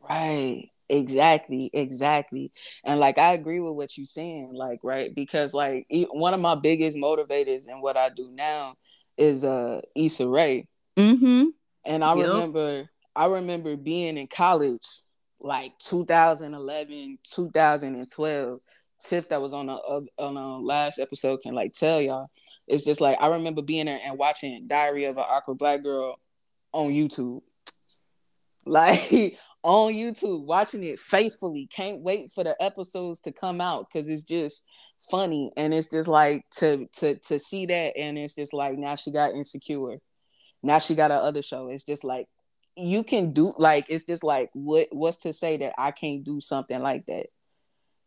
Right. 0.00 0.70
Exactly, 0.88 1.68
exactly. 1.72 2.52
And 2.84 3.00
like 3.00 3.18
I 3.18 3.32
agree 3.32 3.58
with 3.58 3.74
what 3.74 3.98
you're 3.98 4.04
saying, 4.04 4.52
like, 4.54 4.80
right? 4.84 5.12
Because 5.12 5.52
like 5.52 5.86
one 5.90 6.32
of 6.32 6.40
my 6.40 6.54
biggest 6.54 6.96
motivators 6.96 7.68
in 7.68 7.80
what 7.80 7.96
I 7.96 8.10
do 8.10 8.30
now 8.32 8.74
is 9.16 9.44
uh 9.44 9.80
Issa 9.96 10.28
Rae. 10.28 10.68
Mm-hmm. 10.96 11.46
And 11.84 12.04
I 12.04 12.14
yep. 12.14 12.28
remember 12.28 12.88
I 13.16 13.26
remember 13.26 13.76
being 13.76 14.16
in 14.16 14.28
college 14.28 14.86
like 15.40 15.76
2011, 15.78 17.18
2012 17.24 18.60
Tiff 18.98 19.28
that 19.28 19.42
was 19.42 19.54
on 19.54 19.68
a, 19.68 19.74
on 19.74 20.36
a 20.36 20.58
last 20.58 20.98
episode 20.98 21.42
can 21.42 21.54
like 21.54 21.72
tell 21.72 22.00
y'all. 22.00 22.30
It's 22.66 22.84
just 22.84 23.00
like 23.00 23.20
I 23.20 23.28
remember 23.28 23.62
being 23.62 23.86
there 23.86 24.00
and 24.02 24.18
watching 24.18 24.66
Diary 24.66 25.04
of 25.04 25.16
an 25.18 25.24
Awkward 25.26 25.58
Black 25.58 25.82
Girl 25.82 26.18
on 26.72 26.90
YouTube. 26.90 27.42
Like 28.68 29.38
on 29.62 29.92
YouTube, 29.92 30.44
watching 30.44 30.82
it 30.82 30.98
faithfully. 30.98 31.68
Can't 31.70 32.02
wait 32.02 32.32
for 32.32 32.42
the 32.42 32.60
episodes 32.60 33.20
to 33.20 33.32
come 33.32 33.60
out 33.60 33.86
because 33.88 34.08
it's 34.08 34.24
just 34.24 34.66
funny 35.10 35.52
and 35.56 35.72
it's 35.72 35.88
just 35.88 36.08
like 36.08 36.44
to 36.50 36.88
to 36.94 37.16
to 37.16 37.38
see 37.38 37.66
that 37.66 37.96
and 37.96 38.18
it's 38.18 38.34
just 38.34 38.52
like 38.52 38.76
now 38.76 38.96
she 38.96 39.12
got 39.12 39.34
insecure. 39.34 39.98
Now 40.62 40.78
she 40.78 40.94
got 40.94 41.10
a 41.12 41.14
other 41.14 41.42
show. 41.42 41.68
It's 41.68 41.84
just 41.84 42.04
like 42.04 42.26
you 42.76 43.02
can 43.04 43.32
do 43.32 43.54
like 43.58 43.86
it's 43.88 44.04
just 44.04 44.22
like 44.22 44.50
what 44.52 44.88
what's 44.90 45.18
to 45.18 45.32
say 45.32 45.56
that 45.58 45.74
I 45.78 45.90
can't 45.90 46.24
do 46.24 46.40
something 46.40 46.80
like 46.82 47.06
that 47.06 47.26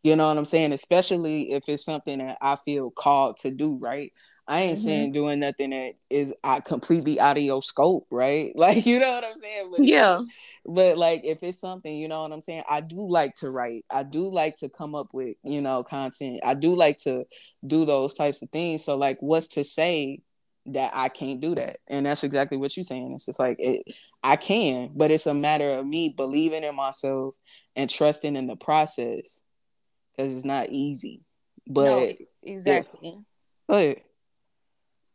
you 0.02 0.16
know 0.16 0.28
what 0.28 0.38
I'm 0.38 0.44
saying? 0.44 0.72
Especially 0.72 1.52
if 1.52 1.68
it's 1.68 1.84
something 1.84 2.18
that 2.18 2.38
I 2.40 2.56
feel 2.56 2.90
called 2.90 3.36
to 3.38 3.50
do, 3.50 3.78
right? 3.78 4.12
I 4.50 4.62
ain't 4.62 4.78
mm-hmm. 4.78 4.84
saying 4.84 5.12
doing 5.12 5.38
nothing 5.38 5.70
that 5.70 5.92
is 6.10 6.34
uh, 6.42 6.60
completely 6.60 7.20
out 7.20 7.36
of 7.36 7.42
your 7.44 7.62
scope, 7.62 8.08
right? 8.10 8.52
Like, 8.60 8.84
you 8.84 8.98
know 8.98 9.10
what 9.12 9.24
I'm 9.24 9.36
saying? 9.36 9.70
But, 9.70 9.84
yeah. 9.84 10.22
But 10.66 10.98
like, 10.98 11.22
if 11.24 11.42
it's 11.42 11.60
something, 11.60 11.96
you 11.96 12.08
know 12.08 12.22
what 12.22 12.32
I'm 12.32 12.40
saying? 12.40 12.64
I 12.68 12.80
do 12.80 13.08
like 13.08 13.36
to 13.36 13.50
write. 13.50 13.84
I 13.90 14.02
do 14.02 14.28
like 14.28 14.56
to 14.56 14.68
come 14.68 14.96
up 14.96 15.14
with, 15.14 15.36
you 15.44 15.60
know, 15.60 15.84
content. 15.84 16.40
I 16.44 16.54
do 16.54 16.74
like 16.74 16.98
to 16.98 17.26
do 17.64 17.84
those 17.84 18.14
types 18.14 18.42
of 18.42 18.50
things. 18.50 18.84
So, 18.84 18.96
like, 18.96 19.18
what's 19.20 19.46
to 19.48 19.62
say 19.62 20.20
that 20.66 20.90
I 20.94 21.10
can't 21.10 21.40
do 21.40 21.54
that? 21.54 21.76
And 21.86 22.04
that's 22.04 22.24
exactly 22.24 22.58
what 22.58 22.76
you're 22.76 22.84
saying. 22.84 23.12
It's 23.14 23.26
just 23.26 23.38
like, 23.38 23.56
it, 23.60 23.84
I 24.22 24.34
can, 24.34 24.90
but 24.96 25.12
it's 25.12 25.26
a 25.26 25.34
matter 25.34 25.74
of 25.74 25.86
me 25.86 26.12
believing 26.16 26.64
in 26.64 26.74
myself 26.74 27.36
and 27.76 27.88
trusting 27.88 28.34
in 28.34 28.48
the 28.48 28.56
process 28.56 29.44
because 30.16 30.34
it's 30.34 30.44
not 30.44 30.68
easy. 30.70 31.22
But 31.66 31.84
no, 31.84 32.12
exactly. 32.42 33.18
Yeah. 33.68 33.94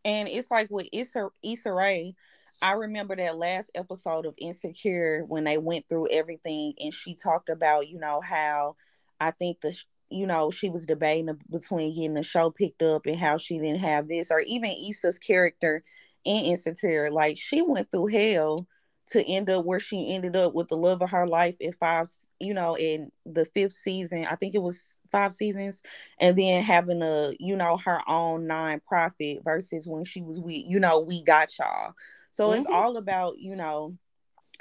And 0.06 0.28
it's 0.28 0.52
like 0.52 0.70
with 0.70 0.88
Issa 0.94 1.30
Issa 1.44 1.74
Rae, 1.74 2.16
I 2.62 2.74
remember 2.74 3.16
that 3.16 3.38
last 3.38 3.72
episode 3.76 4.26
of 4.26 4.36
Insecure 4.38 5.24
when 5.28 5.44
they 5.44 5.58
went 5.58 5.90
through 5.90 6.10
everything 6.12 6.74
and 6.80 6.94
she 6.94 7.16
talked 7.16 7.50
about, 7.50 7.90
you 7.90 8.00
know, 8.00 8.22
how 8.22 8.76
I 9.20 9.32
think 9.32 9.62
the 9.62 9.76
you 10.10 10.28
know, 10.28 10.52
she 10.52 10.70
was 10.70 10.86
debating 10.86 11.36
between 11.50 11.92
getting 11.92 12.14
the 12.14 12.24
show 12.24 12.52
picked 12.52 12.84
up 12.84 13.08
and 13.08 13.20
how 13.20 13.38
she 13.38 13.58
didn't 13.58 13.80
have 13.80 14.08
this, 14.08 14.30
or 14.32 14.40
even 14.42 14.72
Issa's 14.72 15.18
character 15.18 15.84
in 16.24 16.46
Insecure. 16.46 17.10
Like 17.12 17.38
she 17.38 17.62
went 17.62 17.90
through 17.90 18.08
hell 18.08 18.68
to 19.08 19.24
end 19.24 19.50
up 19.50 19.66
where 19.66 19.80
she 19.80 20.14
ended 20.14 20.36
up 20.36 20.54
with 20.54 20.68
the 20.68 20.78
love 20.78 21.02
of 21.02 21.12
her 21.12 21.28
life 21.28 21.56
in 21.60 21.72
five, 21.74 22.08
you 22.40 22.54
know, 22.54 22.76
in 22.76 23.12
the 23.26 23.46
fifth 23.46 23.74
season. 23.74 24.26
I 24.26 24.36
think 24.36 24.56
it 24.56 24.62
was 24.62 24.98
five 25.12 25.34
seasons, 25.34 25.84
and 26.20 26.38
then 26.38 26.64
having 26.64 27.02
a, 27.02 27.34
you 27.40 27.56
know, 27.56 27.78
her 27.78 28.00
own 28.08 28.48
non-profit 28.48 29.44
versus 29.44 29.88
when 29.88 30.04
she 30.04 30.22
was 30.22 30.40
we, 30.40 30.66
you 30.68 30.80
know, 30.80 31.00
we 31.00 31.24
got 31.24 31.58
y'all. 31.60 31.94
So 32.32 32.50
mm-hmm. 32.50 32.62
it's 32.62 32.70
all 32.72 32.98
about, 32.98 33.36
you 33.38 33.56
know, 33.56 33.98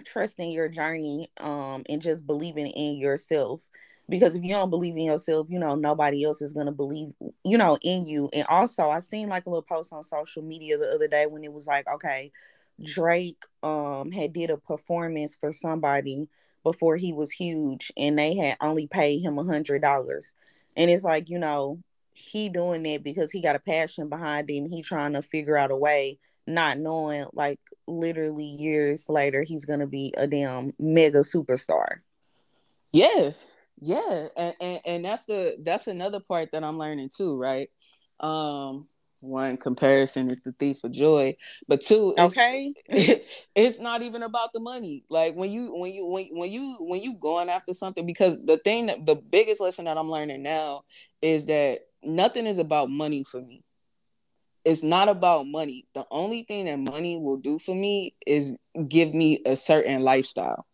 trusting 0.05 0.51
your 0.51 0.69
journey 0.69 1.31
um 1.41 1.85
and 1.89 2.03
just 2.03 2.27
believing 2.27 2.67
in 2.67 2.97
yourself 2.97 3.61
because 4.09 4.35
if 4.35 4.43
you 4.43 4.51
don't 4.51 4.71
believe 4.71 4.97
in 4.97 5.05
yourself 5.05 5.47
you 5.49 5.59
know 5.59 5.75
nobody 5.75 6.25
else 6.25 6.43
is 6.43 6.53
going 6.53 6.67
to 6.67 6.73
believe 6.73 7.09
you 7.45 7.57
know 7.57 7.79
in 7.83 8.05
you 8.05 8.29
and 8.33 8.47
also 8.49 8.91
i 8.91 8.99
seen 8.99 9.29
like 9.29 9.47
a 9.47 9.51
little 9.51 9.63
post 9.63 9.93
on 9.93 10.03
social 10.03 10.43
media 10.43 10.77
the 10.77 10.91
other 10.93 11.07
day 11.07 11.27
when 11.27 11.45
it 11.45 11.53
was 11.53 11.67
like 11.67 11.87
okay 11.87 12.33
Drake 12.83 13.45
um 13.63 14.11
had 14.11 14.33
did 14.33 14.51
a 14.51 14.57
performance 14.57 15.37
for 15.37 15.53
somebody 15.53 16.29
before 16.65 16.97
he 16.97 17.13
was 17.13 17.31
huge 17.31 17.93
and 17.97 18.19
they 18.19 18.35
had 18.35 18.57
only 18.61 18.87
paid 18.87 19.21
him 19.21 19.39
a 19.39 19.45
hundred 19.45 19.83
dollars. 19.83 20.33
And 20.77 20.91
it's 20.91 21.05
like, 21.05 21.29
you 21.29 21.39
know, 21.39 21.79
he 22.15 22.49
doing 22.49 22.83
that 22.85 23.05
because 23.05 23.31
he 23.31 23.43
got 23.43 23.57
a 23.57 23.61
passion 23.61 24.09
behind 24.09 24.51
it 24.51 24.57
and 24.57 24.71
he 24.71 24.83
trying 24.83 25.13
to 25.13 25.23
figure 25.23 25.57
out 25.57 25.71
a 25.71 25.77
way, 25.77 26.19
not 26.47 26.79
knowing 26.79 27.27
like 27.33 27.61
literally 27.87 28.47
years 28.47 29.09
later 29.09 29.43
he's 29.43 29.65
gonna 29.65 29.87
be 29.87 30.13
a 30.17 30.27
damn 30.27 30.73
mega 30.79 31.21
superstar. 31.21 31.99
Yeah. 32.93 33.33
Yeah. 33.79 34.29
And, 34.37 34.55
and 34.61 34.81
and 34.85 35.05
that's 35.05 35.27
the 35.27 35.57
that's 35.63 35.87
another 35.87 36.21
part 36.21 36.51
that 36.53 36.65
I'm 36.65 36.79
learning 36.79 37.11
too, 37.15 37.37
right? 37.37 37.69
Um 38.21 38.89
one 39.25 39.57
comparison 39.57 40.29
is 40.29 40.41
the 40.41 40.53
thief 40.53 40.85
of 40.85 40.93
joy 40.93 41.35
but 41.67 41.81
two 41.81 42.15
it's, 42.17 42.37
okay. 42.37 42.73
it's 43.55 43.81
not 43.81 44.03
even 44.03 44.23
about 44.23 44.53
the 44.53 44.61
money. 44.61 45.05
Like 45.09 45.35
when 45.35 45.51
you 45.51 45.75
when 45.75 45.93
you 45.93 46.07
when, 46.07 46.29
when 46.33 46.51
you 46.51 46.77
when 46.81 47.03
you 47.03 47.15
going 47.15 47.49
after 47.49 47.73
something 47.73 48.05
because 48.07 48.39
the 48.45 48.59
thing 48.59 48.87
that 48.87 49.07
the 49.07 49.17
biggest 49.17 49.61
lesson 49.61 49.87
that 49.87 49.97
i'm 49.97 50.11
learning 50.11 50.43
now 50.43 50.83
is 51.23 51.47
that 51.47 51.81
nothing 52.03 52.47
is 52.47 52.59
about 52.59 52.91
money 52.91 53.25
for 53.25 53.41
me. 53.41 53.63
It's 54.65 54.83
not 54.83 55.09
about 55.09 55.47
money. 55.47 55.87
The 55.95 56.07
only 56.11 56.43
thing 56.43 56.65
that 56.67 56.79
money 56.79 57.19
will 57.19 57.37
do 57.37 57.59
for 57.59 57.75
me 57.75 58.15
is 58.27 58.59
give 58.89 59.13
me 59.13 59.41
a 59.45 59.57
certain 59.57 60.03
lifestyle 60.03 60.67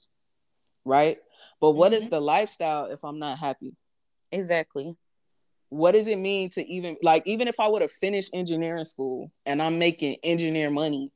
right? 0.84 1.18
But 1.60 1.72
what 1.72 1.92
mm-hmm. 1.92 1.98
is 1.98 2.08
the 2.08 2.20
lifestyle 2.20 2.86
if 2.86 3.04
i'm 3.04 3.18
not 3.18 3.38
happy? 3.38 3.74
Exactly 4.32 4.96
what 5.70 5.92
does 5.92 6.08
it 6.08 6.18
mean 6.18 6.50
to 6.50 6.66
even 6.66 6.96
like 7.02 7.22
even 7.26 7.48
if 7.48 7.58
I 7.58 7.68
would 7.68 7.82
have 7.82 7.90
finished 7.90 8.30
engineering 8.34 8.84
school 8.84 9.30
and 9.46 9.62
I'm 9.62 9.78
making 9.78 10.16
engineer 10.22 10.70
money, 10.70 11.12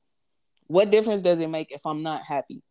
what 0.69 0.91
difference 0.91 1.23
does 1.23 1.41
it 1.41 1.51
make 1.51 1.73
if 1.73 1.85
I'm 1.85 2.03
not 2.03 2.23
happy? 2.23 2.63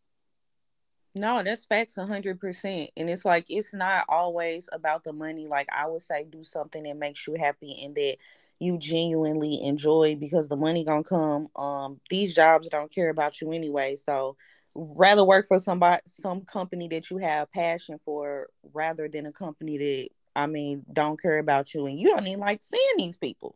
No, 1.15 1.43
that's 1.43 1.65
facts 1.65 1.97
100%. 1.97 2.89
And 2.97 3.09
it's 3.09 3.23
like, 3.23 3.45
it's 3.49 3.73
not 3.73 4.05
always 4.09 4.67
about 4.71 5.03
the 5.03 5.13
money. 5.13 5.47
Like, 5.47 5.67
I 5.71 5.85
would 5.87 6.01
say, 6.01 6.23
do 6.23 6.43
something 6.43 6.83
that 6.83 6.97
makes 6.97 7.27
you 7.27 7.35
happy 7.35 7.83
and 7.83 7.95
that 7.95 8.17
you 8.59 8.77
genuinely 8.79 9.61
enjoy 9.63 10.15
because 10.15 10.49
the 10.49 10.55
money 10.55 10.83
gonna 10.83 11.03
come. 11.03 11.49
Um, 11.55 11.99
these 12.09 12.33
jobs 12.33 12.69
don't 12.69 12.91
care 12.91 13.09
about 13.09 13.41
you 13.41 13.51
anyway. 13.51 13.95
So, 13.95 14.37
rather 14.75 15.23
work 15.23 15.47
for 15.47 15.59
somebody, 15.59 16.01
some 16.07 16.41
company 16.45 16.87
that 16.87 17.11
you 17.11 17.17
have 17.17 17.51
passion 17.51 17.99
for 18.05 18.47
rather 18.73 19.07
than 19.07 19.27
a 19.27 19.31
company 19.31 19.77
that 19.77 20.09
I 20.35 20.47
mean, 20.47 20.83
don't 20.91 21.21
care 21.21 21.37
about 21.37 21.73
you 21.73 21.85
and 21.85 21.99
you 21.99 22.09
don't 22.09 22.27
even 22.27 22.39
like 22.39 22.63
seeing 22.63 22.97
these 22.97 23.17
people. 23.17 23.55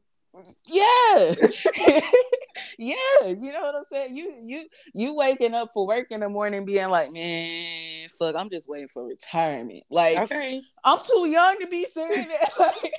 Yeah. 0.68 1.36
yeah. 2.78 3.26
You 3.26 3.52
know 3.52 3.62
what 3.62 3.76
I'm 3.76 3.84
saying? 3.84 4.16
You 4.16 4.34
you 4.46 4.66
you 4.94 5.16
waking 5.16 5.54
up 5.54 5.70
for 5.74 5.88
work 5.88 6.08
in 6.12 6.20
the 6.20 6.30
morning 6.30 6.66
being 6.66 6.90
like, 6.90 7.12
man, 7.12 8.08
fuck. 8.18 8.36
I'm 8.38 8.50
just 8.50 8.70
waiting 8.70 8.88
for 8.88 9.06
retirement. 9.06 9.84
Like, 9.90 10.18
okay, 10.18 10.62
I'm 10.84 11.00
too 11.00 11.28
young 11.28 11.60
to 11.60 11.68
be 11.68 11.84
saying 11.86 12.28
that. 12.28 12.50
Like, 12.60 12.94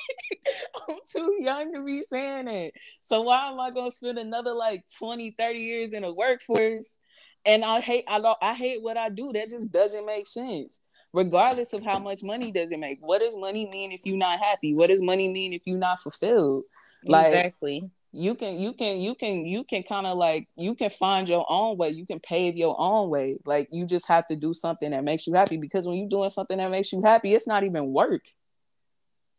I'm 0.88 0.98
too 1.10 1.38
young 1.40 1.74
to 1.74 1.84
be 1.84 2.02
saying 2.02 2.48
it. 2.48 2.72
So 3.00 3.22
why 3.22 3.50
am 3.50 3.60
I 3.60 3.70
gonna 3.70 3.90
spend 3.90 4.18
another 4.18 4.52
like 4.52 4.84
20, 4.98 5.32
30 5.32 5.58
years 5.58 5.92
in 5.92 6.02
the 6.02 6.12
workforce? 6.12 6.96
And 7.44 7.64
I 7.64 7.80
hate 7.80 8.04
I 8.08 8.20
don't 8.20 8.38
I 8.40 8.54
hate 8.54 8.82
what 8.82 8.96
I 8.96 9.08
do. 9.08 9.32
That 9.32 9.50
just 9.50 9.72
doesn't 9.72 10.06
make 10.06 10.26
sense. 10.26 10.82
Regardless 11.12 11.72
of 11.72 11.82
how 11.82 11.98
much 11.98 12.22
money 12.22 12.50
does 12.50 12.70
it 12.70 12.78
make. 12.78 12.98
What 13.00 13.20
does 13.20 13.36
money 13.36 13.66
mean 13.66 13.92
if 13.92 14.02
you're 14.04 14.16
not 14.16 14.38
happy? 14.40 14.74
What 14.74 14.88
does 14.88 15.02
money 15.02 15.28
mean 15.32 15.52
if 15.52 15.62
you're 15.64 15.78
not 15.78 16.00
fulfilled? 16.00 16.64
Like 17.04 17.28
exactly. 17.28 17.90
you 18.12 18.34
can 18.34 18.58
you 18.58 18.72
can 18.74 19.00
you 19.00 19.14
can 19.14 19.46
you 19.46 19.64
can 19.64 19.82
kind 19.82 20.06
of 20.06 20.18
like 20.18 20.48
you 20.56 20.74
can 20.74 20.90
find 20.90 21.28
your 21.28 21.46
own 21.48 21.78
way. 21.78 21.90
You 21.90 22.04
can 22.04 22.20
pave 22.20 22.56
your 22.56 22.76
own 22.78 23.08
way. 23.08 23.38
Like 23.46 23.68
you 23.72 23.86
just 23.86 24.08
have 24.08 24.26
to 24.26 24.36
do 24.36 24.52
something 24.52 24.90
that 24.90 25.04
makes 25.04 25.26
you 25.26 25.34
happy 25.34 25.56
because 25.56 25.86
when 25.86 25.96
you're 25.96 26.08
doing 26.08 26.30
something 26.30 26.58
that 26.58 26.70
makes 26.70 26.92
you 26.92 27.00
happy 27.02 27.34
it's 27.34 27.46
not 27.46 27.64
even 27.64 27.92
work. 27.92 28.22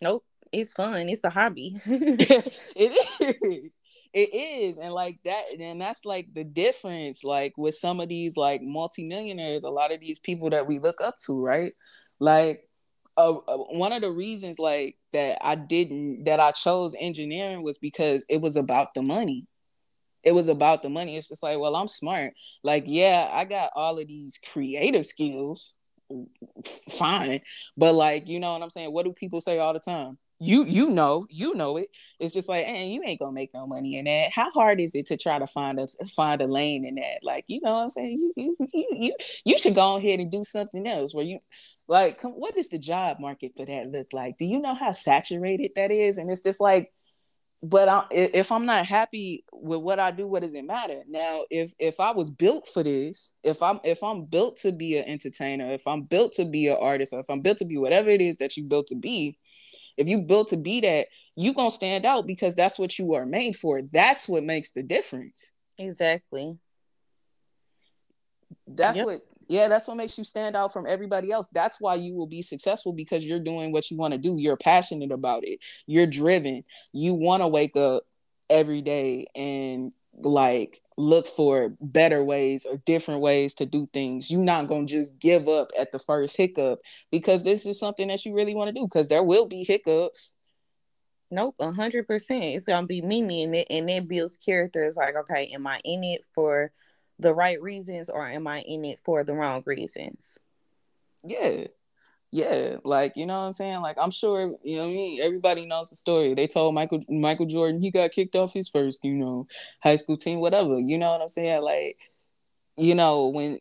Nope. 0.01 0.23
It's 0.51 0.73
fun. 0.73 1.09
It's 1.09 1.23
a 1.23 1.29
hobby. 1.29 1.79
It 1.85 2.51
is 3.21 3.69
it 4.13 4.33
is 4.33 4.77
and 4.77 4.93
like 4.93 5.19
that 5.23 5.43
and 5.59 5.79
that's 5.79 6.03
like 6.03 6.33
the 6.33 6.43
difference 6.43 7.23
like 7.23 7.53
with 7.57 7.75
some 7.75 7.99
of 7.99 8.09
these 8.09 8.35
like 8.35 8.61
multimillionaires 8.63 9.63
a 9.63 9.69
lot 9.69 9.91
of 9.91 9.99
these 9.99 10.17
people 10.17 10.49
that 10.49 10.65
we 10.65 10.79
look 10.79 10.99
up 10.99 11.15
to 11.19 11.39
right 11.39 11.73
like 12.19 12.67
uh, 13.19 13.37
uh, 13.49 13.57
one 13.57 13.91
of 13.91 14.01
the 14.01 14.11
reasons 14.11 14.59
like 14.59 14.95
that 15.11 15.37
I 15.41 15.55
didn't 15.55 16.23
that 16.23 16.39
I 16.39 16.51
chose 16.51 16.95
engineering 16.97 17.63
was 17.63 17.77
because 17.77 18.25
it 18.29 18.39
was 18.39 18.55
about 18.55 18.93
the 18.93 19.01
money. 19.01 19.45
It 20.23 20.31
was 20.31 20.47
about 20.47 20.83
the 20.83 20.89
money. 20.89 21.17
It's 21.17 21.27
just 21.27 21.43
like, 21.43 21.59
well, 21.59 21.75
I'm 21.75 21.89
smart. 21.89 22.33
Like, 22.63 22.85
yeah, 22.87 23.29
I 23.31 23.43
got 23.43 23.71
all 23.75 23.99
of 23.99 24.07
these 24.07 24.39
creative 24.51 25.05
skills. 25.05 25.73
Fine. 26.91 27.41
But 27.75 27.95
like, 27.95 28.29
you 28.29 28.39
know 28.39 28.53
what 28.53 28.61
I'm 28.61 28.69
saying? 28.69 28.91
What 28.93 29.05
do 29.05 29.13
people 29.13 29.41
say 29.41 29.59
all 29.59 29.73
the 29.73 29.79
time? 29.79 30.17
You 30.41 30.63
you 30.65 30.89
know, 30.89 31.25
you 31.29 31.53
know 31.53 31.77
it. 31.77 31.89
It's 32.19 32.33
just 32.33 32.47
like, 32.47 32.65
and 32.65 32.91
you 32.91 33.01
ain't 33.05 33.19
gonna 33.19 33.33
make 33.33 33.53
no 33.53 33.67
money 33.67 33.97
in 33.97 34.05
that. 34.05 34.31
How 34.31 34.49
hard 34.51 34.79
is 34.79 34.95
it 34.95 35.07
to 35.07 35.17
try 35.17 35.37
to 35.37 35.47
find 35.47 35.79
a 35.79 35.87
find 36.15 36.41
a 36.41 36.47
lane 36.47 36.85
in 36.85 36.95
that? 36.95 37.19
Like, 37.23 37.43
you 37.47 37.59
know 37.61 37.73
what 37.73 37.83
I'm 37.83 37.89
saying? 37.89 38.11
You 38.11 38.33
you 38.37 38.67
you 38.73 38.87
you, 38.91 39.15
you 39.45 39.57
should 39.57 39.75
go 39.75 39.97
ahead 39.97 40.19
and 40.19 40.31
do 40.31 40.43
something 40.45 40.87
else 40.87 41.13
where 41.13 41.25
you 41.25 41.39
like, 41.89 42.21
what 42.21 42.55
does 42.55 42.69
the 42.69 42.79
job 42.79 43.19
market 43.19 43.53
for 43.57 43.65
that 43.65 43.91
look 43.91 44.13
like? 44.13 44.37
Do 44.37 44.45
you 44.45 44.61
know 44.61 44.75
how 44.75 44.91
saturated 44.91 45.71
that 45.75 45.91
is? 45.91 46.19
And 46.19 46.29
it's 46.29 46.43
just 46.43 46.61
like, 46.61 46.91
but 47.61 47.89
I, 47.89 48.03
if 48.11 48.51
I'm 48.51 48.65
not 48.65 48.85
happy 48.85 49.43
with 49.51 49.81
what 49.81 49.99
I 49.99 50.11
do, 50.11 50.25
what 50.27 50.43
does 50.43 50.53
it 50.53 50.63
matter? 50.63 51.01
Now, 51.09 51.41
if 51.49 51.73
if 51.79 51.99
I 51.99 52.11
was 52.11 52.31
built 52.31 52.67
for 52.67 52.83
this, 52.83 53.35
if 53.43 53.61
I'm 53.61 53.81
if 53.83 54.01
I'm 54.03 54.23
built 54.25 54.57
to 54.57 54.71
be 54.71 54.97
an 54.97 55.05
entertainer, 55.05 55.69
if 55.71 55.85
I'm 55.85 56.03
built 56.03 56.33
to 56.33 56.45
be 56.45 56.67
an 56.67 56.77
artist, 56.79 57.11
or 57.11 57.19
if 57.19 57.29
I'm 57.29 57.41
built 57.41 57.57
to 57.57 57.65
be 57.65 57.77
whatever 57.77 58.09
it 58.09 58.21
is 58.21 58.37
that 58.37 58.55
you 58.55 58.63
built 58.63 58.87
to 58.87 58.95
be, 58.95 59.37
if 59.99 60.07
you 60.07 60.19
built 60.21 60.47
to 60.47 60.57
be 60.57 60.79
that, 60.81 61.07
you 61.35 61.53
gonna 61.53 61.69
stand 61.69 62.05
out 62.05 62.25
because 62.25 62.55
that's 62.55 62.79
what 62.79 62.97
you 62.97 63.13
are 63.13 63.25
made 63.25 63.55
for. 63.55 63.81
That's 63.81 64.27
what 64.27 64.43
makes 64.43 64.71
the 64.71 64.81
difference. 64.81 65.51
Exactly. 65.77 66.57
That's 68.65 68.97
yep. 68.97 69.05
what 69.05 69.19
yeah, 69.49 69.67
that's 69.67 69.87
what 69.87 69.97
makes 69.97 70.17
you 70.17 70.23
stand 70.23 70.55
out 70.55 70.71
from 70.71 70.85
everybody 70.87 71.31
else. 71.31 71.47
That's 71.51 71.81
why 71.81 71.95
you 71.95 72.13
will 72.13 72.27
be 72.27 72.41
successful 72.41 72.93
because 72.93 73.25
you're 73.25 73.39
doing 73.39 73.71
what 73.71 73.89
you 73.89 73.97
want 73.97 74.13
to 74.13 74.19
do. 74.19 74.37
You're 74.37 74.57
passionate 74.57 75.11
about 75.11 75.43
it. 75.43 75.59
You're 75.87 76.07
driven. 76.07 76.63
You 76.93 77.15
want 77.15 77.41
to 77.41 77.47
wake 77.47 77.75
up 77.75 78.03
every 78.49 78.81
day 78.81 79.25
and 79.35 79.91
like 80.21 80.81
look 80.97 81.27
for 81.27 81.73
better 81.79 82.23
ways 82.23 82.65
or 82.65 82.77
different 82.85 83.21
ways 83.21 83.53
to 83.55 83.65
do 83.65 83.87
things. 83.93 84.29
You're 84.29 84.41
not 84.41 84.67
going 84.67 84.87
to 84.87 84.93
just 84.93 85.19
give 85.19 85.47
up 85.47 85.71
at 85.77 85.91
the 85.91 85.99
first 85.99 86.35
hiccup 86.35 86.79
because 87.11 87.43
this 87.43 87.65
is 87.65 87.79
something 87.79 88.07
that 88.09 88.25
you 88.25 88.35
really 88.35 88.55
want 88.55 88.67
to 88.69 88.73
do 88.73 88.85
because 88.85 89.07
there 89.07 89.23
will 89.23 89.47
be 89.47 89.63
hiccups. 89.63 90.35
Nope, 91.31 91.55
a 91.59 91.71
hundred 91.71 92.07
percent. 92.07 92.43
It's 92.43 92.65
gonna 92.65 92.87
be 92.87 93.01
me 93.01 93.43
and 93.43 93.55
it 93.55 93.67
and 93.69 93.89
it 93.89 94.07
builds 94.07 94.37
character. 94.37 94.83
It's 94.83 94.97
like, 94.97 95.15
okay, 95.15 95.51
am 95.53 95.67
I 95.67 95.79
in 95.83 96.03
it 96.03 96.25
for 96.33 96.71
the 97.19 97.33
right 97.33 97.61
reasons 97.61 98.09
or 98.09 98.27
am 98.27 98.47
I 98.47 98.61
in 98.61 98.83
it 98.83 98.99
for 99.03 99.23
the 99.23 99.33
wrong 99.33 99.61
reasons? 99.65 100.39
Yeah. 101.23 101.65
Yeah, 102.31 102.77
like 102.83 103.13
you 103.15 103.25
know 103.25 103.39
what 103.39 103.45
I'm 103.45 103.51
saying. 103.53 103.81
Like 103.81 103.97
I'm 103.99 104.11
sure 104.11 104.53
you 104.63 104.77
know 104.77 104.83
I 104.83 104.87
mean. 104.87 105.21
Everybody 105.21 105.65
knows 105.65 105.89
the 105.89 105.95
story. 105.95 106.35
They 106.35 106.47
told 106.47 106.75
Michael 106.75 106.99
Michael 107.09 107.47
Jordan 107.47 107.81
he 107.81 107.89
got 107.89 108.11
kicked 108.11 108.35
off 108.35 108.53
his 108.53 108.69
first 108.69 109.03
you 109.03 109.15
know 109.15 109.47
high 109.81 109.95
school 109.95 110.17
team, 110.17 110.39
whatever. 110.39 110.79
You 110.79 110.97
know 110.97 111.11
what 111.11 111.21
I'm 111.21 111.29
saying? 111.29 111.63
Like 111.63 111.97
you 112.77 112.93
know 112.93 113.29
when 113.29 113.59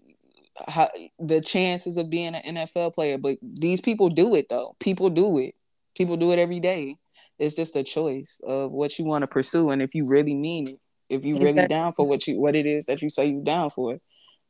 how, 0.66 0.90
the 1.18 1.40
chances 1.40 1.96
of 1.96 2.10
being 2.10 2.34
an 2.34 2.56
NFL 2.56 2.94
player, 2.94 3.16
but 3.16 3.38
these 3.42 3.80
people 3.80 4.10
do 4.10 4.34
it 4.34 4.48
though. 4.50 4.76
People 4.80 5.08
do 5.08 5.38
it. 5.38 5.54
People 5.96 6.16
do 6.16 6.32
it 6.32 6.38
every 6.38 6.60
day. 6.60 6.96
It's 7.38 7.54
just 7.54 7.76
a 7.76 7.82
choice 7.82 8.40
of 8.46 8.72
what 8.72 8.98
you 8.98 9.06
want 9.06 9.22
to 9.22 9.28
pursue 9.28 9.70
and 9.70 9.80
if 9.80 9.94
you 9.94 10.08
really 10.08 10.34
mean 10.34 10.68
it 10.68 10.80
if 11.08 11.24
you 11.24 11.38
really 11.38 11.66
down 11.66 11.92
for 11.92 12.06
what 12.06 12.26
you 12.26 12.38
what 12.38 12.54
it 12.54 12.66
is 12.66 12.86
that 12.86 13.02
you 13.02 13.10
say 13.10 13.26
you 13.26 13.40
down 13.42 13.70
for 13.70 13.98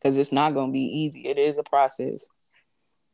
because 0.01 0.19
it's 0.19 0.33
not 0.33 0.55
going 0.55 0.69
to 0.69 0.73
be 0.73 0.81
easy 0.81 1.27
it 1.27 1.39
is 1.39 1.59
a 1.59 1.63
process 1.63 2.29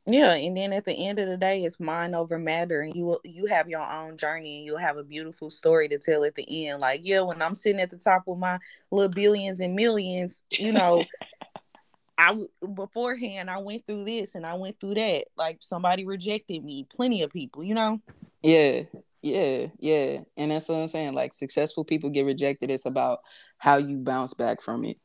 yeah 0.06 0.34
and 0.34 0.56
then 0.56 0.72
at 0.72 0.84
the 0.84 0.92
end 0.92 1.18
of 1.18 1.28
the 1.28 1.36
day 1.36 1.62
it's 1.62 1.80
mind 1.80 2.14
over 2.14 2.38
matter 2.38 2.82
and 2.82 2.94
you 2.94 3.04
will 3.04 3.20
you 3.24 3.46
have 3.46 3.68
your 3.68 3.80
own 3.80 4.16
journey 4.16 4.58
and 4.58 4.66
you'll 4.66 4.78
have 4.78 4.98
a 4.98 5.04
beautiful 5.04 5.48
story 5.48 5.88
to 5.88 5.98
tell 5.98 6.24
at 6.24 6.34
the 6.34 6.68
end 6.68 6.80
like 6.80 7.00
yeah 7.04 7.20
when 7.20 7.40
i'm 7.40 7.54
sitting 7.54 7.80
at 7.80 7.90
the 7.90 7.96
top 7.96 8.22
with 8.26 8.38
my 8.38 8.58
little 8.90 9.08
billions 9.08 9.60
and 9.60 9.74
millions 9.74 10.42
you 10.50 10.72
know 10.72 11.02
I 12.16 12.38
beforehand 12.74 13.50
I 13.50 13.58
went 13.58 13.86
through 13.86 14.04
this 14.04 14.34
and 14.34 14.46
I 14.46 14.54
went 14.54 14.78
through 14.78 14.94
that. 14.94 15.24
Like 15.36 15.58
somebody 15.60 16.04
rejected 16.04 16.64
me, 16.64 16.86
plenty 16.94 17.22
of 17.22 17.32
people, 17.32 17.64
you 17.64 17.74
know. 17.74 18.00
Yeah, 18.42 18.82
yeah, 19.22 19.66
yeah. 19.78 20.20
And 20.36 20.50
that's 20.50 20.68
what 20.68 20.76
I'm 20.76 20.88
saying. 20.88 21.14
Like 21.14 21.32
successful 21.32 21.84
people 21.84 22.10
get 22.10 22.26
rejected. 22.26 22.70
It's 22.70 22.86
about 22.86 23.20
how 23.58 23.76
you 23.76 23.98
bounce 23.98 24.34
back 24.34 24.60
from 24.60 24.84
it. 24.84 24.98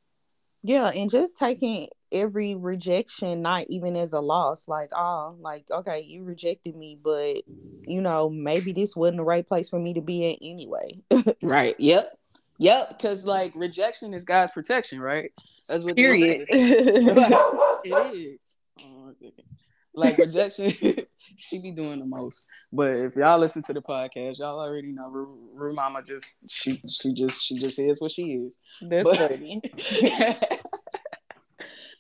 Yeah, 0.64 0.88
and 0.88 1.10
just 1.10 1.38
taking 1.38 1.88
every 2.12 2.56
rejection 2.56 3.42
not 3.42 3.66
even 3.70 3.96
as 3.96 4.14
a 4.14 4.20
loss. 4.20 4.68
Like, 4.68 4.90
oh, 4.96 5.36
like, 5.40 5.66
okay, 5.72 6.02
you 6.02 6.24
rejected 6.24 6.76
me, 6.76 6.98
but 7.02 7.44
you 7.86 8.02
know, 8.02 8.30
maybe 8.30 8.74
this 8.74 8.96
wasn't 8.96 9.18
the 9.18 9.24
right 9.24 9.48
place 9.48 9.70
for 9.70 9.80
me 9.80 9.94
to 9.94 10.02
be 10.02 10.30
in 10.30 10.38
anyway. 10.42 11.02
right. 11.42 11.76
Yep. 11.80 12.18
Yep. 12.60 12.90
Because 12.90 13.26
like 13.26 13.54
rejection 13.56 14.14
is 14.14 14.26
God's 14.26 14.52
protection, 14.52 15.00
right? 15.00 15.32
That's 15.68 15.84
what 15.84 15.96
Period. 15.96 16.46
it 16.50 17.86
is. 17.86 18.58
Like 20.00 20.18
rejection, 20.18 20.72
she 21.36 21.62
be 21.62 21.72
doing 21.72 22.00
the 22.00 22.06
most. 22.06 22.48
But 22.72 22.92
if 22.92 23.18
y'all 23.18 23.38
listen 23.38 23.62
to 23.64 23.74
the 23.74 23.82
podcast, 23.82 24.40
y'all 24.40 24.58
already 24.58 24.94
know 24.94 25.10
Rue, 25.10 25.74
Mama 25.74 26.02
just 26.02 26.38
she 26.48 26.82
she 26.88 27.14
just 27.14 27.46
she 27.46 27.58
just 27.58 27.78
is 27.78 28.00
what 28.00 28.12
she 28.12 28.34
is. 28.34 28.60
That's 28.82 29.04
but, 29.04 29.30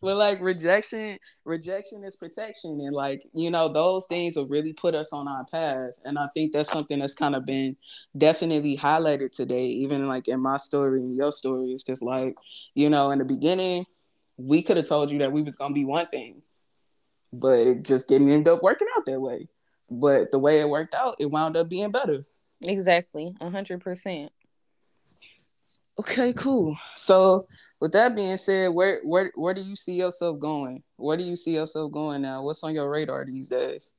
but 0.01 0.15
like 0.15 0.39
rejection, 0.39 1.19
rejection 1.43 2.05
is 2.05 2.15
protection, 2.15 2.79
and 2.79 2.93
like 2.93 3.21
you 3.33 3.51
know 3.51 3.67
those 3.67 4.05
things 4.05 4.37
will 4.37 4.47
really 4.47 4.71
put 4.71 4.95
us 4.95 5.11
on 5.11 5.27
our 5.27 5.43
path. 5.51 5.99
And 6.05 6.17
I 6.17 6.27
think 6.33 6.53
that's 6.53 6.71
something 6.71 6.99
that's 6.99 7.15
kind 7.15 7.35
of 7.35 7.45
been 7.45 7.75
definitely 8.17 8.77
highlighted 8.77 9.33
today, 9.33 9.65
even 9.65 10.07
like 10.07 10.29
in 10.29 10.41
my 10.41 10.55
story 10.55 11.01
and 11.01 11.17
your 11.17 11.33
story. 11.33 11.71
It's 11.71 11.83
just 11.83 12.01
like 12.01 12.35
you 12.75 12.89
know 12.89 13.11
in 13.11 13.19
the 13.19 13.25
beginning 13.25 13.85
we 14.37 14.61
could 14.61 14.77
have 14.77 14.87
told 14.87 15.11
you 15.11 15.19
that 15.19 15.33
we 15.33 15.41
was 15.41 15.57
gonna 15.57 15.73
be 15.73 15.83
one 15.83 16.05
thing 16.05 16.41
but 17.31 17.59
it 17.59 17.83
just 17.83 18.07
didn't 18.07 18.31
end 18.31 18.47
up 18.47 18.63
working 18.63 18.87
out 18.97 19.05
that 19.05 19.19
way. 19.19 19.47
But 19.89 20.31
the 20.31 20.39
way 20.39 20.59
it 20.59 20.69
worked 20.69 20.93
out, 20.93 21.15
it 21.19 21.31
wound 21.31 21.57
up 21.57 21.69
being 21.69 21.91
better. 21.91 22.23
Exactly, 22.63 23.33
hundred 23.41 23.81
percent. 23.81 24.31
Okay, 25.99 26.31
cool. 26.33 26.77
So 26.95 27.47
with 27.79 27.91
that 27.93 28.15
being 28.15 28.37
said, 28.37 28.69
where 28.69 29.01
where 29.03 29.31
where 29.35 29.53
do 29.53 29.61
you 29.61 29.75
see 29.75 29.95
yourself 29.95 30.39
going? 30.39 30.83
Where 30.97 31.17
do 31.17 31.23
you 31.23 31.35
see 31.35 31.55
yourself 31.55 31.91
going 31.91 32.21
now? 32.21 32.43
What's 32.43 32.63
on 32.63 32.73
your 32.73 32.89
radar 32.89 33.25
these 33.25 33.49
days? 33.49 33.93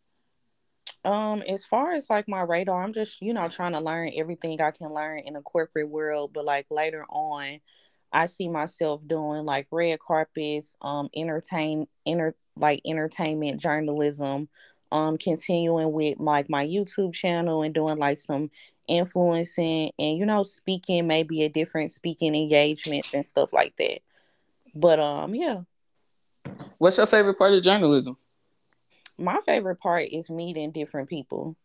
Um, 1.04 1.42
as 1.42 1.64
far 1.64 1.92
as 1.92 2.10
like 2.10 2.28
my 2.28 2.42
radar, 2.42 2.82
I'm 2.82 2.92
just, 2.92 3.22
you 3.22 3.32
know, 3.32 3.48
trying 3.48 3.72
to 3.72 3.80
learn 3.80 4.10
everything 4.14 4.60
I 4.60 4.70
can 4.70 4.88
learn 4.88 5.20
in 5.20 5.36
a 5.36 5.42
corporate 5.42 5.88
world, 5.88 6.32
but 6.34 6.44
like 6.44 6.66
later 6.70 7.06
on, 7.08 7.60
I 8.12 8.26
see 8.26 8.48
myself 8.48 9.00
doing 9.06 9.44
like 9.44 9.66
red 9.70 9.98
carpets, 10.00 10.76
um, 10.82 11.08
entertain, 11.14 11.86
enter, 12.06 12.34
like 12.60 12.80
entertainment 12.84 13.60
journalism, 13.60 14.48
um, 14.92 15.18
continuing 15.18 15.92
with 15.92 16.18
like 16.18 16.48
my 16.50 16.66
YouTube 16.66 17.12
channel 17.12 17.62
and 17.62 17.74
doing 17.74 17.98
like 17.98 18.18
some 18.18 18.50
influencing 18.88 19.92
and 20.00 20.18
you 20.18 20.26
know 20.26 20.42
speaking 20.42 21.06
maybe 21.06 21.44
a 21.44 21.48
different 21.48 21.92
speaking 21.92 22.34
engagements 22.34 23.14
and 23.14 23.24
stuff 23.24 23.52
like 23.52 23.76
that. 23.76 24.00
But 24.80 25.00
um, 25.00 25.34
yeah. 25.34 25.60
What's 26.78 26.96
your 26.96 27.06
favorite 27.06 27.38
part 27.38 27.52
of 27.52 27.62
journalism? 27.62 28.16
My 29.18 29.38
favorite 29.44 29.78
part 29.78 30.04
is 30.10 30.30
meeting 30.30 30.70
different 30.70 31.08
people. 31.08 31.56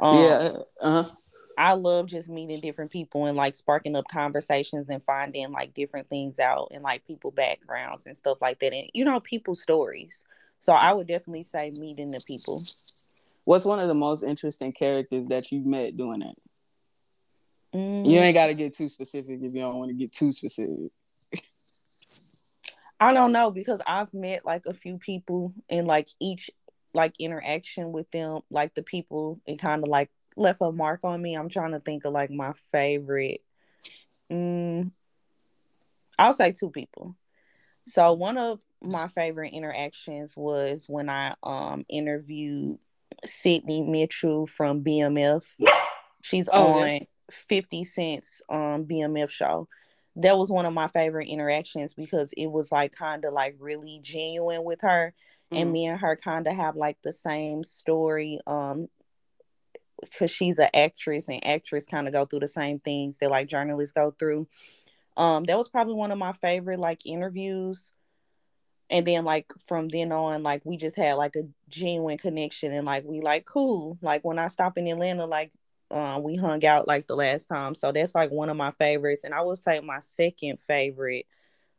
Um, 0.00 0.16
yeah. 0.16 0.52
Uh-huh. 0.80 1.10
I 1.58 1.72
love 1.72 2.06
just 2.06 2.28
meeting 2.28 2.60
different 2.60 2.92
people 2.92 3.26
and 3.26 3.36
like 3.36 3.56
sparking 3.56 3.96
up 3.96 4.04
conversations 4.10 4.88
and 4.88 5.02
finding 5.02 5.50
like 5.50 5.74
different 5.74 6.08
things 6.08 6.38
out 6.38 6.68
and 6.70 6.84
like 6.84 7.04
people 7.04 7.32
backgrounds 7.32 8.06
and 8.06 8.16
stuff 8.16 8.38
like 8.40 8.60
that 8.60 8.72
and 8.72 8.88
you 8.94 9.04
know 9.04 9.18
people's 9.18 9.60
stories. 9.60 10.24
So 10.60 10.72
I 10.72 10.92
would 10.92 11.08
definitely 11.08 11.42
say 11.42 11.70
meeting 11.70 12.10
the 12.10 12.20
people. 12.20 12.62
What's 13.44 13.64
one 13.64 13.80
of 13.80 13.88
the 13.88 13.94
most 13.94 14.22
interesting 14.22 14.72
characters 14.72 15.26
that 15.28 15.50
you've 15.50 15.66
met 15.66 15.96
doing 15.96 16.20
that? 16.20 17.76
Mm. 17.76 18.06
You 18.08 18.18
ain't 18.20 18.34
got 18.34 18.46
to 18.46 18.54
get 18.54 18.74
too 18.74 18.88
specific 18.88 19.40
if 19.42 19.52
you 19.52 19.60
don't 19.60 19.76
want 19.76 19.90
to 19.90 19.94
get 19.94 20.12
too 20.12 20.32
specific. 20.32 20.92
I 23.00 23.12
don't 23.12 23.32
know 23.32 23.50
because 23.50 23.80
I've 23.84 24.14
met 24.14 24.44
like 24.44 24.66
a 24.66 24.74
few 24.74 24.98
people 24.98 25.52
and 25.68 25.88
like 25.88 26.08
each 26.20 26.50
like 26.94 27.14
interaction 27.18 27.90
with 27.90 28.10
them, 28.12 28.40
like 28.50 28.74
the 28.74 28.82
people, 28.82 29.40
it 29.46 29.58
kind 29.58 29.82
of 29.82 29.88
like 29.88 30.10
left 30.38 30.60
a 30.60 30.72
mark 30.72 31.00
on 31.04 31.20
me. 31.20 31.34
I'm 31.34 31.48
trying 31.48 31.72
to 31.72 31.80
think 31.80 32.04
of 32.04 32.12
like 32.12 32.30
my 32.30 32.52
favorite. 32.70 33.42
Mm, 34.30 34.92
I'll 36.18 36.32
say 36.32 36.52
two 36.52 36.70
people. 36.70 37.16
So 37.86 38.12
one 38.12 38.38
of 38.38 38.60
my 38.82 39.08
favorite 39.08 39.52
interactions 39.52 40.36
was 40.36 40.86
when 40.88 41.08
I 41.08 41.34
um 41.42 41.84
interviewed 41.88 42.78
Sydney 43.24 43.82
Mitchell 43.82 44.46
from 44.46 44.84
BMF. 44.84 45.44
She's 46.22 46.48
oh, 46.52 46.80
on 46.80 46.88
yeah. 46.88 46.98
50 47.30 47.84
Cent's 47.84 48.42
um 48.48 48.84
BMF 48.84 49.30
show. 49.30 49.68
That 50.16 50.36
was 50.36 50.50
one 50.50 50.66
of 50.66 50.74
my 50.74 50.88
favorite 50.88 51.28
interactions 51.28 51.94
because 51.94 52.32
it 52.36 52.46
was 52.46 52.72
like 52.72 52.92
kind 52.92 53.24
of 53.24 53.32
like 53.32 53.56
really 53.58 54.00
genuine 54.02 54.64
with 54.64 54.80
her. 54.82 55.14
Mm. 55.52 55.60
And 55.60 55.72
me 55.72 55.86
and 55.86 56.00
her 56.00 56.16
kind 56.16 56.46
of 56.46 56.54
have 56.54 56.76
like 56.76 56.98
the 57.02 57.12
same 57.12 57.64
story. 57.64 58.38
Um 58.46 58.88
because 60.00 60.30
she's 60.30 60.58
an 60.58 60.68
actress 60.74 61.28
and 61.28 61.44
actress 61.46 61.86
kind 61.86 62.06
of 62.06 62.12
go 62.12 62.24
through 62.24 62.40
the 62.40 62.48
same 62.48 62.78
things 62.78 63.18
that 63.18 63.30
like 63.30 63.48
journalists 63.48 63.92
go 63.92 64.14
through. 64.18 64.46
Um, 65.16 65.44
that 65.44 65.56
was 65.56 65.68
probably 65.68 65.94
one 65.94 66.12
of 66.12 66.18
my 66.18 66.32
favorite 66.32 66.78
like 66.78 67.04
interviews. 67.06 67.92
And 68.90 69.06
then 69.06 69.24
like 69.24 69.52
from 69.66 69.88
then 69.88 70.12
on, 70.12 70.42
like 70.42 70.64
we 70.64 70.76
just 70.76 70.96
had 70.96 71.14
like 71.14 71.36
a 71.36 71.42
genuine 71.68 72.18
connection 72.18 72.72
and 72.72 72.86
like 72.86 73.04
we 73.04 73.20
like 73.20 73.44
cool. 73.44 73.98
Like 74.00 74.24
when 74.24 74.38
I 74.38 74.48
stop 74.48 74.78
in 74.78 74.86
Atlanta, 74.86 75.26
like 75.26 75.52
uh, 75.90 76.20
we 76.22 76.36
hung 76.36 76.64
out 76.64 76.88
like 76.88 77.06
the 77.06 77.16
last 77.16 77.46
time. 77.46 77.74
So 77.74 77.92
that's 77.92 78.14
like 78.14 78.30
one 78.30 78.48
of 78.48 78.56
my 78.56 78.70
favorites. 78.72 79.24
And 79.24 79.34
I 79.34 79.42
would 79.42 79.58
say 79.58 79.80
my 79.80 79.98
second 79.98 80.58
favorite 80.66 81.26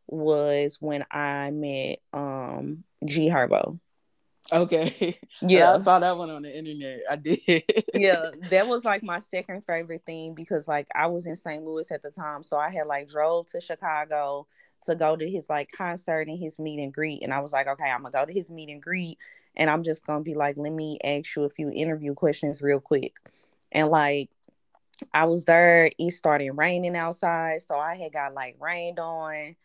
was 0.07 0.77
when 0.79 1.05
I 1.11 1.51
met 1.51 1.99
um 2.13 2.83
G 3.05 3.29
Herbo. 3.29 3.79
Okay. 4.51 5.17
Yeah. 5.41 5.73
I 5.73 5.77
saw 5.77 5.99
that 5.99 6.17
one 6.17 6.29
on 6.29 6.41
the 6.41 6.55
internet. 6.55 7.01
I 7.09 7.15
did. 7.15 7.63
yeah. 7.93 8.31
That 8.49 8.67
was 8.67 8.83
like 8.83 9.03
my 9.03 9.19
second 9.19 9.63
favorite 9.63 10.05
thing 10.05 10.33
because 10.33 10.67
like 10.67 10.87
I 10.93 11.07
was 11.07 11.27
in 11.27 11.35
St. 11.35 11.63
Louis 11.63 11.89
at 11.91 12.03
the 12.03 12.11
time. 12.11 12.43
So 12.43 12.57
I 12.57 12.69
had 12.69 12.85
like 12.85 13.07
drove 13.07 13.47
to 13.47 13.61
Chicago 13.61 14.47
to 14.83 14.95
go 14.95 15.15
to 15.15 15.29
his 15.29 15.49
like 15.49 15.71
concert 15.71 16.27
and 16.27 16.37
his 16.37 16.59
meet 16.59 16.79
and 16.79 16.93
greet. 16.93 17.23
And 17.23 17.33
I 17.33 17.39
was 17.39 17.53
like, 17.53 17.67
okay, 17.67 17.89
I'm 17.89 18.01
gonna 18.01 18.11
go 18.11 18.25
to 18.25 18.33
his 18.33 18.49
meet 18.49 18.69
and 18.69 18.81
greet 18.81 19.17
and 19.55 19.69
I'm 19.69 19.83
just 19.83 20.05
gonna 20.05 20.23
be 20.23 20.33
like, 20.35 20.57
let 20.57 20.73
me 20.73 20.99
ask 21.03 21.35
you 21.35 21.43
a 21.43 21.49
few 21.49 21.69
interview 21.71 22.13
questions 22.13 22.61
real 22.61 22.79
quick. 22.79 23.15
And 23.71 23.87
like 23.89 24.29
I 25.13 25.25
was 25.25 25.45
there, 25.45 25.89
it 25.97 26.11
started 26.11 26.51
raining 26.51 26.97
outside. 26.97 27.61
So 27.61 27.77
I 27.77 27.95
had 27.95 28.11
got 28.11 28.33
like 28.33 28.57
rained 28.59 28.99
on 28.99 29.55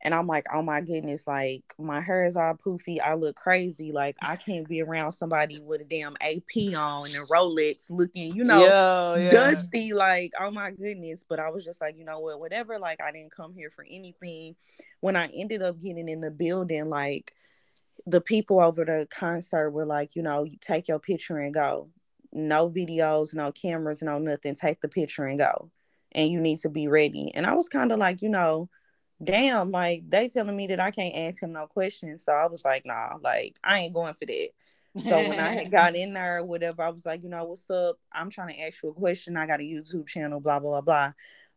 and 0.00 0.14
I'm 0.14 0.26
like, 0.26 0.46
oh 0.52 0.62
my 0.62 0.80
goodness, 0.80 1.26
like 1.26 1.62
my 1.78 2.00
hair 2.00 2.24
is 2.24 2.36
all 2.36 2.54
poofy. 2.54 3.00
I 3.00 3.14
look 3.14 3.34
crazy. 3.34 3.90
Like 3.90 4.16
I 4.22 4.36
can't 4.36 4.68
be 4.68 4.80
around 4.80 5.12
somebody 5.12 5.60
with 5.60 5.80
a 5.80 5.84
damn 5.84 6.16
AP 6.20 6.74
on 6.76 7.06
and 7.06 7.16
a 7.16 7.26
Rolex 7.32 7.90
looking, 7.90 8.34
you 8.34 8.44
know, 8.44 8.64
yeah, 8.64 9.24
yeah. 9.24 9.30
dusty. 9.30 9.92
Like, 9.92 10.32
oh 10.40 10.52
my 10.52 10.70
goodness. 10.70 11.24
But 11.28 11.40
I 11.40 11.50
was 11.50 11.64
just 11.64 11.80
like, 11.80 11.96
you 11.98 12.04
know 12.04 12.20
what, 12.20 12.38
whatever. 12.38 12.78
Like 12.78 13.00
I 13.02 13.10
didn't 13.10 13.34
come 13.34 13.54
here 13.54 13.70
for 13.74 13.84
anything. 13.90 14.54
When 15.00 15.16
I 15.16 15.28
ended 15.34 15.62
up 15.62 15.80
getting 15.80 16.08
in 16.08 16.20
the 16.20 16.30
building, 16.30 16.88
like 16.88 17.32
the 18.06 18.20
people 18.20 18.60
over 18.60 18.84
the 18.84 19.08
concert 19.10 19.70
were 19.70 19.86
like, 19.86 20.14
you 20.14 20.22
know, 20.22 20.46
take 20.60 20.86
your 20.86 21.00
picture 21.00 21.38
and 21.38 21.52
go. 21.52 21.88
No 22.32 22.70
videos, 22.70 23.34
no 23.34 23.50
cameras, 23.50 24.02
no 24.02 24.18
nothing. 24.18 24.54
Take 24.54 24.80
the 24.80 24.88
picture 24.88 25.24
and 25.24 25.38
go. 25.38 25.70
And 26.12 26.30
you 26.30 26.40
need 26.40 26.58
to 26.58 26.68
be 26.68 26.86
ready. 26.86 27.32
And 27.34 27.46
I 27.46 27.54
was 27.54 27.68
kind 27.68 27.90
of 27.90 27.98
like, 27.98 28.22
you 28.22 28.28
know, 28.28 28.68
damn, 29.22 29.70
like 29.70 30.08
they 30.08 30.28
telling 30.28 30.56
me 30.56 30.66
that 30.68 30.80
I 30.80 30.90
can't 30.90 31.16
ask 31.16 31.42
him 31.42 31.52
no 31.52 31.66
questions. 31.66 32.24
So 32.24 32.32
I 32.32 32.46
was 32.46 32.64
like, 32.64 32.86
nah, 32.86 33.16
like 33.22 33.56
I 33.62 33.80
ain't 33.80 33.94
going 33.94 34.14
for 34.14 34.26
that. 34.26 34.48
So 35.02 35.16
when 35.16 35.38
I 35.38 35.50
had 35.50 35.70
got 35.70 35.94
in 35.94 36.12
there 36.14 36.38
or 36.38 36.44
whatever, 36.44 36.82
I 36.82 36.90
was 36.90 37.06
like, 37.06 37.22
you 37.22 37.28
know, 37.28 37.44
what's 37.44 37.70
up? 37.70 37.98
I'm 38.12 38.30
trying 38.30 38.54
to 38.54 38.60
ask 38.60 38.82
you 38.82 38.90
a 38.90 38.94
question. 38.94 39.36
I 39.36 39.46
got 39.46 39.60
a 39.60 39.64
YouTube 39.64 40.06
channel, 40.08 40.40
blah, 40.40 40.58
blah, 40.58 40.70
blah, 40.70 40.80
blah, 40.80 41.12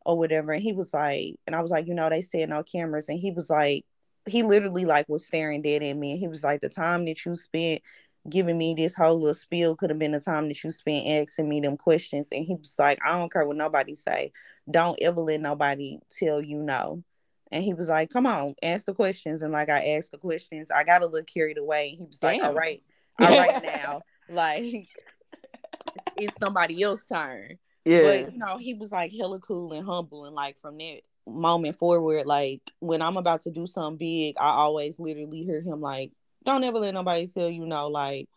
or 0.06 0.18
whatever. 0.18 0.52
And 0.52 0.62
he 0.62 0.74
was 0.74 0.94
like, 0.94 1.36
and 1.48 1.56
I 1.56 1.62
was 1.62 1.72
like, 1.72 1.88
you 1.88 1.94
know, 1.94 2.10
they 2.10 2.22
said 2.22 2.50
no 2.50 2.64
cameras. 2.64 3.10
And 3.10 3.20
he 3.20 3.32
was 3.32 3.50
like, 3.50 3.86
he 4.28 4.44
literally 4.44 4.86
like 4.86 5.10
was 5.10 5.26
staring 5.26 5.62
dead 5.62 5.84
at 5.84 5.98
me. 5.98 6.12
And 6.12 6.20
he 6.20 6.28
was 6.28 6.44
like, 6.44 6.62
the 6.62 6.70
time 6.70 7.06
that 7.06 7.26
you 7.26 7.36
spent 7.36 7.82
giving 8.30 8.58
me 8.58 8.76
this 8.76 8.94
whole 8.94 9.18
little 9.18 9.34
spiel 9.34 9.76
could 9.76 9.90
have 9.90 9.98
been 9.98 10.12
the 10.12 10.20
time 10.20 10.48
that 10.48 10.64
you 10.64 10.70
spent 10.70 11.08
asking 11.08 11.50
me 11.50 11.60
them 11.60 11.78
questions. 11.78 12.30
And 12.32 12.46
he 12.46 12.54
was 12.54 12.76
like, 12.78 13.00
I 13.04 13.18
don't 13.18 13.32
care 13.32 13.48
what 13.48 13.58
nobody 13.58 13.96
say. 13.96 14.32
Don't 14.70 14.98
ever 15.02 15.22
let 15.22 15.42
nobody 15.42 15.98
tell 16.12 16.42
you 16.42 16.60
no. 16.60 17.04
And 17.52 17.64
he 17.64 17.74
was 17.74 17.90
like, 17.90 18.10
Come 18.10 18.26
on, 18.26 18.56
ask 18.64 18.86
the 18.86 18.94
questions. 18.94 19.42
And 19.42 19.52
like 19.52 19.70
I 19.70 19.96
asked 19.96 20.12
the 20.12 20.18
questions, 20.18 20.72
I 20.72 20.84
got 20.84 21.04
a 21.04 21.08
little 21.08 21.26
carried 21.26 21.58
away. 21.58 21.90
And 21.90 22.00
He 22.00 22.06
was 22.06 22.20
Damn. 22.20 22.40
like, 22.40 22.44
All 22.44 22.54
right, 22.54 22.84
all 23.22 23.28
right 23.28 23.64
now. 23.64 24.02
Like 24.30 24.64
it's, 24.64 26.06
it's 26.18 26.38
somebody 26.40 26.82
else's 26.82 27.06
turn. 27.06 27.58
Yeah. 27.86 28.04
But 28.04 28.34
you 28.34 28.40
know, 28.40 28.58
he 28.58 28.74
was 28.74 28.92
like 28.92 29.12
hella 29.12 29.40
cool 29.40 29.74
and 29.74 29.86
humble. 29.86 30.26
And 30.26 30.36
like 30.36 30.60
from 30.62 30.78
that 30.78 31.02
moment 31.28 31.78
forward, 31.78 32.26
like 32.26 32.62
when 32.80 33.02
I'm 33.02 33.18
about 33.18 33.42
to 33.42 33.52
do 33.52 33.68
something 33.68 33.98
big, 33.98 34.36
I 34.40 34.50
always 34.50 35.00
literally 35.00 35.44
hear 35.44 35.62
him 35.62 35.82
like, 35.82 36.12
Don't 36.46 36.64
ever 36.64 36.80
let 36.80 36.94
nobody 36.94 37.28
tell 37.28 37.50
you 37.50 37.66
no, 37.66 37.88
like 37.88 38.30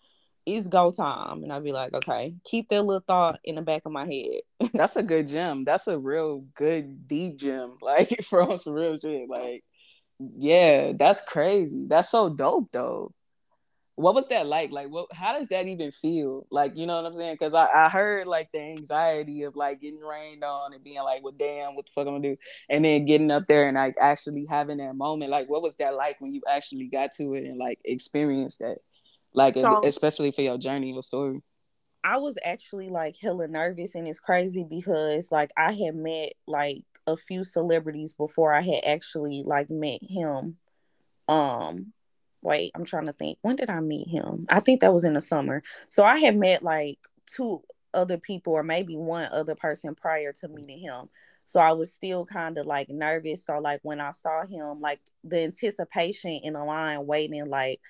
it's 0.46 0.68
go 0.68 0.90
time. 0.90 1.42
And 1.42 1.52
I'd 1.52 1.64
be 1.64 1.72
like, 1.72 1.94
okay, 1.94 2.34
keep 2.44 2.68
that 2.68 2.82
little 2.82 3.04
thought 3.06 3.40
in 3.44 3.54
the 3.54 3.62
back 3.62 3.82
of 3.86 3.92
my 3.92 4.04
head. 4.04 4.70
That's 4.74 4.96
a 4.96 5.02
good 5.02 5.26
gem. 5.26 5.64
That's 5.64 5.86
a 5.88 5.98
real 5.98 6.44
good 6.54 7.08
deep 7.08 7.38
gem. 7.38 7.76
Like 7.82 8.22
from 8.24 8.56
some 8.56 8.74
real 8.74 8.96
shit. 8.96 9.28
Like, 9.28 9.62
yeah, 10.18 10.92
that's 10.96 11.20
crazy. 11.24 11.86
That's 11.88 12.10
so 12.10 12.28
dope 12.28 12.70
though. 12.72 13.12
What 13.96 14.14
was 14.14 14.28
that 14.28 14.46
like? 14.46 14.70
Like 14.70 14.88
what 14.88 15.06
how 15.12 15.36
does 15.38 15.48
that 15.48 15.66
even 15.66 15.92
feel? 15.92 16.46
Like, 16.50 16.76
you 16.76 16.86
know 16.86 16.96
what 16.96 17.06
I'm 17.06 17.12
saying? 17.12 17.36
Cause 17.36 17.54
I, 17.54 17.68
I 17.72 17.88
heard 17.88 18.26
like 18.26 18.50
the 18.52 18.60
anxiety 18.60 19.42
of 19.42 19.54
like 19.54 19.80
getting 19.80 20.00
rained 20.00 20.42
on 20.42 20.72
and 20.72 20.82
being 20.82 21.02
like, 21.02 21.22
well 21.22 21.34
damn, 21.36 21.76
what 21.76 21.86
the 21.86 21.92
fuck 21.92 22.06
I'm 22.06 22.14
gonna 22.14 22.34
do? 22.34 22.36
And 22.68 22.84
then 22.84 23.04
getting 23.04 23.30
up 23.30 23.46
there 23.46 23.68
and 23.68 23.76
like 23.76 23.96
actually 24.00 24.46
having 24.48 24.78
that 24.78 24.96
moment. 24.96 25.30
Like 25.30 25.48
what 25.48 25.62
was 25.62 25.76
that 25.76 25.94
like 25.94 26.20
when 26.20 26.32
you 26.32 26.42
actually 26.48 26.88
got 26.88 27.10
to 27.18 27.34
it 27.34 27.44
and 27.44 27.58
like 27.58 27.78
experienced 27.84 28.60
that? 28.60 28.78
Like 29.34 29.56
so, 29.56 29.84
especially 29.84 30.30
for 30.30 30.42
your 30.42 30.56
journey 30.56 30.92
your 30.92 31.02
story. 31.02 31.42
I 32.04 32.18
was 32.18 32.38
actually 32.44 32.88
like 32.88 33.16
hella 33.20 33.48
nervous 33.48 33.94
and 33.94 34.06
it's 34.06 34.20
crazy 34.20 34.64
because 34.68 35.32
like 35.32 35.50
i 35.56 35.72
had 35.72 35.94
met 35.94 36.34
like 36.46 36.84
a 37.06 37.16
few 37.16 37.44
celebrities 37.44 38.14
before 38.14 38.52
i 38.52 38.60
had 38.60 38.84
actually 38.84 39.42
like 39.44 39.70
met 39.70 40.00
him. 40.02 40.56
Um 41.28 41.92
wait 42.42 42.72
i'm 42.74 42.84
trying 42.84 43.06
to 43.06 43.12
think. 43.12 43.38
When 43.42 43.56
did 43.56 43.70
i 43.70 43.80
meet 43.80 44.08
him? 44.08 44.46
I 44.48 44.60
think 44.60 44.80
that 44.80 44.92
was 44.92 45.04
in 45.04 45.14
the 45.14 45.20
summer. 45.20 45.62
So 45.88 46.04
i 46.04 46.18
had 46.18 46.36
met 46.36 46.62
like 46.62 46.98
two 47.26 47.62
other 47.92 48.18
people 48.18 48.52
or 48.52 48.62
maybe 48.62 48.96
one 48.96 49.28
other 49.32 49.54
person 49.54 49.94
prior 49.94 50.32
to 50.32 50.48
meeting 50.48 50.80
him. 50.80 51.08
So 51.46 51.58
i 51.58 51.72
was 51.72 51.92
still 51.92 52.24
kind 52.26 52.58
of 52.58 52.66
like 52.66 52.90
nervous. 52.90 53.46
So 53.46 53.58
like 53.58 53.80
when 53.82 54.00
i 54.00 54.10
saw 54.10 54.46
him 54.46 54.80
like 54.80 55.00
the 55.24 55.40
anticipation 55.40 56.32
in 56.44 56.52
the 56.52 56.64
line 56.64 57.06
waiting 57.06 57.46
like 57.46 57.80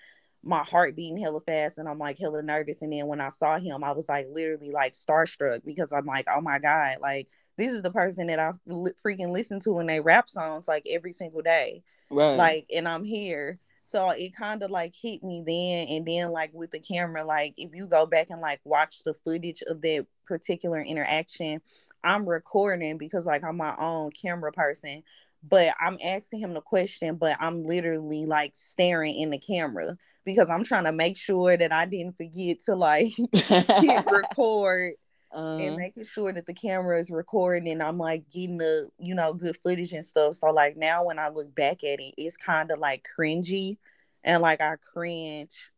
my 0.45 0.62
heart 0.62 0.95
beating 0.95 1.16
hella 1.16 1.40
fast 1.40 1.78
and 1.78 1.88
I'm 1.88 1.99
like 1.99 2.18
hella 2.18 2.42
nervous. 2.42 2.82
And 2.82 2.92
then 2.92 3.07
when 3.07 3.20
I 3.20 3.30
saw 3.30 3.59
him, 3.59 3.82
I 3.82 3.92
was 3.92 4.09
like 4.09 4.26
literally 4.30 4.70
like 4.70 4.92
starstruck 4.92 5.64
because 5.64 5.92
I'm 5.92 6.07
like, 6.07 6.26
oh 6.34 6.40
my 6.40 6.59
God, 6.59 6.97
like 7.01 7.28
this 7.57 7.72
is 7.72 7.82
the 7.82 7.90
person 7.90 8.26
that 8.28 8.38
I 8.38 8.53
li- 8.66 8.92
freaking 9.05 9.32
listen 9.32 9.61
to 9.61 9.78
in 9.78 9.86
they 9.86 10.01
rap 10.01 10.28
songs 10.28 10.68
like 10.68 10.86
every 10.90 11.12
single 11.12 11.42
day. 11.42 11.82
Right. 12.11 12.36
Like, 12.36 12.66
and 12.74 12.88
I'm 12.88 13.05
here. 13.05 13.59
So 13.86 14.11
it 14.11 14.34
kind 14.34 14.62
of 14.62 14.70
like 14.70 14.95
hit 14.95 15.22
me 15.22 15.42
then. 15.47 15.88
And 15.88 16.07
then, 16.07 16.32
like, 16.32 16.51
with 16.55 16.70
the 16.70 16.80
camera, 16.80 17.24
like, 17.24 17.55
if 17.59 17.74
you 17.74 17.86
go 17.86 18.07
back 18.07 18.30
and 18.30 18.40
like 18.40 18.61
watch 18.64 19.03
the 19.05 19.14
footage 19.14 19.62
of 19.66 19.82
that 19.82 20.07
particular 20.26 20.80
interaction, 20.80 21.61
I'm 22.03 22.28
recording 22.28 22.97
because, 22.99 23.26
like, 23.26 23.45
I'm 23.45 23.57
my 23.57 23.76
own 23.76 24.11
camera 24.11 24.53
person 24.53 25.03
but 25.47 25.74
I'm 25.80 25.99
asking 26.03 26.40
him 26.40 26.55
the 26.55 26.61
question, 26.61 27.16
but 27.16 27.36
I'm 27.38 27.62
literally 27.62 28.24
like 28.26 28.53
staring 28.55 29.14
in 29.14 29.30
the 29.30 29.38
camera 29.38 29.97
because 30.24 30.49
I'm 30.49 30.64
trying 30.64 30.84
to 30.84 30.92
make 30.92 31.16
sure 31.16 31.57
that 31.57 31.72
I 31.72 31.84
didn't 31.84 32.16
forget 32.16 32.59
to 32.66 32.74
like 32.74 33.12
hit 33.32 34.05
record 34.11 34.95
uh-huh. 35.32 35.57
and 35.57 35.76
making 35.76 36.05
sure 36.05 36.32
that 36.32 36.47
the 36.47 36.55
camera 36.55 36.99
is 36.99 37.11
recording 37.11 37.68
and 37.68 37.82
I'm 37.82 37.99
like 37.99 38.30
getting 38.30 38.57
the, 38.57 38.88
you 38.99 39.14
know, 39.14 39.34
good 39.34 39.57
footage 39.62 39.92
and 39.92 40.05
stuff. 40.05 40.36
So 40.36 40.51
like 40.51 40.76
now 40.76 41.05
when 41.05 41.18
I 41.18 41.28
look 41.28 41.55
back 41.55 41.84
at 41.84 42.01
it, 42.01 42.14
it's 42.16 42.36
kind 42.36 42.70
of 42.70 42.78
like 42.78 43.07
cringy 43.18 43.76
and 44.22 44.40
like 44.40 44.62
I 44.62 44.76
cringe 44.76 45.70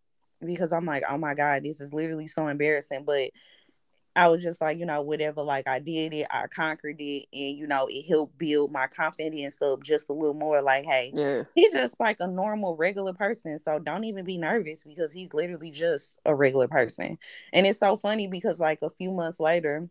because 0.45 0.73
I'm 0.73 0.85
like, 0.85 1.03
oh 1.09 1.19
my 1.19 1.35
God, 1.35 1.65
this 1.65 1.81
is 1.81 1.93
literally 1.93 2.29
so 2.29 2.47
embarrassing. 2.47 3.05
But 3.05 3.31
I 4.17 4.29
was 4.29 4.43
just 4.43 4.61
like, 4.61 4.79
you 4.79 4.87
know, 4.87 5.03
whatever, 5.03 5.43
like 5.43 5.69
I 5.69 5.79
did 5.79 6.15
it, 6.15 6.27
I 6.31 6.47
conquered 6.47 6.97
it, 6.99 7.27
and 7.33 7.57
you 7.57 7.67
know, 7.67 7.87
it 7.91 8.09
helped 8.09 8.39
build 8.39 8.73
my 8.73 8.87
confidence 8.87 9.61
up 9.61 9.83
just 9.83 10.09
a 10.09 10.15
little 10.15 10.35
more. 10.35 10.63
Like, 10.63 10.87
hey, 10.87 11.13
yeah, 11.15 11.43
he's 11.55 11.75
just 11.75 12.01
like 12.01 12.17
a 12.21 12.27
normal, 12.27 12.77
regular 12.77 13.13
person. 13.13 13.59
So 13.59 13.79
don't 13.79 14.05
even 14.05 14.25
be 14.25 14.39
nervous 14.39 14.85
because 14.85 15.13
he's 15.13 15.35
literally 15.35 15.71
just 15.71 16.19
a 16.25 16.35
regular 16.35 16.67
person. 16.67 17.19
And 17.53 17.67
it's 17.67 17.79
so 17.79 17.97
funny 17.99 18.27
because 18.27 18.59
like 18.59 18.81
a 18.83 18.91
few 18.91 19.13
months 19.13 19.39
later, 19.39 19.89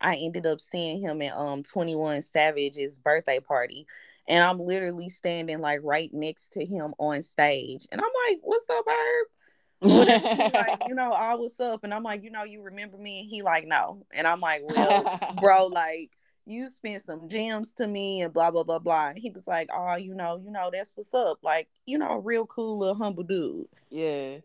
I 0.00 0.16
ended 0.16 0.46
up 0.46 0.60
seeing 0.60 1.00
him 1.00 1.22
at 1.22 1.34
um 1.34 1.62
21 1.62 2.22
Savage's 2.22 2.98
birthday 2.98 3.40
party. 3.40 3.86
And 4.28 4.42
I'm 4.42 4.58
literally 4.58 5.08
standing 5.08 5.58
like 5.58 5.80
right 5.82 6.10
next 6.12 6.54
to 6.54 6.64
him 6.64 6.94
on 6.98 7.22
stage. 7.22 7.86
And 7.90 8.00
I'm 8.00 8.10
like, 8.28 8.40
what's 8.42 8.68
up, 8.70 8.84
Herb? 8.86 9.26
Like, 9.84 10.82
you 10.88 10.94
know, 10.94 11.12
all 11.12 11.40
what's 11.40 11.58
up? 11.60 11.84
And 11.84 11.92
I'm 11.92 12.02
like, 12.02 12.22
you 12.22 12.30
know, 12.30 12.44
you 12.44 12.62
remember 12.62 12.98
me? 12.98 13.20
And 13.20 13.28
he 13.28 13.42
like, 13.42 13.66
no. 13.66 14.04
And 14.12 14.26
I'm 14.26 14.40
like, 14.40 14.62
well, 14.68 15.34
bro, 15.40 15.66
like 15.66 16.10
you 16.46 16.66
spent 16.66 17.02
some 17.02 17.28
gems 17.28 17.72
to 17.74 17.86
me 17.86 18.22
and 18.22 18.32
blah 18.32 18.50
blah 18.50 18.64
blah 18.64 18.78
blah. 18.78 19.08
And 19.08 19.18
he 19.18 19.30
was 19.30 19.46
like, 19.46 19.68
oh, 19.74 19.96
you 19.96 20.14
know, 20.14 20.36
you 20.36 20.50
know, 20.50 20.70
that's 20.72 20.92
what's 20.94 21.14
up. 21.14 21.38
Like, 21.42 21.68
you 21.86 21.98
know, 21.98 22.10
a 22.10 22.20
real 22.20 22.46
cool 22.46 22.78
little 22.78 22.96
humble 22.96 23.24
dude. 23.24 23.66
Yeah. 23.90 24.38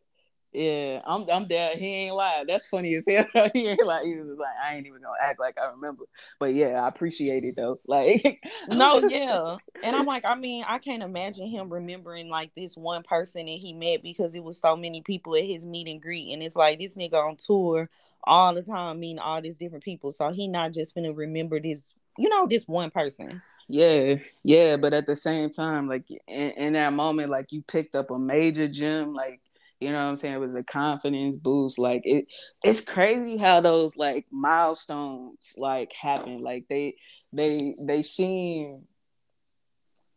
Yeah, 0.51 1.01
I'm 1.05 1.29
I'm 1.31 1.45
dead. 1.45 1.77
He 1.77 2.05
ain't 2.05 2.15
lying. 2.15 2.47
That's 2.47 2.67
funny 2.67 2.95
as 2.95 3.05
hell. 3.07 3.27
he 3.53 3.67
ain't 3.67 3.85
like 3.85 4.05
he 4.05 4.15
was 4.15 4.27
just 4.27 4.39
like 4.39 4.55
I 4.63 4.75
ain't 4.75 4.87
even 4.87 5.01
gonna 5.01 5.13
act 5.21 5.39
like 5.39 5.59
I 5.59 5.69
remember. 5.71 6.05
But 6.39 6.53
yeah, 6.53 6.81
I 6.83 6.87
appreciate 6.87 7.43
it 7.43 7.55
though. 7.55 7.79
Like 7.89 8.41
no, 8.69 8.99
yeah. 9.07 9.57
And 9.83 9.95
I'm 9.95 10.05
like, 10.05 10.25
I 10.25 10.35
mean, 10.35 10.63
I 10.67 10.79
can't 10.79 11.03
imagine 11.03 11.47
him 11.47 11.71
remembering 11.71 12.29
like 12.29 12.53
this 12.55 12.75
one 12.75 13.03
person 13.03 13.45
that 13.45 13.51
he 13.51 13.73
met 13.73 14.01
because 14.03 14.35
it 14.35 14.43
was 14.43 14.59
so 14.59 14.75
many 14.75 15.01
people 15.01 15.35
at 15.35 15.43
his 15.43 15.65
meet 15.65 15.87
and 15.87 16.01
greet, 16.01 16.33
and 16.33 16.41
it's 16.41 16.55
like 16.55 16.79
this 16.79 16.97
nigga 16.97 17.13
on 17.13 17.35
tour 17.35 17.89
all 18.23 18.53
the 18.53 18.63
time, 18.63 18.99
meeting 18.99 19.19
all 19.19 19.41
these 19.41 19.57
different 19.57 19.83
people. 19.83 20.11
So 20.11 20.31
he 20.31 20.47
not 20.47 20.71
just 20.71 20.95
gonna 20.95 21.13
remember 21.13 21.59
this, 21.59 21.93
you 22.17 22.29
know, 22.29 22.47
this 22.47 22.67
one 22.67 22.89
person. 22.89 23.41
Yeah, 23.67 24.15
yeah, 24.43 24.77
but 24.77 24.93
at 24.93 25.05
the 25.05 25.15
same 25.15 25.51
time, 25.51 25.87
like 25.87 26.09
in, 26.09 26.51
in 26.51 26.73
that 26.73 26.93
moment, 26.93 27.29
like 27.29 27.51
you 27.51 27.61
picked 27.61 27.95
up 27.95 28.09
a 28.09 28.17
major 28.17 28.67
gem, 28.67 29.13
like 29.13 29.41
you 29.79 29.91
know 29.91 29.97
what 29.97 30.09
I'm 30.09 30.15
saying? 30.17 30.35
It 30.35 30.39
was 30.39 30.55
a 30.55 30.63
confidence 30.63 31.37
boost. 31.37 31.79
Like 31.79 32.01
it 32.03 32.25
it's 32.63 32.81
crazy 32.81 33.37
how 33.37 33.61
those 33.61 33.95
like 33.95 34.25
milestones 34.31 35.53
like 35.57 35.93
happen. 35.93 36.41
Like 36.41 36.65
they 36.69 36.95
they 37.31 37.73
they 37.85 38.01
seem 38.01 38.83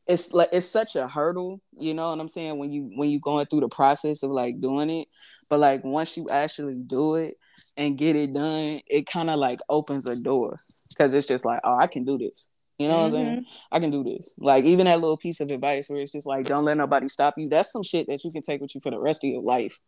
it's 0.06 0.32
like 0.32 0.48
it's 0.52 0.66
such 0.66 0.96
a 0.96 1.06
hurdle, 1.06 1.60
you 1.78 1.94
know 1.94 2.10
what 2.10 2.18
I'm 2.18 2.28
saying, 2.28 2.58
when 2.58 2.72
you 2.72 2.90
when 2.96 3.08
you 3.08 3.20
going 3.20 3.46
through 3.46 3.60
the 3.60 3.68
process 3.68 4.22
of 4.22 4.30
like 4.30 4.60
doing 4.60 4.90
it. 4.90 5.08
But 5.48 5.60
like 5.60 5.84
once 5.84 6.16
you 6.16 6.26
actually 6.30 6.74
do 6.74 7.14
it 7.16 7.34
and 7.76 7.98
get 7.98 8.16
it 8.16 8.32
done, 8.32 8.80
it 8.86 9.06
kind 9.06 9.30
of 9.30 9.38
like 9.38 9.60
opens 9.68 10.06
a 10.06 10.20
door. 10.20 10.58
Cause 10.98 11.14
it's 11.14 11.26
just 11.26 11.44
like, 11.44 11.60
oh, 11.64 11.78
I 11.78 11.86
can 11.86 12.04
do 12.04 12.18
this. 12.18 12.51
You 12.82 12.88
know 12.88 12.94
mm-hmm. 12.94 13.02
what 13.02 13.04
I'm 13.04 13.10
saying? 13.10 13.36
Mm-hmm. 13.40 13.74
I 13.74 13.80
can 13.80 13.90
do 13.90 14.04
this. 14.04 14.34
Like 14.38 14.64
even 14.64 14.86
that 14.86 15.00
little 15.00 15.16
piece 15.16 15.40
of 15.40 15.50
advice 15.50 15.88
where 15.88 16.00
it's 16.00 16.12
just 16.12 16.26
like, 16.26 16.46
don't 16.46 16.64
let 16.64 16.76
nobody 16.76 17.08
stop 17.08 17.34
you. 17.36 17.48
That's 17.48 17.72
some 17.72 17.82
shit 17.82 18.06
that 18.08 18.24
you 18.24 18.32
can 18.32 18.42
take 18.42 18.60
with 18.60 18.74
you 18.74 18.80
for 18.80 18.90
the 18.90 19.00
rest 19.00 19.24
of 19.24 19.30
your 19.30 19.42
life. 19.42 19.78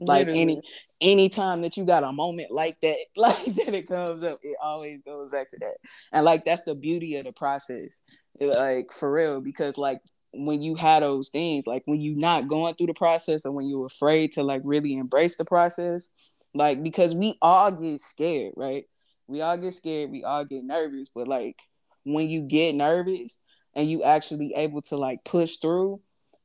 Like 0.00 0.26
Literally. 0.26 0.40
any 0.40 0.62
any 1.00 1.28
time 1.28 1.62
that 1.62 1.76
you 1.76 1.84
got 1.84 2.02
a 2.02 2.12
moment 2.12 2.50
like 2.50 2.80
that, 2.80 2.96
like 3.16 3.44
that 3.44 3.74
it 3.74 3.86
comes 3.86 4.24
up, 4.24 4.38
it 4.42 4.56
always 4.62 5.02
goes 5.02 5.30
back 5.30 5.48
to 5.50 5.58
that. 5.60 5.74
And 6.12 6.24
like 6.24 6.44
that's 6.44 6.62
the 6.62 6.74
beauty 6.74 7.16
of 7.16 7.24
the 7.24 7.32
process. 7.32 8.02
Like 8.40 8.92
for 8.92 9.10
real, 9.10 9.40
because 9.40 9.78
like 9.78 10.00
when 10.32 10.62
you 10.62 10.74
had 10.74 11.02
those 11.02 11.28
things, 11.28 11.66
like 11.66 11.82
when 11.86 12.00
you're 12.00 12.18
not 12.18 12.48
going 12.48 12.74
through 12.74 12.88
the 12.88 12.94
process 12.94 13.46
or 13.46 13.52
when 13.52 13.66
you're 13.66 13.86
afraid 13.86 14.32
to 14.32 14.42
like 14.42 14.62
really 14.64 14.96
embrace 14.96 15.36
the 15.36 15.44
process, 15.44 16.10
like 16.54 16.82
because 16.82 17.14
we 17.14 17.38
all 17.40 17.70
get 17.70 18.00
scared, 18.00 18.54
right? 18.56 18.84
We 19.26 19.40
all 19.40 19.56
get 19.56 19.72
scared, 19.72 20.10
we 20.10 20.24
all 20.24 20.44
get 20.44 20.64
nervous, 20.64 21.08
but 21.08 21.28
like 21.28 21.58
when 22.04 22.28
you 22.28 22.42
get 22.42 22.74
nervous 22.74 23.40
and 23.74 23.88
you 23.88 24.02
actually 24.02 24.54
able 24.54 24.82
to 24.82 24.96
like 24.96 25.24
push 25.24 25.56
through 25.56 26.00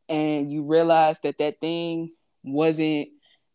and 0.07 0.51
you 0.51 0.65
realize 0.65 1.19
that 1.19 1.37
that 1.37 1.59
thing 1.61 2.11
wasn't 2.43 3.09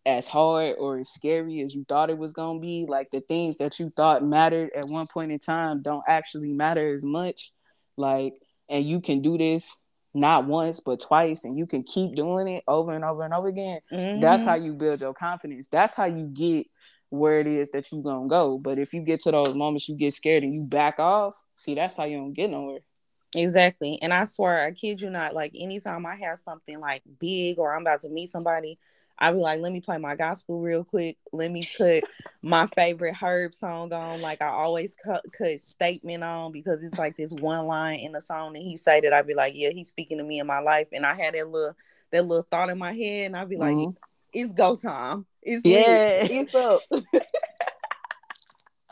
as 0.07 0.29
hard 0.29 0.77
or 0.79 0.99
as 0.99 1.09
scary 1.09 1.61
as 1.61 1.75
you 1.75 1.85
thought 1.89 2.11
it 2.11 2.19
was 2.19 2.33
going 2.33 2.61
to 2.61 2.67
be 2.67 2.87
like 2.89 3.11
the 3.11 3.21
things 3.23 3.57
that 3.59 3.79
you 3.81 3.91
thought 3.97 4.23
mattered 4.23 4.71
at 4.77 4.87
one 4.87 5.07
point 5.07 5.33
in 5.33 5.39
time 5.39 5.83
don't 5.83 6.05
actually 6.07 6.53
matter 6.53 6.93
as 6.93 7.05
much 7.05 7.53
like 7.97 8.35
and 8.69 8.85
you 8.85 9.01
can 9.01 9.23
do 9.23 9.39
this 9.39 9.85
not 10.13 10.47
once 10.47 10.79
but 10.81 11.01
twice 11.01 11.45
and 11.45 11.59
you 11.59 11.67
can 11.67 11.83
keep 11.83 12.15
doing 12.15 12.47
it 12.47 12.63
over 12.69 12.93
and 12.93 13.05
over 13.05 13.23
and 13.23 13.33
over 13.33 13.49
again 13.49 13.81
mm-hmm. 13.91 14.21
that's 14.21 14.45
how 14.45 14.55
you 14.55 14.75
build 14.75 15.01
your 15.01 15.15
confidence 15.15 15.67
that's 15.69 15.95
how 15.95 16.05
you 16.05 16.27
get 16.27 16.67
where 17.15 17.41
it 17.41 17.47
is 17.47 17.71
that 17.71 17.91
you're 17.91 18.03
gonna 18.03 18.29
go. 18.29 18.59
But 18.59 18.79
if 18.79 18.93
you 18.93 19.03
get 19.03 19.21
to 19.21 19.31
those 19.31 19.55
moments 19.55 19.89
you 19.89 19.95
get 19.95 20.15
scared 20.15 20.43
and 20.43 20.55
you 20.55 20.65
back 20.65 20.99
off, 20.99 21.43
see 21.55 21.75
that's 21.75 21.97
how 21.97 22.05
you 22.05 22.19
don't 22.19 22.33
get 22.33 22.51
nowhere. 22.51 22.81
Exactly. 23.35 23.99
And 24.01 24.13
I 24.13 24.25
swear, 24.25 24.65
I 24.65 24.71
kid 24.71 25.01
you 25.01 25.11
not, 25.11 25.35
like 25.35 25.53
anytime 25.59 26.07
I 26.07 26.15
have 26.17 26.39
something 26.39 26.79
like 26.79 27.03
big 27.19 27.59
or 27.59 27.75
I'm 27.75 27.83
about 27.83 28.01
to 28.01 28.09
meet 28.09 28.31
somebody, 28.31 28.79
I'll 29.19 29.35
be 29.35 29.41
like, 29.41 29.61
let 29.61 29.73
me 29.73 29.81
play 29.81 29.99
my 29.99 30.17
gospel 30.17 30.61
real 30.61 30.85
quick. 30.85 31.17
Let 31.33 31.51
me 31.51 31.67
put 31.77 32.05
my 32.43 32.67
favorite 32.67 33.15
Herb 33.15 33.55
song 33.55 33.93
on. 33.93 34.21
Like 34.21 34.43
I 34.43 34.49
always 34.49 34.95
cut, 34.95 35.25
cut 35.37 35.61
statement 35.61 36.25
on 36.25 36.53
because 36.53 36.83
it's 36.83 36.99
like 36.99 37.17
this 37.17 37.33
one 37.33 37.67
line 37.67 38.01
in 38.01 38.13
the 38.13 38.21
song 38.21 38.55
that 38.55 38.63
he 38.63 38.77
say 38.77 39.01
that 39.01 39.13
I'd 39.13 39.27
be 39.27 39.35
like, 39.35 39.55
yeah, 39.57 39.71
he's 39.71 39.89
speaking 39.89 40.19
to 40.19 40.25
me 40.25 40.41
in 40.41 40.47
my 40.47 40.61
life. 40.61 40.89
And 40.93 41.07
I 41.07 41.15
had 41.15 41.35
that 41.35 41.49
little 41.49 41.77
that 42.11 42.25
little 42.25 42.47
thought 42.49 42.71
in 42.71 42.79
my 42.79 42.93
head, 42.93 43.27
and 43.27 43.37
I'd 43.37 43.49
be 43.49 43.57
like, 43.57 43.75
mm-hmm. 43.75 43.97
it's 44.33 44.53
go 44.53 44.77
time. 44.77 45.27
It's 45.45 45.65
yeah, 45.65 46.27
it's 46.29 46.55
up. 46.55 46.81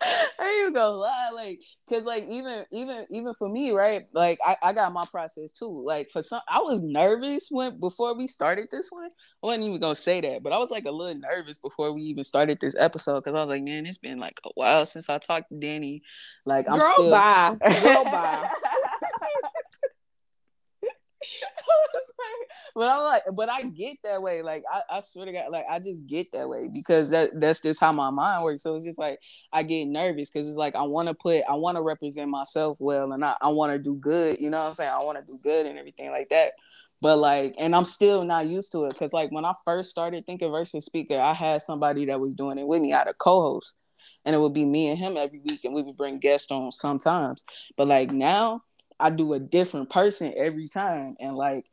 I 0.04 0.48
ain't 0.48 0.60
even 0.60 0.72
gonna 0.72 0.96
lie, 0.96 1.30
like, 1.34 1.60
cause 1.88 2.04
like 2.06 2.24
even 2.28 2.64
even 2.72 3.06
even 3.10 3.34
for 3.34 3.48
me, 3.48 3.70
right? 3.70 4.02
Like 4.12 4.38
I, 4.44 4.56
I 4.62 4.72
got 4.72 4.92
my 4.92 5.04
process 5.10 5.52
too. 5.52 5.82
Like 5.86 6.08
for 6.10 6.22
some, 6.22 6.40
I 6.48 6.58
was 6.58 6.82
nervous 6.82 7.48
when 7.50 7.78
before 7.78 8.16
we 8.16 8.26
started 8.26 8.66
this 8.70 8.90
one. 8.90 9.10
I 9.42 9.46
wasn't 9.46 9.66
even 9.66 9.80
gonna 9.80 9.94
say 9.94 10.20
that, 10.20 10.42
but 10.42 10.52
I 10.52 10.58
was 10.58 10.70
like 10.70 10.84
a 10.86 10.90
little 10.90 11.20
nervous 11.20 11.58
before 11.58 11.92
we 11.92 12.02
even 12.02 12.24
started 12.24 12.58
this 12.60 12.76
episode 12.78 13.20
because 13.20 13.36
I 13.36 13.40
was 13.40 13.48
like, 13.48 13.62
man, 13.62 13.86
it's 13.86 13.98
been 13.98 14.18
like 14.18 14.40
a 14.44 14.50
while 14.54 14.86
since 14.86 15.08
I 15.08 15.18
talked 15.18 15.50
to 15.50 15.58
Danny. 15.58 16.02
Like 16.44 16.66
I'm 16.68 16.80
Girl 16.80 16.92
still 16.94 17.10
bye. 17.10 17.56
Girl 17.82 18.04
bye. 18.04 18.50
but 22.74 22.88
I'm 22.88 23.02
like, 23.04 23.22
but 23.34 23.48
I 23.48 23.62
get 23.62 23.98
that 24.04 24.22
way. 24.22 24.42
Like 24.42 24.64
I, 24.72 24.96
I 24.96 25.00
swear 25.00 25.26
to 25.26 25.32
God, 25.32 25.50
like 25.50 25.64
I 25.70 25.78
just 25.78 26.06
get 26.06 26.32
that 26.32 26.48
way 26.48 26.68
because 26.72 27.10
that 27.10 27.30
that's 27.38 27.60
just 27.60 27.80
how 27.80 27.92
my 27.92 28.10
mind 28.10 28.44
works. 28.44 28.62
So 28.62 28.74
it's 28.74 28.84
just 28.84 28.98
like 28.98 29.20
I 29.52 29.62
get 29.62 29.86
nervous 29.86 30.30
because 30.30 30.48
it's 30.48 30.56
like 30.56 30.74
I 30.74 30.82
want 30.82 31.08
to 31.08 31.14
put, 31.14 31.42
I 31.48 31.54
want 31.54 31.76
to 31.76 31.82
represent 31.82 32.30
myself 32.30 32.76
well, 32.80 33.12
and 33.12 33.24
I, 33.24 33.36
I 33.40 33.48
want 33.48 33.72
to 33.72 33.78
do 33.78 33.98
good. 33.98 34.38
You 34.40 34.50
know 34.50 34.58
what 34.60 34.68
I'm 34.68 34.74
saying? 34.74 34.92
I 34.92 35.04
want 35.04 35.18
to 35.18 35.24
do 35.24 35.38
good 35.42 35.66
and 35.66 35.78
everything 35.78 36.10
like 36.10 36.28
that. 36.30 36.52
But 37.00 37.18
like, 37.18 37.56
and 37.58 37.74
I'm 37.74 37.84
still 37.84 38.24
not 38.24 38.46
used 38.46 38.70
to 38.72 38.84
it 38.84 38.94
because 38.94 39.12
like 39.12 39.32
when 39.32 39.44
I 39.44 39.54
first 39.64 39.90
started 39.90 40.24
thinking 40.24 40.52
versus 40.52 40.84
speaker, 40.84 41.18
I 41.18 41.34
had 41.34 41.60
somebody 41.60 42.06
that 42.06 42.20
was 42.20 42.34
doing 42.34 42.58
it 42.58 42.66
with 42.66 42.80
me. 42.80 42.92
I 42.92 42.98
had 42.98 43.08
a 43.08 43.14
co-host, 43.14 43.74
and 44.24 44.36
it 44.36 44.38
would 44.38 44.54
be 44.54 44.64
me 44.64 44.88
and 44.88 44.98
him 44.98 45.16
every 45.16 45.40
week, 45.40 45.64
and 45.64 45.74
we 45.74 45.82
would 45.82 45.96
bring 45.96 46.20
guests 46.20 46.52
on 46.52 46.70
sometimes. 46.70 47.44
But 47.76 47.88
like 47.88 48.12
now, 48.12 48.62
I 49.00 49.10
do 49.10 49.32
a 49.32 49.40
different 49.40 49.90
person 49.90 50.32
every 50.36 50.68
time, 50.68 51.16
and 51.18 51.34
like 51.34 51.66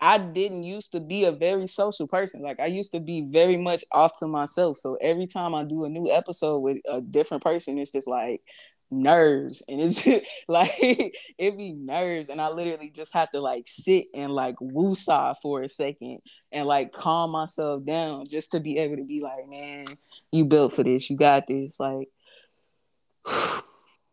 I 0.00 0.18
didn't 0.18 0.62
used 0.62 0.92
to 0.92 1.00
be 1.00 1.24
a 1.24 1.32
very 1.32 1.66
social 1.66 2.06
person. 2.06 2.42
Like 2.42 2.60
I 2.60 2.66
used 2.66 2.92
to 2.92 3.00
be 3.00 3.22
very 3.22 3.56
much 3.56 3.84
off 3.92 4.18
to 4.20 4.26
myself. 4.26 4.78
So 4.78 4.96
every 5.00 5.26
time 5.26 5.54
I 5.54 5.64
do 5.64 5.84
a 5.84 5.88
new 5.88 6.10
episode 6.10 6.60
with 6.60 6.78
a 6.88 7.00
different 7.00 7.42
person, 7.42 7.78
it's 7.78 7.90
just 7.90 8.08
like 8.08 8.42
nerves 8.90 9.62
and 9.68 9.80
it's 9.80 10.06
like 10.48 10.70
it 10.80 11.58
be 11.58 11.72
nerves 11.72 12.28
and 12.28 12.40
I 12.40 12.48
literally 12.48 12.90
just 12.90 13.12
have 13.14 13.30
to 13.32 13.40
like 13.40 13.64
sit 13.66 14.06
and 14.14 14.32
like 14.32 14.56
woosah 14.56 15.34
for 15.42 15.62
a 15.62 15.68
second 15.68 16.20
and 16.52 16.66
like 16.66 16.92
calm 16.92 17.32
myself 17.32 17.84
down 17.84 18.26
just 18.28 18.52
to 18.52 18.60
be 18.60 18.78
able 18.78 18.96
to 18.96 19.04
be 19.04 19.20
like, 19.20 19.48
man, 19.48 19.86
you 20.32 20.44
built 20.44 20.72
for 20.72 20.84
this, 20.84 21.10
you 21.10 21.16
got 21.16 21.46
this. 21.46 21.80
Like 21.80 22.08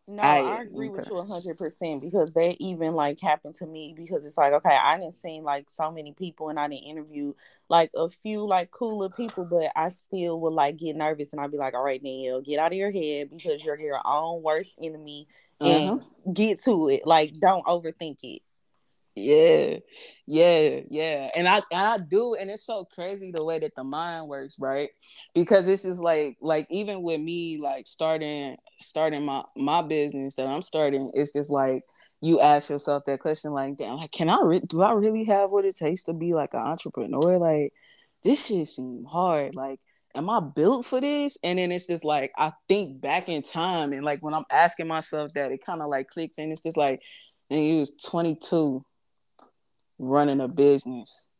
No, 0.08 0.22
I, 0.22 0.38
I 0.38 0.62
agree 0.62 0.88
with 0.88 1.08
you 1.10 1.16
hundred 1.16 1.58
percent 1.58 2.00
because 2.00 2.32
that 2.34 2.56
even 2.60 2.94
like 2.94 3.20
happened 3.20 3.56
to 3.56 3.66
me 3.66 3.92
because 3.96 4.24
it's 4.24 4.38
like 4.38 4.52
okay, 4.52 4.76
I 4.76 4.98
didn't 4.98 5.14
see 5.14 5.40
like 5.40 5.68
so 5.68 5.90
many 5.90 6.12
people 6.12 6.48
and 6.48 6.60
I 6.60 6.68
didn't 6.68 6.84
interview 6.84 7.32
like 7.68 7.90
a 7.96 8.08
few 8.08 8.46
like 8.46 8.70
cooler 8.70 9.08
people, 9.08 9.44
but 9.44 9.72
I 9.74 9.88
still 9.88 10.38
would 10.40 10.52
like 10.52 10.76
get 10.76 10.94
nervous 10.94 11.32
and 11.32 11.40
I'd 11.40 11.50
be 11.50 11.58
like, 11.58 11.74
all 11.74 11.82
right, 11.82 12.02
Neil, 12.02 12.40
get 12.40 12.60
out 12.60 12.72
of 12.72 12.78
your 12.78 12.92
head 12.92 13.30
because 13.30 13.64
you're 13.64 13.80
your 13.80 14.00
own 14.04 14.42
worst 14.42 14.74
enemy 14.80 15.26
and 15.60 16.00
uh-huh. 16.00 16.32
get 16.32 16.62
to 16.64 16.88
it. 16.88 17.06
Like, 17.06 17.38
don't 17.40 17.64
overthink 17.66 18.18
it. 18.22 18.42
Yeah, 19.18 19.78
yeah, 20.26 20.80
yeah. 20.90 21.30
And 21.34 21.48
I 21.48 21.56
and 21.72 21.80
I 21.80 21.96
do, 21.98 22.34
and 22.34 22.50
it's 22.50 22.66
so 22.66 22.84
crazy 22.94 23.30
the 23.32 23.42
way 23.42 23.58
that 23.60 23.74
the 23.74 23.82
mind 23.82 24.28
works, 24.28 24.56
right? 24.58 24.90
Because 25.34 25.68
it's 25.68 25.84
just 25.84 26.02
like 26.02 26.36
like 26.42 26.66
even 26.68 27.02
with 27.02 27.20
me 27.20 27.58
like 27.58 27.86
starting 27.86 28.56
starting 28.78 29.24
my 29.24 29.42
my 29.56 29.80
business 29.80 30.34
that 30.36 30.46
I'm 30.46 30.60
starting, 30.60 31.10
it's 31.14 31.32
just 31.32 31.50
like 31.50 31.82
you 32.20 32.40
ask 32.40 32.68
yourself 32.68 33.04
that 33.06 33.20
question 33.20 33.52
like, 33.52 33.76
damn, 33.76 33.96
like 33.96 34.10
can 34.10 34.28
I 34.28 34.40
re- 34.44 34.60
do 34.60 34.82
I 34.82 34.92
really 34.92 35.24
have 35.24 35.50
what 35.50 35.64
it 35.64 35.76
takes 35.76 36.02
to 36.04 36.12
be 36.12 36.34
like 36.34 36.52
an 36.52 36.60
entrepreneur? 36.60 37.38
Like 37.38 37.72
this 38.22 38.46
shit 38.46 38.66
seem 38.66 39.04
hard. 39.04 39.54
Like 39.54 39.80
am 40.14 40.28
I 40.30 40.40
built 40.40 40.86
for 40.86 41.00
this? 41.00 41.38
And 41.42 41.58
then 41.58 41.72
it's 41.72 41.86
just 41.86 42.04
like 42.04 42.32
I 42.36 42.52
think 42.68 43.00
back 43.00 43.28
in 43.30 43.42
time 43.42 43.92
and 43.92 44.04
like 44.04 44.20
when 44.22 44.34
I'm 44.34 44.44
asking 44.50 44.88
myself 44.88 45.32
that, 45.34 45.52
it 45.52 45.64
kind 45.64 45.80
of 45.82 45.88
like 45.88 46.08
clicks 46.08 46.38
and 46.38 46.52
it's 46.52 46.62
just 46.62 46.76
like, 46.76 47.00
and 47.50 47.60
he 47.60 47.78
was 47.78 47.94
22 48.04 48.84
running 49.98 50.40
a 50.40 50.48
business. 50.48 51.30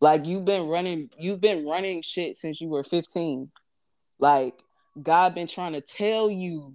Like 0.00 0.26
you've 0.26 0.44
been 0.44 0.68
running, 0.68 1.10
you've 1.18 1.40
been 1.40 1.66
running 1.66 2.02
shit 2.02 2.36
since 2.36 2.60
you 2.60 2.68
were 2.68 2.82
15. 2.82 3.50
Like 4.18 4.54
God 5.00 5.34
been 5.34 5.46
trying 5.46 5.74
to 5.74 5.80
tell 5.80 6.30
you 6.30 6.74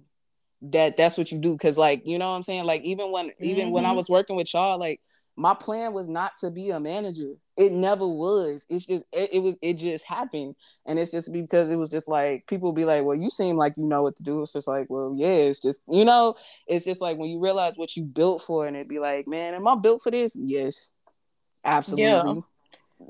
that 0.62 0.96
that's 0.96 1.18
what 1.18 1.32
you 1.32 1.38
do. 1.38 1.56
Cause 1.56 1.78
like, 1.78 2.06
you 2.06 2.18
know 2.18 2.30
what 2.30 2.36
I'm 2.36 2.42
saying? 2.42 2.64
Like 2.64 2.82
even 2.82 3.10
when 3.10 3.28
mm-hmm. 3.28 3.44
even 3.44 3.70
when 3.70 3.84
I 3.84 3.88
mm-hmm. 3.88 3.96
was 3.96 4.08
working 4.08 4.36
with 4.36 4.52
y'all, 4.54 4.78
like 4.78 5.00
my 5.36 5.54
plan 5.54 5.92
was 5.92 6.08
not 6.08 6.32
to 6.38 6.50
be 6.50 6.70
a 6.70 6.80
manager. 6.80 7.34
It 7.56 7.72
never 7.72 8.06
was. 8.06 8.66
It's 8.70 8.86
just 8.86 9.04
it, 9.12 9.34
it, 9.34 9.38
was 9.40 9.54
it 9.60 9.74
just 9.74 10.06
happened. 10.06 10.54
And 10.86 10.98
it's 10.98 11.10
just 11.10 11.32
because 11.32 11.70
it 11.70 11.76
was 11.76 11.90
just 11.90 12.08
like 12.08 12.46
people 12.46 12.72
be 12.72 12.84
like, 12.84 13.04
Well, 13.04 13.16
you 13.16 13.30
seem 13.30 13.56
like 13.56 13.74
you 13.76 13.86
know 13.86 14.02
what 14.02 14.16
to 14.16 14.22
do. 14.22 14.42
It's 14.42 14.54
just 14.54 14.68
like, 14.68 14.86
well, 14.88 15.14
yeah, 15.16 15.28
it's 15.28 15.60
just 15.60 15.82
you 15.88 16.04
know, 16.04 16.36
it's 16.66 16.84
just 16.84 17.02
like 17.02 17.18
when 17.18 17.28
you 17.28 17.40
realize 17.40 17.76
what 17.76 17.96
you 17.96 18.06
built 18.06 18.42
for 18.42 18.66
and 18.66 18.76
it'd 18.76 18.88
be 18.88 18.98
like, 18.98 19.26
Man, 19.26 19.54
am 19.54 19.68
I 19.68 19.76
built 19.76 20.02
for 20.02 20.10
this? 20.10 20.36
Yes. 20.36 20.92
Absolutely. 21.66 22.04
Yeah 22.34 22.40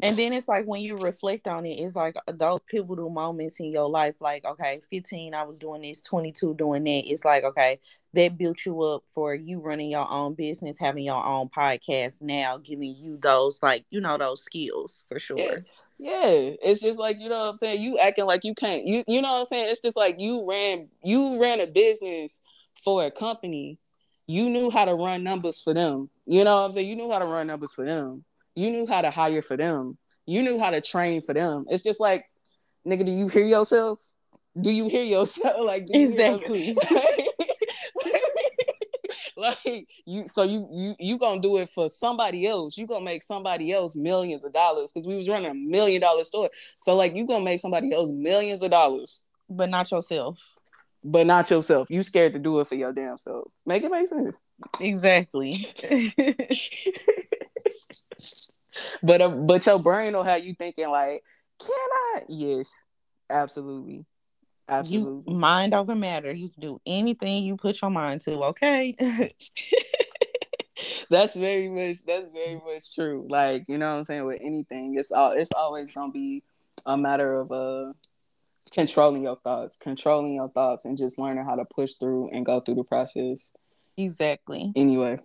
and 0.02 0.16
then 0.16 0.32
it's 0.32 0.48
like 0.48 0.66
when 0.66 0.80
you 0.80 0.96
reflect 0.96 1.46
on 1.46 1.64
it, 1.64 1.74
it's 1.74 1.96
like 1.96 2.16
those 2.26 2.60
pivotal 2.68 3.08
moments 3.08 3.60
in 3.60 3.66
your 3.66 3.88
life. 3.88 4.14
Like, 4.20 4.44
okay, 4.44 4.80
15, 4.90 5.34
I 5.34 5.44
was 5.44 5.58
doing 5.58 5.82
this, 5.82 6.00
22, 6.00 6.54
doing 6.54 6.84
that. 6.84 7.02
It's 7.06 7.24
like, 7.24 7.44
okay, 7.44 7.78
that 8.12 8.36
built 8.36 8.66
you 8.66 8.82
up 8.82 9.04
for 9.14 9.34
you 9.34 9.60
running 9.60 9.90
your 9.90 10.10
own 10.10 10.34
business, 10.34 10.78
having 10.78 11.04
your 11.04 11.24
own 11.24 11.48
podcast 11.48 12.20
now, 12.20 12.58
giving 12.58 12.94
you 12.96 13.16
those, 13.18 13.62
like, 13.62 13.84
you 13.90 14.00
know, 14.00 14.18
those 14.18 14.42
skills 14.42 15.04
for 15.08 15.18
sure. 15.18 15.38
Yeah. 15.38 15.56
yeah. 15.98 16.50
It's 16.62 16.80
just 16.80 16.98
like, 16.98 17.18
you 17.20 17.28
know 17.28 17.40
what 17.40 17.50
I'm 17.50 17.56
saying? 17.56 17.80
You 17.80 17.98
acting 17.98 18.26
like 18.26 18.44
you 18.44 18.54
can't, 18.54 18.84
you, 18.84 19.04
you 19.06 19.22
know 19.22 19.32
what 19.32 19.40
I'm 19.40 19.46
saying? 19.46 19.68
It's 19.70 19.80
just 19.80 19.96
like 19.96 20.16
you 20.18 20.46
ran, 20.48 20.88
you 21.04 21.40
ran 21.40 21.60
a 21.60 21.66
business 21.66 22.42
for 22.82 23.04
a 23.04 23.10
company. 23.10 23.78
You 24.26 24.50
knew 24.50 24.70
how 24.70 24.84
to 24.84 24.94
run 24.94 25.22
numbers 25.22 25.62
for 25.62 25.72
them. 25.72 26.10
You 26.26 26.42
know 26.42 26.56
what 26.56 26.64
I'm 26.64 26.72
saying? 26.72 26.88
You 26.88 26.96
knew 26.96 27.10
how 27.10 27.20
to 27.20 27.26
run 27.26 27.46
numbers 27.46 27.72
for 27.72 27.84
them 27.84 28.24
you 28.56 28.70
knew 28.70 28.86
how 28.86 29.02
to 29.02 29.10
hire 29.10 29.42
for 29.42 29.56
them. 29.56 29.96
You 30.26 30.42
knew 30.42 30.58
how 30.58 30.70
to 30.70 30.80
train 30.80 31.20
for 31.20 31.34
them. 31.34 31.66
It's 31.68 31.84
just 31.84 32.00
like, 32.00 32.24
nigga, 32.86 33.04
do 33.04 33.12
you 33.12 33.28
hear 33.28 33.44
yourself? 33.44 34.00
Do 34.58 34.70
you 34.70 34.88
hear 34.88 35.04
yourself? 35.04 35.56
Like 35.60 35.86
exactly. 35.90 36.70
Yourself? 36.70 37.04
like 39.36 39.86
you 40.06 40.26
so 40.26 40.42
you 40.42 40.66
you 40.72 40.94
you 40.98 41.18
gonna 41.18 41.40
do 41.40 41.58
it 41.58 41.68
for 41.68 41.90
somebody 41.90 42.46
else 42.46 42.78
you 42.78 42.86
gonna 42.86 43.04
make 43.04 43.22
somebody 43.22 43.70
else 43.70 43.94
millions 43.94 44.44
of 44.44 44.52
dollars 44.52 44.92
because 44.92 45.06
we 45.06 45.14
was 45.14 45.28
running 45.28 45.50
a 45.50 45.54
million 45.54 46.00
dollar 46.00 46.24
store 46.24 46.48
so 46.78 46.96
like 46.96 47.14
you 47.14 47.26
gonna 47.26 47.44
make 47.44 47.60
somebody 47.60 47.92
else 47.92 48.10
millions 48.10 48.62
of 48.62 48.70
dollars 48.70 49.26
but 49.50 49.68
not 49.68 49.90
yourself 49.90 50.40
but 51.04 51.26
not 51.26 51.50
yourself 51.50 51.90
you 51.90 52.02
scared 52.02 52.32
to 52.32 52.38
do 52.38 52.58
it 52.60 52.66
for 52.66 52.76
your 52.76 52.92
damn 52.92 53.18
self 53.18 53.46
make 53.66 53.82
it 53.82 53.90
make 53.90 54.06
sense 54.06 54.40
exactly 54.80 55.52
but 59.02 59.20
uh, 59.20 59.28
but 59.28 59.64
your 59.66 59.78
brain 59.78 60.12
will 60.14 60.24
have 60.24 60.44
you 60.44 60.54
thinking 60.54 60.90
like, 60.90 61.22
can 61.58 61.70
I? 62.14 62.22
Yes, 62.28 62.86
absolutely, 63.30 64.04
absolutely. 64.68 65.32
You, 65.32 65.38
mind 65.38 65.74
over 65.74 65.94
matter. 65.94 66.32
You 66.32 66.48
can 66.48 66.60
do 66.60 66.80
anything 66.86 67.44
you 67.44 67.56
put 67.56 67.80
your 67.80 67.90
mind 67.90 68.22
to. 68.22 68.44
Okay. 68.44 68.96
that's 71.10 71.36
very 71.36 71.68
much. 71.68 72.04
That's 72.04 72.26
very 72.32 72.56
much 72.56 72.94
true. 72.94 73.26
Like 73.28 73.68
you 73.68 73.78
know 73.78 73.92
what 73.92 73.98
I'm 73.98 74.04
saying. 74.04 74.24
With 74.24 74.40
anything, 74.42 74.96
it's 74.98 75.12
all. 75.12 75.32
It's 75.32 75.52
always 75.52 75.92
gonna 75.94 76.12
be 76.12 76.42
a 76.84 76.96
matter 76.96 77.40
of 77.40 77.52
uh 77.52 77.92
controlling 78.72 79.22
your 79.22 79.36
thoughts, 79.36 79.76
controlling 79.76 80.34
your 80.34 80.48
thoughts, 80.50 80.84
and 80.84 80.98
just 80.98 81.18
learning 81.18 81.44
how 81.44 81.54
to 81.54 81.64
push 81.64 81.94
through 81.94 82.30
and 82.30 82.44
go 82.44 82.60
through 82.60 82.74
the 82.74 82.84
process. 82.84 83.52
Exactly. 83.96 84.72
Anyway. 84.76 85.18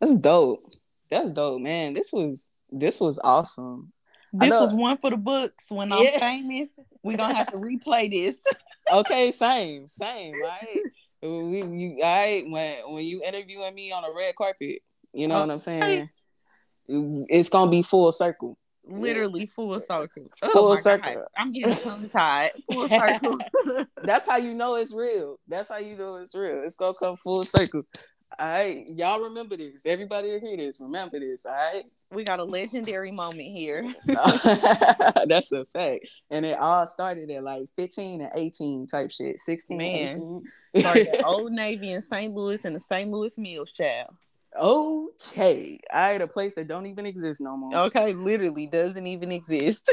That's 0.00 0.14
dope. 0.14 0.64
That's 1.12 1.30
dope, 1.30 1.60
man. 1.60 1.92
This 1.92 2.10
was 2.10 2.50
this 2.70 2.98
was 2.98 3.20
awesome. 3.22 3.92
This 4.32 4.50
was 4.50 4.72
one 4.72 4.96
for 4.96 5.10
the 5.10 5.18
books. 5.18 5.66
When 5.68 5.92
I'm 5.92 6.06
famous, 6.18 6.78
we're 7.02 7.18
gonna 7.18 7.34
have 7.34 7.48
to 7.48 7.58
replay 7.58 8.10
this. 8.10 8.38
okay, 8.92 9.30
same, 9.30 9.88
same. 9.88 10.32
Right. 10.42 10.78
We 11.22 11.62
you 11.62 11.98
I 12.02 12.44
when 12.48 12.94
when 12.94 13.04
you 13.04 13.22
interviewing 13.26 13.74
me 13.74 13.92
on 13.92 14.04
a 14.04 14.16
red 14.16 14.34
carpet, 14.36 14.80
you 15.12 15.28
know 15.28 15.36
okay. 15.36 15.46
what 15.46 15.52
I'm 15.52 15.58
saying? 15.58 16.08
It's 16.88 17.50
gonna 17.50 17.70
be 17.70 17.82
full 17.82 18.10
circle. 18.10 18.56
Literally 18.84 19.44
full 19.44 19.78
circle. 19.80 20.24
Oh 20.40 20.50
full 20.50 20.72
oh 20.72 20.76
circle. 20.76 21.12
God. 21.12 21.24
I'm 21.36 21.52
getting 21.52 21.76
tongue 21.76 22.08
tied. 22.08 22.52
Full 22.72 22.88
circle. 22.88 23.38
That's 24.02 24.26
how 24.26 24.38
you 24.38 24.54
know 24.54 24.74
it's 24.74 24.92
real. 24.92 25.36
That's 25.46 25.68
how 25.68 25.76
you 25.76 25.94
know 25.96 26.16
it's 26.16 26.34
real. 26.34 26.62
It's 26.64 26.74
gonna 26.74 26.94
come 26.98 27.16
full 27.16 27.42
circle. 27.42 27.82
All 28.38 28.48
right, 28.48 28.88
y'all 28.88 29.20
remember 29.20 29.56
this. 29.56 29.86
Everybody 29.86 30.38
hear 30.40 30.56
this. 30.56 30.80
Remember 30.80 31.20
this. 31.20 31.44
All 31.44 31.52
right. 31.52 31.84
We 32.10 32.24
got 32.24 32.40
a 32.40 32.44
legendary 32.44 33.10
moment 33.10 33.48
here. 33.48 33.92
That's 34.06 35.52
a 35.52 35.64
fact. 35.72 36.08
And 36.30 36.44
it 36.44 36.58
all 36.58 36.86
started 36.86 37.30
at 37.30 37.42
like 37.42 37.68
15 37.76 38.20
and 38.20 38.30
18 38.34 38.86
type 38.86 39.10
shit. 39.10 39.38
16 39.38 39.76
Man. 39.76 40.42
18. 40.74 40.82
started 40.82 41.24
Old 41.24 41.52
Navy 41.52 41.92
in 41.92 42.00
St. 42.00 42.34
Louis 42.34 42.64
and 42.64 42.76
the 42.76 42.80
St. 42.80 43.10
Louis 43.10 43.36
Mills 43.38 43.72
child. 43.72 44.14
Okay. 44.60 45.80
All 45.92 46.00
right, 46.00 46.20
a 46.20 46.26
place 46.26 46.54
that 46.54 46.68
don't 46.68 46.86
even 46.86 47.06
exist 47.06 47.40
no 47.40 47.56
more. 47.56 47.74
Okay, 47.86 48.12
literally 48.12 48.66
doesn't 48.66 49.06
even 49.06 49.32
exist. 49.32 49.88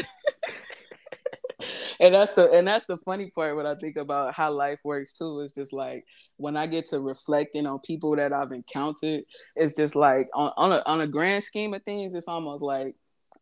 And 2.00 2.14
that's 2.14 2.34
the 2.34 2.52
and 2.52 2.68
that's 2.68 2.86
the 2.86 2.98
funny 2.98 3.30
part 3.30 3.56
when 3.56 3.66
I 3.66 3.76
think 3.76 3.98
about 3.98 4.34
how 4.34 4.52
life 4.52 4.82
works 4.84 5.14
too. 5.14 5.40
Is 5.42 5.54
just 5.54 5.74
like 5.74 6.06
when 6.38 6.58
I 6.58 6.68
get 6.68 6.88
to 6.88 7.00
reflecting 7.00 7.68
on 7.68 7.80
people 7.80 8.16
that 8.16 8.34
I've 8.34 8.52
encountered, 8.52 9.24
it's 9.56 9.74
just 9.74 9.96
like 9.96 10.30
on 10.34 10.52
on 10.58 10.72
a, 10.72 10.84
on 10.86 11.02
a 11.02 11.08
grand 11.08 11.44
scheme 11.44 11.74
of 11.74 11.84
things, 11.84 12.14
it's 12.14 12.28
almost 12.28 12.64
like 12.64 12.96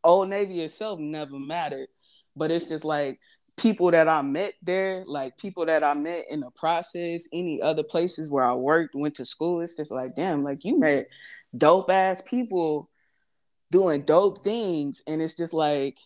Old 0.04 0.30
Navy 0.30 0.62
itself 0.62 1.00
never 1.00 1.38
mattered, 1.38 1.88
but 2.36 2.52
it's 2.52 2.68
just 2.68 2.86
like 2.86 3.20
people 3.58 3.90
that 3.92 4.08
I 4.08 4.22
met 4.22 4.54
there, 4.62 5.04
like 5.08 5.38
people 5.38 5.66
that 5.66 5.84
I 5.84 5.94
met 5.96 6.26
in 6.30 6.42
the 6.42 6.52
process, 6.52 7.28
any 7.34 7.62
other 7.62 7.84
places 7.84 8.32
where 8.32 8.46
I 8.46 8.54
worked, 8.54 8.96
went 8.96 9.16
to 9.16 9.26
school. 9.26 9.62
It's 9.62 9.76
just 9.76 9.92
like, 9.92 10.16
damn, 10.16 10.44
like 10.44 10.64
you 10.64 10.80
met 10.80 11.08
dope 11.58 11.90
ass 11.90 12.22
people 12.22 12.90
doing 13.72 14.04
dope 14.04 14.44
things. 14.44 15.02
And 15.08 15.22
it's 15.22 15.34
just 15.34 15.54
like, 15.54 15.98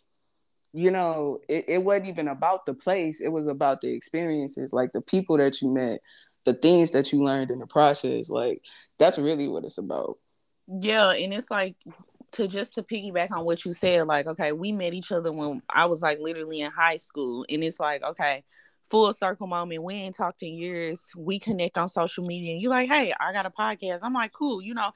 you 0.73 0.91
know, 0.91 1.39
it, 1.49 1.65
it 1.67 1.83
wasn't 1.83 2.07
even 2.07 2.27
about 2.27 2.65
the 2.65 2.73
place, 2.73 3.21
it 3.21 3.29
was 3.29 3.47
about 3.47 3.81
the 3.81 3.93
experiences, 3.93 4.73
like 4.73 4.91
the 4.91 5.01
people 5.01 5.37
that 5.37 5.61
you 5.61 5.73
met, 5.73 5.99
the 6.45 6.53
things 6.53 6.91
that 6.91 7.11
you 7.11 7.23
learned 7.23 7.51
in 7.51 7.59
the 7.59 7.67
process. 7.67 8.29
Like 8.29 8.63
that's 8.97 9.19
really 9.19 9.47
what 9.47 9.65
it's 9.65 9.77
about. 9.77 10.17
Yeah, 10.67 11.11
and 11.11 11.33
it's 11.33 11.51
like 11.51 11.75
to 12.33 12.47
just 12.47 12.75
to 12.75 12.83
piggyback 12.83 13.31
on 13.31 13.45
what 13.45 13.65
you 13.65 13.73
said, 13.73 14.07
like, 14.07 14.27
okay, 14.27 14.53
we 14.53 14.71
met 14.71 14.93
each 14.93 15.11
other 15.11 15.31
when 15.31 15.61
I 15.69 15.85
was 15.85 16.01
like 16.01 16.19
literally 16.19 16.61
in 16.61 16.71
high 16.71 16.97
school, 16.97 17.45
and 17.49 17.63
it's 17.63 17.79
like, 17.79 18.03
okay, 18.03 18.43
full 18.89 19.11
circle 19.11 19.47
moment. 19.47 19.83
We 19.83 19.95
ain't 19.95 20.15
talked 20.15 20.43
in 20.43 20.53
years. 20.53 21.11
We 21.17 21.39
connect 21.39 21.77
on 21.77 21.89
social 21.89 22.25
media, 22.25 22.53
and 22.53 22.61
you're 22.61 22.71
like, 22.71 22.89
hey, 22.89 23.13
I 23.19 23.33
got 23.33 23.45
a 23.45 23.49
podcast. 23.49 23.99
I'm 24.03 24.13
like, 24.13 24.31
cool, 24.31 24.61
you 24.61 24.73
know, 24.73 24.91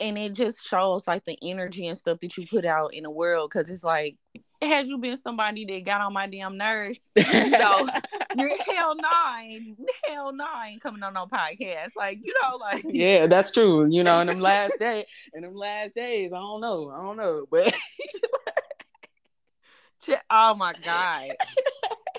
and 0.00 0.18
it 0.18 0.34
just 0.34 0.62
shows 0.66 1.06
like 1.06 1.24
the 1.24 1.38
energy 1.42 1.86
and 1.86 1.96
stuff 1.96 2.18
that 2.20 2.36
you 2.36 2.46
put 2.46 2.64
out 2.64 2.94
in 2.94 3.04
the 3.04 3.10
world 3.10 3.50
because 3.52 3.70
it's 3.70 3.84
like 3.84 4.16
had 4.62 4.88
you 4.88 4.98
been 4.98 5.16
somebody 5.16 5.64
that 5.64 5.84
got 5.84 6.00
on 6.00 6.12
my 6.12 6.26
damn 6.26 6.56
nerves, 6.56 7.08
you 7.16 7.50
know, 7.50 7.88
you're 8.36 8.62
hell 8.64 8.96
nine, 8.96 9.76
hell 10.06 10.32
nine 10.32 10.78
coming 10.80 11.02
on 11.02 11.14
no 11.14 11.26
podcast. 11.26 11.90
Like, 11.96 12.18
you 12.22 12.34
know, 12.42 12.56
like 12.56 12.84
Yeah, 12.88 13.26
that's 13.26 13.52
true. 13.52 13.88
You 13.90 14.02
know, 14.02 14.20
in 14.20 14.26
them 14.26 14.40
last 14.40 14.78
day, 14.78 15.04
in 15.32 15.42
them 15.42 15.54
last 15.54 15.94
days, 15.94 16.32
I 16.32 16.38
don't 16.38 16.60
know. 16.60 16.90
I 16.90 16.96
don't 16.96 17.16
know. 17.16 17.46
But 17.50 17.74
oh 20.30 20.54
my 20.54 20.72
God. 20.84 21.28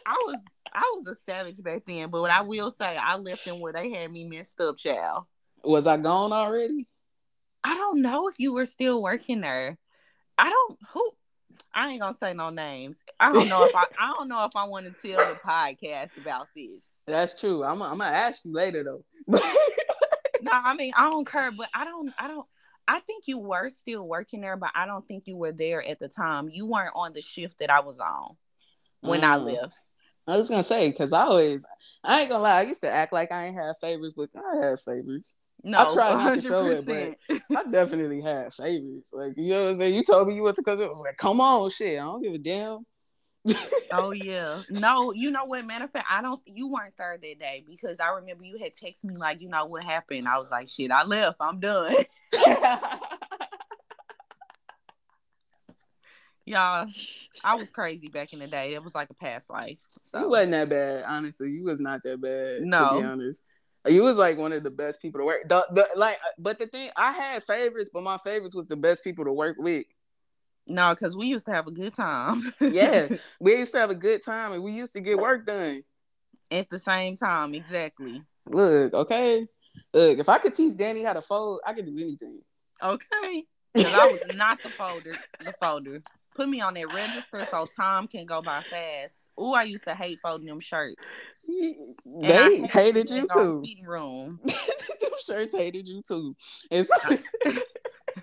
I 0.05 0.17
was 0.25 0.39
I 0.71 0.95
was 0.95 1.07
a 1.07 1.15
savage 1.29 1.61
back 1.61 1.83
then, 1.85 2.09
but 2.09 2.21
what 2.21 2.31
I 2.31 2.41
will 2.41 2.71
say, 2.71 2.95
I 2.95 3.17
left 3.17 3.45
them 3.45 3.59
where 3.59 3.73
they 3.73 3.91
had 3.91 4.11
me 4.11 4.25
messed 4.25 4.61
up, 4.61 4.77
child. 4.77 5.25
Was 5.63 5.87
I 5.87 5.97
gone 5.97 6.31
already? 6.31 6.87
I 7.63 7.75
don't 7.75 8.01
know 8.01 8.27
if 8.27 8.35
you 8.39 8.53
were 8.53 8.65
still 8.65 9.01
working 9.01 9.41
there. 9.41 9.77
I 10.37 10.49
don't 10.49 10.79
who 10.93 11.11
I 11.73 11.89
ain't 11.89 12.01
gonna 12.01 12.13
say 12.13 12.33
no 12.33 12.49
names. 12.49 13.03
I 13.19 13.31
don't 13.31 13.47
know 13.47 13.65
if 13.65 13.75
I 13.75 13.85
I 13.97 14.13
don't 14.17 14.27
know 14.27 14.43
if 14.45 14.51
I 14.55 14.65
want 14.65 14.85
to 14.85 14.91
tell 14.91 15.17
the 15.17 15.39
podcast 15.45 16.17
about 16.19 16.47
this. 16.55 16.91
That's 17.05 17.39
true. 17.39 17.63
I'm 17.63 17.81
I'm 17.81 17.99
gonna 17.99 18.05
ask 18.05 18.43
you 18.45 18.53
later 18.53 18.83
though. 18.83 19.03
no, 20.41 20.51
I 20.51 20.73
mean 20.75 20.91
I 20.97 21.09
don't 21.09 21.27
care, 21.27 21.51
but 21.51 21.69
I 21.73 21.85
don't 21.85 22.11
I 22.17 22.27
don't 22.27 22.45
I 22.87 22.99
think 23.01 23.25
you 23.27 23.37
were 23.37 23.69
still 23.69 24.07
working 24.07 24.41
there, 24.41 24.57
but 24.57 24.71
I 24.73 24.87
don't 24.87 25.07
think 25.07 25.27
you 25.27 25.37
were 25.37 25.51
there 25.51 25.87
at 25.87 25.99
the 25.99 26.07
time. 26.07 26.49
You 26.51 26.65
weren't 26.65 26.93
on 26.95 27.13
the 27.13 27.21
shift 27.21 27.59
that 27.59 27.69
I 27.69 27.81
was 27.81 27.99
on 27.99 28.35
when 29.01 29.21
mm. 29.21 29.25
I 29.25 29.35
left. 29.37 29.79
I 30.27 30.37
was 30.37 30.49
gonna 30.49 30.63
say 30.63 30.89
because 30.89 31.13
I 31.13 31.23
always 31.23 31.65
I 32.03 32.21
ain't 32.21 32.29
gonna 32.29 32.43
lie, 32.43 32.59
I 32.59 32.63
used 32.63 32.81
to 32.81 32.89
act 32.89 33.13
like 33.13 33.31
I 33.31 33.47
ain't 33.47 33.57
have 33.57 33.77
favors, 33.79 34.13
but 34.15 34.29
I 34.35 34.65
had 34.65 34.79
favorites. 34.79 35.35
No, 35.63 35.79
I 35.79 35.93
try 35.93 36.11
not 36.11 36.35
to 36.35 36.41
show 36.41 36.67
it, 36.67 36.85
but 36.85 37.17
I 37.57 37.63
definitely 37.69 38.21
had 38.21 38.53
favorites. 38.53 39.11
Like 39.13 39.33
you 39.35 39.51
know 39.51 39.63
what 39.63 39.69
I'm 39.69 39.75
saying. 39.75 39.93
You 39.93 40.03
told 40.03 40.27
me 40.27 40.35
you 40.35 40.43
went 40.43 40.55
to 40.55 40.61
because 40.63 40.79
it 40.79 40.87
was 40.87 41.03
like, 41.05 41.17
come 41.17 41.41
on, 41.41 41.69
shit. 41.69 41.99
I 41.99 42.03
don't 42.03 42.21
give 42.21 42.33
a 42.33 42.37
damn. 42.37 42.85
oh 43.91 44.11
yeah. 44.15 44.61
No, 44.69 45.11
you 45.11 45.31
know 45.31 45.45
what? 45.45 45.65
Matter 45.65 45.85
of 45.85 45.91
fact, 45.91 46.07
I 46.09 46.21
don't. 46.21 46.41
You 46.45 46.69
weren't 46.69 46.95
there 46.97 47.17
that 47.17 47.39
day 47.39 47.63
because 47.67 47.99
I 47.99 48.09
remember 48.09 48.45
you 48.45 48.57
had 48.57 48.73
texted 48.73 49.05
me 49.05 49.17
like, 49.17 49.41
you 49.41 49.49
know 49.49 49.65
what 49.65 49.83
happened. 49.83 50.29
I 50.29 50.37
was 50.37 50.49
like, 50.49 50.69
shit, 50.69 50.91
I 50.91 51.03
left. 51.03 51.37
I'm 51.41 51.59
done. 51.59 51.93
Y'all, 56.45 56.87
I 57.45 57.55
was 57.55 57.69
crazy 57.69 58.07
back 58.07 58.33
in 58.33 58.39
the 58.39 58.47
day. 58.47 58.73
It 58.73 58.83
was 58.83 58.95
like 58.95 59.11
a 59.11 59.13
past 59.13 59.51
life. 59.51 59.77
So 60.01 60.21
you 60.21 60.29
wasn't 60.29 60.51
that 60.53 60.69
bad, 60.69 61.03
honestly. 61.07 61.51
You 61.51 61.63
was 61.63 61.79
not 61.79 62.01
that 62.03 62.19
bad. 62.19 62.61
No, 62.61 62.95
to 62.95 62.99
be 63.01 63.05
honest. 63.05 63.43
You 63.87 64.03
was 64.03 64.17
like 64.17 64.37
one 64.37 64.51
of 64.51 64.63
the 64.63 64.69
best 64.69 65.01
people 65.01 65.19
to 65.19 65.25
work. 65.25 65.47
The, 65.47 65.65
the 65.71 65.87
like, 65.95 66.15
uh, 66.15 66.31
but 66.37 66.59
the 66.59 66.67
thing 66.67 66.89
I 66.97 67.13
had 67.13 67.43
favorites, 67.43 67.89
but 67.93 68.03
my 68.03 68.17
favorites 68.17 68.53
was 68.53 68.67
the 68.67 68.75
best 68.75 69.03
people 69.03 69.25
to 69.25 69.31
work 69.31 69.55
with. 69.57 69.85
No, 70.67 70.93
because 70.93 71.15
we 71.15 71.27
used 71.27 71.45
to 71.45 71.51
have 71.51 71.67
a 71.67 71.71
good 71.71 71.93
time. 71.93 72.43
yeah, 72.59 73.07
we 73.39 73.57
used 73.57 73.73
to 73.73 73.79
have 73.79 73.89
a 73.89 73.95
good 73.95 74.23
time, 74.23 74.51
and 74.51 74.63
we 74.63 74.73
used 74.73 74.93
to 74.93 75.01
get 75.01 75.17
work 75.17 75.45
done 75.45 75.83
at 76.51 76.69
the 76.69 76.77
same 76.77 77.15
time. 77.15 77.53
Exactly. 77.55 78.21
Look, 78.45 78.93
okay. 78.93 79.47
Look, 79.93 80.19
if 80.19 80.29
I 80.29 80.37
could 80.39 80.53
teach 80.53 80.75
Danny 80.75 81.03
how 81.03 81.13
to 81.13 81.21
fold, 81.21 81.61
I 81.65 81.73
could 81.73 81.85
do 81.85 81.97
anything. 81.97 82.41
Okay. 82.83 83.45
Because 83.73 83.93
I 83.93 84.05
was 84.07 84.35
not 84.35 84.61
the 84.63 84.69
folder, 84.69 85.15
the 85.39 85.53
folder. 85.61 86.01
Put 86.39 86.47
me 86.47 86.61
on 86.61 86.73
that 86.75 86.93
register 86.93 87.43
so 87.43 87.65
time 87.65 88.07
can 88.07 88.25
go 88.25 88.41
by 88.41 88.61
fast. 88.61 89.29
Ooh, 89.37 89.51
I 89.51 89.63
used 89.63 89.83
to 89.83 89.93
hate 89.93 90.19
folding 90.21 90.47
them 90.47 90.61
shirts. 90.61 91.03
They 92.05 92.61
hated 92.61 93.09
you 93.09 93.27
too. 93.27 93.65
Room. 93.85 94.39
them 94.45 95.11
shirts 95.21 95.53
hated 95.53 95.89
you 95.89 96.01
too. 96.01 96.37
And 96.71 96.87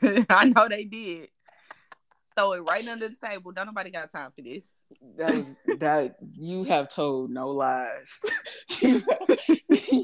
I 0.30 0.46
know 0.46 0.66
they 0.66 0.84
did 0.84 1.28
throw 2.34 2.52
it 2.52 2.60
right 2.60 2.88
under 2.88 3.06
the 3.06 3.16
table. 3.16 3.52
Don't 3.52 3.66
nobody 3.66 3.90
got 3.90 4.10
time 4.10 4.30
for 4.34 4.40
this. 4.40 4.72
That 5.18 5.34
was 5.34 5.60
that 5.78 6.16
you 6.38 6.64
have 6.64 6.88
told 6.88 7.30
no 7.30 7.48
lies. 7.48 8.22
you, 8.80 9.00
have, 9.00 9.48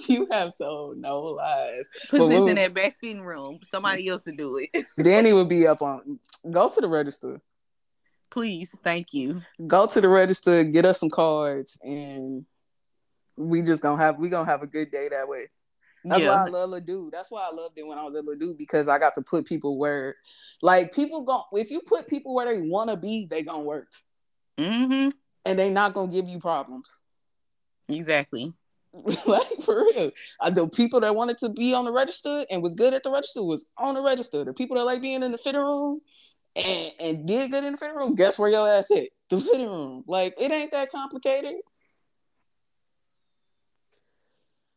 you 0.09 0.29
have 0.31 0.53
told 0.57 0.99
no 0.99 1.21
lies. 1.21 1.89
Put 2.11 2.29
this 2.29 2.51
in 2.51 2.57
that 2.57 2.75
back 2.75 2.97
fitting 3.01 3.23
room. 3.23 3.61
Somebody 3.63 4.07
else 4.09 4.25
to 4.25 4.33
do 4.33 4.61
it. 4.71 4.85
Danny 5.03 5.33
would 5.33 5.49
be 5.49 5.67
up 5.67 5.81
on 5.81 6.19
go 6.51 6.69
to 6.69 6.81
the 6.81 6.89
register. 6.89 7.41
Please, 8.33 8.75
thank 8.83 9.13
you. 9.13 9.43
Go 9.67 9.87
to 9.87 10.01
the 10.01 10.09
register, 10.09 10.65
get 10.65 10.87
us 10.87 11.01
some 11.01 11.11
cards, 11.11 11.79
and 11.83 12.47
we 13.37 13.61
just 13.61 13.83
gonna 13.83 14.03
have 14.03 14.19
we 14.19 14.31
gonna 14.31 14.49
have 14.49 14.63
a 14.63 14.67
good 14.67 14.91
day 14.91 15.11
that 15.11 15.29
way. 15.29 15.49
That's 16.03 16.23
yeah. 16.23 16.31
why 16.31 16.47
I 16.47 16.49
love 16.49 16.71
Ladue. 16.71 17.11
That's 17.13 17.31
why 17.31 17.47
I 17.47 17.55
loved 17.55 17.77
it 17.77 17.87
when 17.87 17.99
I 17.99 18.05
was 18.05 18.15
at 18.15 18.25
Ladue 18.25 18.57
because 18.57 18.89
I 18.89 18.99
got 18.99 19.13
to 19.15 19.23
put 19.23 19.47
people 19.47 19.77
where, 19.77 20.17
like, 20.63 20.95
people 20.95 21.23
go. 21.25 21.45
If 21.53 21.71
you 21.71 21.83
put 21.83 22.09
people 22.09 22.35
where 22.35 22.47
they 22.47 22.63
want 22.63 22.89
to 22.89 22.97
be, 22.97 23.27
they 23.27 23.43
gonna 23.43 23.61
work. 23.61 23.89
Mm-hmm. 24.59 25.11
And 25.45 25.59
they 25.59 25.71
not 25.71 25.93
gonna 25.93 26.11
give 26.11 26.27
you 26.27 26.41
problems. 26.41 27.03
Exactly. 27.91 28.55
like 29.27 29.47
for 29.63 29.85
real, 29.85 30.11
I, 30.41 30.49
the 30.49 30.69
people 30.69 31.01
that 31.01 31.15
wanted 31.15 31.37
to 31.39 31.51
be 31.51 31.75
on 31.75 31.85
the 31.85 31.93
register 31.93 32.47
and 32.51 32.63
was 32.63 32.75
good 32.75 32.95
at 32.95 33.03
the 33.03 33.11
register 33.11 33.43
was 33.43 33.67
on 33.77 33.95
the 33.95 34.03
register. 34.03 34.43
The 34.43 34.55
people 34.55 34.79
that 34.79 34.85
like 34.85 35.03
being 35.03 35.23
in 35.23 35.33
the 35.33 35.39
fitting 35.39 35.61
room 35.61 36.01
and 36.57 36.93
and 37.01 37.27
did 37.27 37.51
good 37.51 37.65
in 37.65 37.73
the 37.73 37.79
fitting 37.79 37.97
room, 37.97 38.15
guess 38.15 38.39
where 38.39 38.51
your 38.51 38.69
ass 38.69 38.91
at? 38.91 39.09
The 39.31 39.41
fitting 39.41 39.69
room. 39.69 40.05
Like 40.07 40.35
it 40.39 40.51
ain't 40.51 40.73
that 40.73 40.91
complicated. 40.91 41.55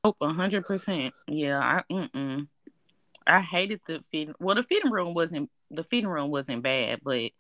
Oh, 0.03 0.15
hundred 0.21 0.65
percent. 0.65 1.13
Yeah, 1.27 1.59
I 1.59 1.83
mm-mm. 1.91 2.47
I 3.25 3.41
hated 3.41 3.81
the 3.87 4.03
fitting. 4.11 4.35
Well, 4.39 4.55
the 4.55 4.63
fitting 4.63 4.91
room 4.91 5.13
wasn't 5.13 5.49
the 5.71 5.83
fitting 5.83 6.09
room 6.09 6.29
wasn't 6.29 6.63
bad, 6.63 6.99
but 7.03 7.31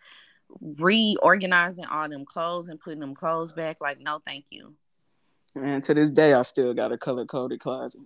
reorganizing 0.59 1.85
all 1.85 2.09
them 2.09 2.25
clothes 2.25 2.67
and 2.67 2.79
putting 2.79 2.99
them 2.99 3.15
clothes 3.15 3.53
back, 3.53 3.77
like 3.81 3.99
no, 3.99 4.19
thank 4.25 4.45
you. 4.49 4.73
And 5.55 5.83
to 5.85 5.93
this 5.93 6.11
day, 6.11 6.33
I 6.33 6.41
still 6.41 6.73
got 6.73 6.91
a 6.91 6.97
color 6.97 7.25
coded 7.25 7.59
closet. 7.59 8.01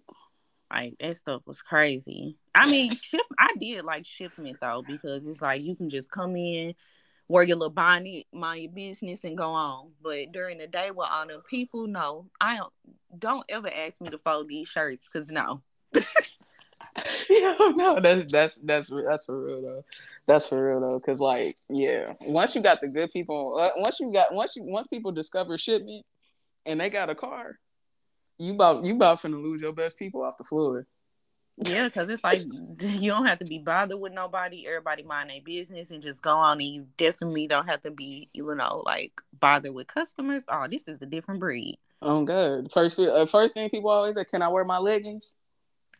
Like 0.72 0.96
that 1.00 1.16
stuff 1.16 1.42
was 1.46 1.62
crazy. 1.62 2.38
I 2.54 2.70
mean, 2.70 2.96
ship. 2.96 3.22
I 3.38 3.54
did 3.60 3.84
like 3.86 4.06
shipment 4.06 4.58
though 4.62 4.84
because 4.86 5.26
it's 5.26 5.42
like 5.42 5.62
you 5.64 5.76
can 5.76 5.90
just 5.90 6.12
come 6.12 6.36
in, 6.36 6.76
wear 7.28 7.44
your 7.44 7.58
little 7.58 7.74
bonnet, 7.74 8.28
mind 8.32 8.64
your 8.64 8.72
business, 8.72 9.24
and 9.24 9.38
go 9.38 9.50
on. 9.50 9.92
But 10.02 10.32
during 10.32 10.60
the 10.60 10.68
day 10.68 10.92
with 10.92 11.08
all 11.12 11.28
the 11.28 11.42
people, 11.50 11.88
no, 11.88 12.28
I 12.40 12.58
don't. 12.58 12.74
Don't 13.18 13.46
ever 13.50 13.70
ask 13.70 14.00
me 14.00 14.10
to 14.10 14.20
fold 14.20 14.50
these 14.50 14.68
shirts 14.68 15.10
because 15.12 15.32
no. 15.32 15.62
yeah, 17.30 17.56
no, 17.76 18.00
that's 18.00 18.32
that's 18.32 18.56
that's 18.60 18.90
that's 18.90 19.26
for 19.26 19.44
real 19.44 19.62
though. 19.62 19.86
That's 20.28 20.48
for 20.48 20.68
real 20.68 20.82
though, 20.82 21.00
because 21.00 21.20
like, 21.20 21.56
yeah, 21.70 22.14
once 22.22 22.56
you 22.56 22.62
got 22.62 22.82
the 22.82 22.88
good 22.88 23.12
people, 23.12 23.60
uh, 23.60 23.70
once 23.78 24.00
you 24.00 24.14
got 24.14 24.34
once 24.34 24.56
you 24.56 24.64
once 24.64 24.88
people 24.88 25.12
discover 25.12 25.58
shipment 25.58 26.06
and 26.68 26.80
they 26.80 26.92
got 26.92 27.10
a 27.10 27.16
car, 27.16 27.58
you 28.40 28.54
about 28.54 28.86
you 28.86 28.96
about 28.96 29.22
finna 29.22 29.42
lose 29.42 29.62
your 29.62 29.74
best 29.74 30.00
people 30.00 30.24
off 30.24 30.38
the 30.38 30.44
floor. 30.44 30.88
Yeah, 31.66 31.86
because 31.86 32.08
it's 32.08 32.24
like 32.24 32.40
you 32.82 33.12
don't 33.12 33.26
have 33.26 33.40
to 33.40 33.46
be 33.46 33.60
bothered 33.60 34.00
with 34.00 34.14
nobody. 34.14 34.66
Everybody 34.66 35.04
mind 35.04 35.30
their 35.30 35.42
business 35.44 35.92
and 35.92 36.02
just 36.02 36.22
go 36.22 36.32
on. 36.32 36.60
And 36.60 36.70
you 36.70 36.88
definitely 36.98 37.48
don't 37.48 37.68
have 37.68 37.82
to 37.84 37.92
be, 37.92 38.30
you 38.34 38.56
know, 38.56 38.82
like 38.86 39.22
bothered 39.38 39.74
with 39.74 39.88
customers. 39.88 40.44
Oh, 40.48 40.68
this 40.70 40.88
is 40.88 41.02
a 41.02 41.06
different 41.06 41.42
breed. 41.42 41.78
Oh, 42.02 42.24
good. 42.24 42.72
First, 42.72 42.98
uh, 42.98 43.26
first 43.26 43.54
thing 43.54 43.70
people 43.70 43.90
always 43.90 44.16
say, 44.16 44.24
"Can 44.24 44.42
I 44.42 44.48
wear 44.48 44.64
my 44.64 44.78
leggings?" 44.78 45.36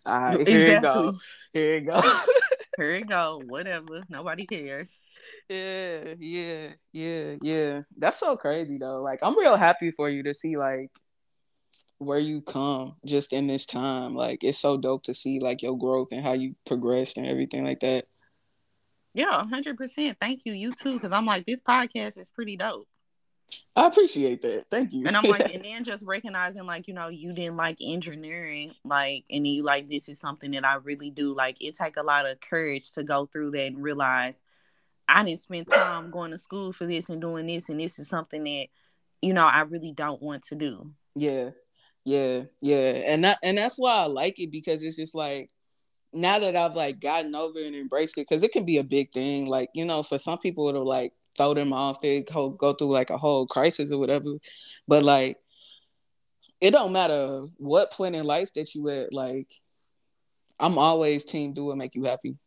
All 0.06 0.18
right, 0.18 0.48
here 0.48 0.78
exactly. 0.78 1.06
you 1.06 1.12
go. 1.12 1.18
Here 1.52 1.76
you 1.80 1.82
go. 1.82 2.00
here 2.78 2.96
you 2.98 3.06
go. 3.06 3.42
Whatever. 3.44 4.04
Nobody 4.08 4.46
cares. 4.46 4.90
Yeah, 5.50 6.14
yeah, 6.20 6.68
yeah, 6.94 7.36
yeah. 7.42 7.82
That's 7.98 8.20
so 8.20 8.38
crazy 8.38 8.78
though. 8.78 9.02
Like, 9.02 9.20
I'm 9.24 9.38
real 9.38 9.58
happy 9.58 9.90
for 9.90 10.08
you 10.10 10.22
to 10.24 10.34
see 10.36 10.58
like 10.58 10.92
where 12.00 12.20
you 12.20 12.42
come 12.42 12.96
just 13.06 13.34
in 13.34 13.48
this 13.48 13.66
time. 13.66 14.16
Like 14.16 14.44
it's 14.44 14.58
so 14.58 14.78
dope 14.78 15.04
to 15.04 15.14
see 15.14 15.40
like 15.40 15.62
your 15.62 15.78
growth 15.78 16.10
and 16.12 16.24
how 16.24 16.34
you 16.34 16.56
progressed 16.66 17.18
and 17.18 17.28
everything 17.28 17.66
like 17.66 17.82
that. 17.82 18.06
Yeah, 19.14 19.44
hundred 19.46 19.78
percent. 19.78 20.18
Thank 20.20 20.46
you. 20.46 20.54
You 20.54 20.72
too, 20.72 20.94
because 20.94 21.12
I'm 21.12 21.26
like 21.26 21.46
this 21.46 21.60
podcast 21.60 22.18
is 22.18 22.30
pretty 22.30 22.58
dope. 22.58 22.88
I 23.76 23.88
appreciate 23.88 24.42
that. 24.42 24.66
Thank 24.70 24.94
you. 24.94 25.06
And 25.08 25.16
I'm 25.16 25.24
like, 25.24 25.54
and 25.54 25.64
then 25.64 25.84
just 25.84 26.06
recognizing 26.06 26.66
like, 26.66 26.88
you 26.88 26.94
know, 26.94 27.08
you 27.08 27.34
didn't 27.34 27.58
like 27.58 27.80
engineering, 27.82 28.74
like, 28.84 29.26
and 29.30 29.48
you 29.48 29.64
like 29.64 29.88
this 29.88 30.10
is 30.10 30.20
something 30.20 30.52
that 30.52 30.66
I 30.66 30.76
really 30.76 31.10
do. 31.10 31.34
Like 31.34 31.58
it 31.62 31.76
take 31.76 31.98
a 31.98 32.04
lot 32.04 32.30
of 32.30 32.40
courage 32.40 32.92
to 32.94 33.04
go 33.04 33.26
through 33.26 33.52
that 33.52 33.68
and 33.68 33.82
realize 33.82 34.42
I 35.08 35.24
didn't 35.24 35.40
spend 35.40 35.68
time 35.68 36.12
going 36.12 36.32
to 36.32 36.38
school 36.38 36.72
for 36.72 36.86
this 36.86 37.10
and 37.10 37.20
doing 37.20 37.48
this, 37.48 37.70
and 37.70 37.80
this 37.80 37.98
is 37.98 38.08
something 38.08 38.44
that, 38.44 38.68
you 39.22 39.34
know, 39.34 39.46
I 39.46 39.62
really 39.62 39.92
don't 39.92 40.22
want 40.22 40.44
to 40.46 40.56
do. 40.56 40.92
Yeah. 41.16 41.52
Yeah, 42.06 42.44
yeah, 42.62 43.04
and 43.06 43.24
that 43.24 43.38
and 43.44 43.58
that's 43.58 43.78
why 43.78 43.92
I 43.92 44.06
like 44.06 44.40
it 44.40 44.52
because 44.52 44.82
it's 44.82 44.96
just 44.96 45.14
like 45.14 45.52
now 46.12 46.40
that 46.40 46.56
I've 46.56 46.74
like 46.74 47.00
gotten 47.00 47.36
over 47.36 47.60
and 47.60 47.76
embraced 47.76 48.18
it 48.18 48.26
because 48.28 48.42
it 48.42 48.52
can 48.52 48.66
be 48.66 48.78
a 48.78 48.84
big 48.84 49.12
thing. 49.12 49.48
Like 49.48 49.70
you 49.76 49.86
know, 49.86 50.02
for 50.02 50.18
some 50.18 50.40
people 50.40 50.70
it'll 50.70 50.88
like 50.88 51.14
throw 51.38 51.54
them 51.54 51.74
off. 51.74 52.00
They 52.00 52.22
go, 52.24 52.50
go 52.50 52.74
through 52.74 52.94
like 52.94 53.10
a 53.10 53.18
whole 53.18 53.48
crisis 53.48 53.92
or 53.92 54.00
whatever. 54.00 54.34
But 54.88 55.04
like, 55.04 55.38
it 56.62 56.72
don't 56.72 56.92
matter 56.94 57.44
what 57.58 57.92
point 57.92 58.16
in 58.16 58.26
life 58.26 58.52
that 58.54 58.74
you 58.76 58.90
at. 58.90 59.14
Like, 59.14 59.52
I'm 60.60 60.78
always 60.78 61.24
team 61.26 61.54
do 61.54 61.72
it 61.72 61.76
make 61.76 61.96
you 61.96 62.06
happy. 62.06 62.38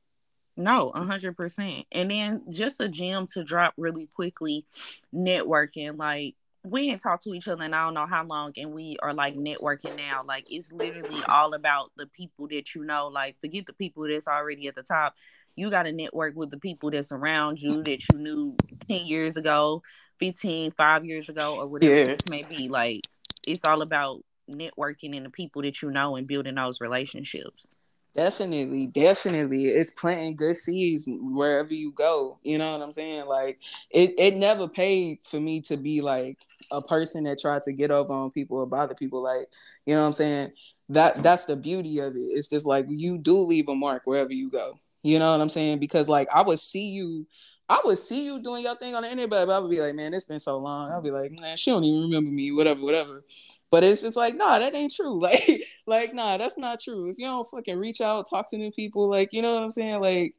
No, 0.56 0.90
a 0.90 1.04
hundred 1.04 1.36
percent. 1.36 1.86
And 1.92 2.10
then 2.10 2.42
just 2.50 2.80
a 2.80 2.88
gem 2.88 3.26
to 3.28 3.44
drop 3.44 3.74
really 3.78 4.08
quickly, 4.14 4.66
networking. 5.14 5.96
Like 5.96 6.34
we 6.64 6.90
ain't 6.90 7.02
talked 7.02 7.24
to 7.24 7.34
each 7.34 7.48
other 7.48 7.64
and 7.64 7.74
I 7.74 7.84
don't 7.84 7.94
know 7.94 8.06
how 8.06 8.24
long, 8.24 8.52
and 8.56 8.72
we 8.72 8.96
are 9.02 9.12
like 9.12 9.36
networking 9.36 9.96
now. 9.96 10.22
Like 10.24 10.46
it's 10.50 10.72
literally 10.72 11.22
all 11.28 11.54
about 11.54 11.90
the 11.96 12.06
people 12.06 12.48
that 12.48 12.74
you 12.74 12.84
know. 12.84 13.08
Like 13.08 13.36
forget 13.40 13.66
the 13.66 13.72
people 13.72 14.06
that's 14.08 14.28
already 14.28 14.68
at 14.68 14.76
the 14.76 14.82
top. 14.82 15.14
You 15.56 15.70
got 15.70 15.82
to 15.82 15.92
network 15.92 16.36
with 16.36 16.50
the 16.50 16.58
people 16.58 16.90
that's 16.90 17.12
around 17.12 17.60
you 17.60 17.82
that 17.82 18.00
you 18.10 18.18
knew 18.18 18.56
ten 18.88 19.06
years 19.06 19.36
ago, 19.36 19.82
15, 20.20 20.72
five 20.72 21.04
years 21.04 21.28
ago, 21.28 21.56
or 21.58 21.66
whatever 21.66 21.94
yeah. 21.94 22.04
it 22.04 22.30
may 22.30 22.44
be. 22.48 22.68
Like 22.68 23.00
it's 23.46 23.64
all 23.66 23.82
about 23.82 24.22
networking 24.48 25.16
and 25.16 25.26
the 25.26 25.30
people 25.30 25.62
that 25.62 25.82
you 25.82 25.90
know 25.90 26.16
and 26.16 26.26
building 26.26 26.54
those 26.54 26.80
relationships. 26.80 27.74
Definitely, 28.14 28.88
definitely. 28.88 29.68
It's 29.68 29.90
planting 29.90 30.36
good 30.36 30.56
seeds 30.56 31.06
wherever 31.08 31.72
you 31.72 31.92
go. 31.92 32.38
You 32.42 32.58
know 32.58 32.72
what 32.72 32.82
I'm 32.82 32.92
saying? 32.92 33.24
Like 33.26 33.58
it, 33.90 34.14
it 34.18 34.36
never 34.36 34.68
paid 34.68 35.20
for 35.24 35.40
me 35.40 35.62
to 35.62 35.78
be 35.78 36.02
like 36.02 36.36
a 36.70 36.82
person 36.82 37.24
that 37.24 37.38
tried 37.40 37.62
to 37.62 37.72
get 37.72 37.90
over 37.90 38.12
on 38.12 38.30
people 38.30 38.58
or 38.58 38.66
bother 38.66 38.94
people. 38.94 39.22
Like, 39.22 39.48
you 39.86 39.94
know 39.94 40.00
what 40.02 40.08
I'm 40.08 40.12
saying? 40.12 40.52
That 40.90 41.22
that's 41.22 41.46
the 41.46 41.56
beauty 41.56 42.00
of 42.00 42.14
it. 42.14 42.18
It's 42.18 42.48
just 42.48 42.66
like 42.66 42.84
you 42.88 43.16
do 43.16 43.38
leave 43.38 43.68
a 43.68 43.74
mark 43.74 44.02
wherever 44.04 44.32
you 44.32 44.50
go. 44.50 44.78
You 45.02 45.18
know 45.18 45.30
what 45.32 45.40
I'm 45.40 45.48
saying? 45.48 45.78
Because 45.78 46.10
like 46.10 46.28
I 46.34 46.42
would 46.42 46.58
see 46.58 46.90
you, 46.90 47.26
I 47.66 47.80
would 47.82 47.96
see 47.96 48.26
you 48.26 48.42
doing 48.42 48.62
your 48.64 48.76
thing 48.76 48.94
on 48.94 49.04
the 49.04 49.10
internet, 49.10 49.30
but 49.30 49.48
I 49.48 49.58
would 49.58 49.70
be 49.70 49.80
like, 49.80 49.94
man, 49.94 50.12
it's 50.12 50.26
been 50.26 50.38
so 50.38 50.58
long. 50.58 50.90
I'll 50.92 51.00
be 51.00 51.10
like, 51.10 51.32
man, 51.40 51.56
she 51.56 51.70
don't 51.70 51.82
even 51.84 52.02
remember 52.02 52.30
me, 52.30 52.52
whatever, 52.52 52.82
whatever. 52.82 53.24
But 53.72 53.84
it's 53.84 54.02
just 54.02 54.16
like, 54.18 54.36
nah, 54.36 54.60
that 54.60 54.76
ain't 54.76 54.94
true. 54.94 55.20
Like, 55.22 55.64
like, 55.88 56.14
nah, 56.14 56.38
that's 56.38 56.58
not 56.58 56.80
true. 56.80 57.10
If 57.10 57.18
you 57.18 57.26
don't 57.26 57.48
fucking 57.48 57.78
reach 57.78 58.00
out, 58.02 58.30
talk 58.30 58.50
to 58.50 58.58
new 58.58 58.72
people, 58.72 59.10
like, 59.10 59.32
you 59.34 59.42
know 59.42 59.54
what 59.54 59.64
I'm 59.64 59.70
saying? 59.70 60.00
Like, 60.00 60.36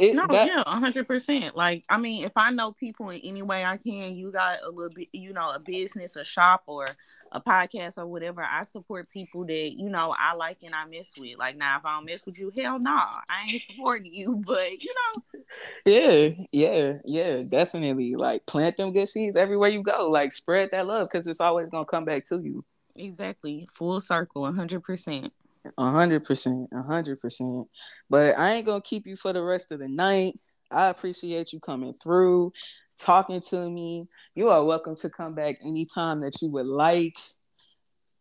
it, 0.00 0.14
no, 0.16 0.26
that, 0.28 0.46
yeah, 0.46 0.62
hundred 0.66 1.06
percent. 1.06 1.54
Like, 1.56 1.84
I 1.90 1.98
mean, 1.98 2.24
if 2.24 2.32
I 2.34 2.50
know 2.50 2.72
people 2.72 3.10
in 3.10 3.20
any 3.20 3.42
way 3.42 3.64
I 3.64 3.76
can, 3.76 4.14
you 4.14 4.32
got 4.32 4.62
a 4.64 4.70
little 4.70 4.92
bit, 4.94 5.08
you 5.12 5.32
know, 5.32 5.50
a 5.50 5.58
business, 5.58 6.16
a 6.16 6.24
shop, 6.24 6.62
or 6.66 6.86
a 7.32 7.40
podcast 7.40 7.98
or 7.98 8.06
whatever. 8.06 8.42
I 8.42 8.62
support 8.62 9.10
people 9.10 9.44
that 9.44 9.72
you 9.72 9.88
know 9.90 10.14
I 10.18 10.34
like 10.34 10.62
and 10.62 10.74
I 10.74 10.86
mess 10.86 11.12
with. 11.18 11.38
Like, 11.38 11.56
now 11.56 11.78
if 11.78 11.84
I 11.84 11.96
don't 11.96 12.06
mess 12.06 12.24
with 12.24 12.40
you, 12.40 12.50
hell 12.56 12.78
no, 12.78 12.90
nah, 12.90 13.20
I 13.28 13.48
ain't 13.50 13.62
supporting 13.62 14.12
you. 14.12 14.42
But 14.50 14.82
you 14.82 14.94
know, 14.94 15.40
yeah, 15.84 16.30
yeah, 16.50 16.92
yeah, 17.04 17.42
definitely. 17.42 18.14
Like, 18.14 18.46
plant 18.46 18.78
them 18.78 18.92
good 18.92 19.08
seeds 19.08 19.36
everywhere 19.36 19.68
you 19.68 19.82
go. 19.82 20.08
Like, 20.08 20.32
spread 20.32 20.70
that 20.72 20.86
love 20.86 21.08
because 21.10 21.26
it's 21.26 21.40
always 21.40 21.68
gonna 21.68 21.84
come 21.84 22.04
back 22.04 22.24
to 22.24 22.40
you. 22.42 22.64
Exactly, 22.96 23.68
full 23.72 24.00
circle, 24.00 24.50
hundred 24.52 24.82
percent. 24.82 25.32
A 25.76 25.90
hundred 25.90 26.24
percent, 26.24 26.68
a 26.72 26.82
hundred 26.82 27.20
percent. 27.20 27.66
But 28.08 28.38
I 28.38 28.54
ain't 28.54 28.66
gonna 28.66 28.80
keep 28.80 29.06
you 29.06 29.16
for 29.16 29.32
the 29.32 29.42
rest 29.42 29.72
of 29.72 29.80
the 29.80 29.88
night. 29.88 30.34
I 30.70 30.86
appreciate 30.86 31.52
you 31.52 31.60
coming 31.60 31.94
through, 32.02 32.52
talking 32.98 33.40
to 33.48 33.68
me. 33.68 34.06
You 34.34 34.48
are 34.48 34.64
welcome 34.64 34.96
to 34.96 35.10
come 35.10 35.34
back 35.34 35.58
anytime 35.64 36.20
that 36.20 36.40
you 36.40 36.48
would 36.50 36.66
like 36.66 37.18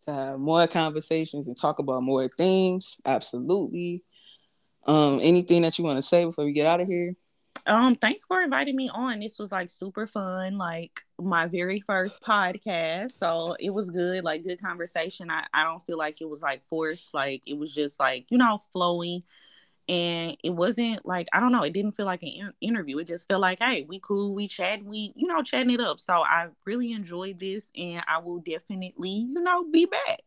to 0.06 0.14
have 0.14 0.40
more 0.40 0.68
conversations 0.68 1.48
and 1.48 1.56
talk 1.56 1.80
about 1.80 2.04
more 2.04 2.28
things. 2.28 2.98
Absolutely. 3.06 4.04
Um, 4.86 5.20
anything 5.22 5.62
that 5.62 5.78
you 5.78 5.86
want 5.86 5.98
to 5.98 6.02
say 6.02 6.26
before 6.26 6.46
we 6.46 6.52
get 6.52 6.66
out 6.66 6.82
of 6.82 6.88
here? 6.88 7.16
Um, 7.66 7.96
thanks 7.96 8.24
for 8.24 8.42
inviting 8.42 8.76
me 8.76 8.90
on. 8.90 9.20
This 9.20 9.40
was 9.40 9.52
like 9.52 9.70
super 9.70 10.08
fun, 10.08 10.58
like 10.58 11.02
my 11.20 11.48
very 11.48 11.80
first 11.80 12.22
podcast. 12.22 13.18
So 13.18 13.56
it 13.60 13.72
was 13.72 13.90
good, 13.90 14.24
like 14.24 14.44
good 14.44 14.62
conversation. 14.62 15.30
I, 15.30 15.46
I 15.54 15.64
don't 15.64 15.84
feel 15.86 15.98
like 15.98 16.22
it 16.22 16.30
was 16.30 16.42
like 16.42 16.64
forced, 16.68 17.14
like 17.14 17.48
it 17.48 17.58
was 17.58 17.74
just 17.74 18.00
like, 18.00 18.26
you 18.30 18.38
know, 18.38 18.60
flowing. 18.72 19.24
And 19.88 20.38
it 20.44 20.52
wasn't 20.52 21.04
like, 21.04 21.28
I 21.34 21.40
don't 21.40 21.52
know, 21.52 21.64
it 21.64 21.74
didn't 21.74 21.94
feel 21.94 22.06
like 22.06 22.22
an 22.22 22.30
in- 22.30 22.54
interview. 22.62 23.00
It 23.00 23.08
just 23.08 23.28
felt 23.28 23.42
like, 23.42 23.60
hey, 23.60 23.86
we 23.88 24.00
cool, 24.00 24.36
we 24.36 24.48
chat, 24.48 24.84
we, 24.84 25.14
you 25.16 25.28
know, 25.28 25.42
chatting 25.42 25.74
it 25.74 25.82
up. 25.82 26.00
So 26.00 26.14
I 26.14 26.50
really 26.66 26.92
enjoyed 26.92 27.40
this 27.40 27.72
and 27.76 28.04
I 28.08 28.20
will 28.20 28.40
definitely, 28.40 29.10
you 29.10 29.42
know, 29.42 29.66
be 29.72 29.86
back. 29.86 30.22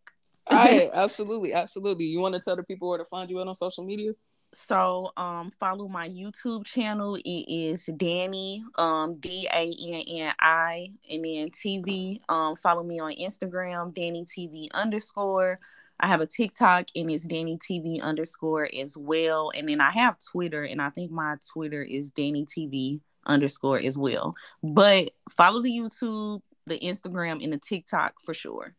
All 0.48 0.56
right, 0.58 0.90
absolutely, 0.94 1.52
absolutely. 1.52 2.06
You 2.06 2.20
want 2.20 2.34
to 2.34 2.40
tell 2.40 2.56
the 2.56 2.64
people 2.64 2.88
where 2.88 2.98
to 2.98 3.04
find 3.04 3.30
you 3.30 3.38
on 3.38 3.54
social 3.54 3.84
media? 3.84 4.12
So 4.54 5.12
um 5.16 5.50
follow 5.50 5.88
my 5.88 6.08
YouTube 6.08 6.64
channel. 6.66 7.16
It 7.16 7.44
is 7.48 7.86
Danni 7.86 8.62
um 8.78 9.16
D 9.18 9.48
A 9.52 9.72
N 9.80 10.04
N 10.06 10.34
I 10.38 10.88
and 11.10 11.24
then 11.24 11.50
TV. 11.50 12.20
Um 12.28 12.56
follow 12.56 12.82
me 12.82 13.00
on 13.00 13.12
Instagram, 13.12 13.94
Danni 13.94 14.24
TV 14.24 14.68
underscore. 14.74 15.58
I 16.00 16.06
have 16.06 16.20
a 16.20 16.26
TikTok 16.26 16.88
and 16.94 17.10
it's 17.10 17.26
Danni 17.26 17.58
TV 17.58 18.02
underscore 18.02 18.68
as 18.78 18.96
well. 18.96 19.52
And 19.54 19.68
then 19.68 19.80
I 19.80 19.90
have 19.92 20.16
Twitter 20.20 20.64
and 20.64 20.82
I 20.82 20.90
think 20.90 21.10
my 21.10 21.36
Twitter 21.52 21.82
is 21.82 22.10
Danni 22.10 22.44
TV 22.46 23.00
underscore 23.24 23.78
as 23.78 23.96
well. 23.96 24.34
But 24.62 25.12
follow 25.30 25.62
the 25.62 25.70
YouTube, 25.70 26.42
the 26.66 26.78
Instagram, 26.78 27.42
and 27.42 27.52
the 27.52 27.58
TikTok 27.58 28.14
for 28.22 28.34
sure 28.34 28.74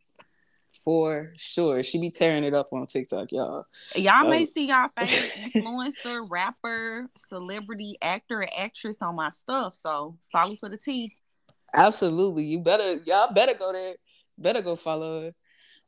for 0.84 1.32
sure. 1.36 1.82
She 1.82 1.98
be 1.98 2.10
tearing 2.10 2.44
it 2.44 2.54
up 2.54 2.68
on 2.72 2.86
TikTok, 2.86 3.32
y'all. 3.32 3.64
Y'all 3.94 4.28
may 4.28 4.44
see 4.44 4.68
y'all 4.68 4.90
favorite 4.96 5.52
influencer, 5.54 6.22
rapper, 6.30 7.08
celebrity, 7.16 7.96
actor, 8.02 8.46
actress 8.56 9.00
on 9.00 9.16
my 9.16 9.30
stuff. 9.30 9.74
So 9.74 10.18
follow 10.30 10.56
for 10.56 10.68
the 10.68 10.76
tea. 10.76 11.16
Absolutely. 11.74 12.44
You 12.44 12.60
better 12.60 13.00
y'all 13.06 13.32
better 13.32 13.54
go 13.54 13.72
there. 13.72 13.94
Better 14.36 14.62
go 14.62 14.76
follow 14.76 15.22
her. 15.22 15.34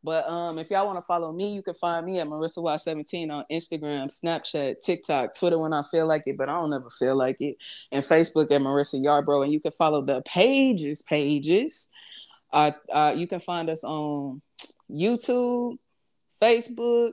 But 0.03 0.29
um, 0.29 0.59
if 0.59 0.71
y'all 0.71 0.87
want 0.87 0.99
to 0.99 1.03
follow 1.03 1.33
me, 1.33 1.53
you 1.53 1.63
can 1.63 1.75
find 1.75 2.07
me 2.07 2.21
at 2.21 2.29
Marissa 2.29 2.59
Y17 2.59 3.29
on 3.31 3.45
Instagram, 3.51 4.07
Snapchat, 4.07 4.77
TikTok, 4.79 5.37
Twitter 5.37 5.59
when 5.59 5.73
I 5.73 5.83
feel 5.91 6.07
like 6.07 6.23
it, 6.27 6.37
but 6.39 6.49
I 6.49 6.53
don't 6.53 6.73
ever 6.73 6.91
feel 6.91 7.17
like 7.17 7.39
it. 7.41 7.57
And 7.91 8.05
Facebook 8.05 8.53
at 8.53 8.61
Marissa 8.61 9.03
Yarbrough. 9.03 9.45
And 9.45 9.53
you 9.53 9.59
can 9.59 9.73
follow 9.73 10.03
the 10.03 10.23
pages, 10.23 11.03
pages. 11.03 11.91
Uh, 12.53 12.71
uh, 12.93 13.15
you 13.17 13.27
can 13.27 13.41
find 13.41 13.69
us 13.69 13.83
on 13.83 14.43
YouTube, 14.91 15.77
Facebook, 16.41 17.13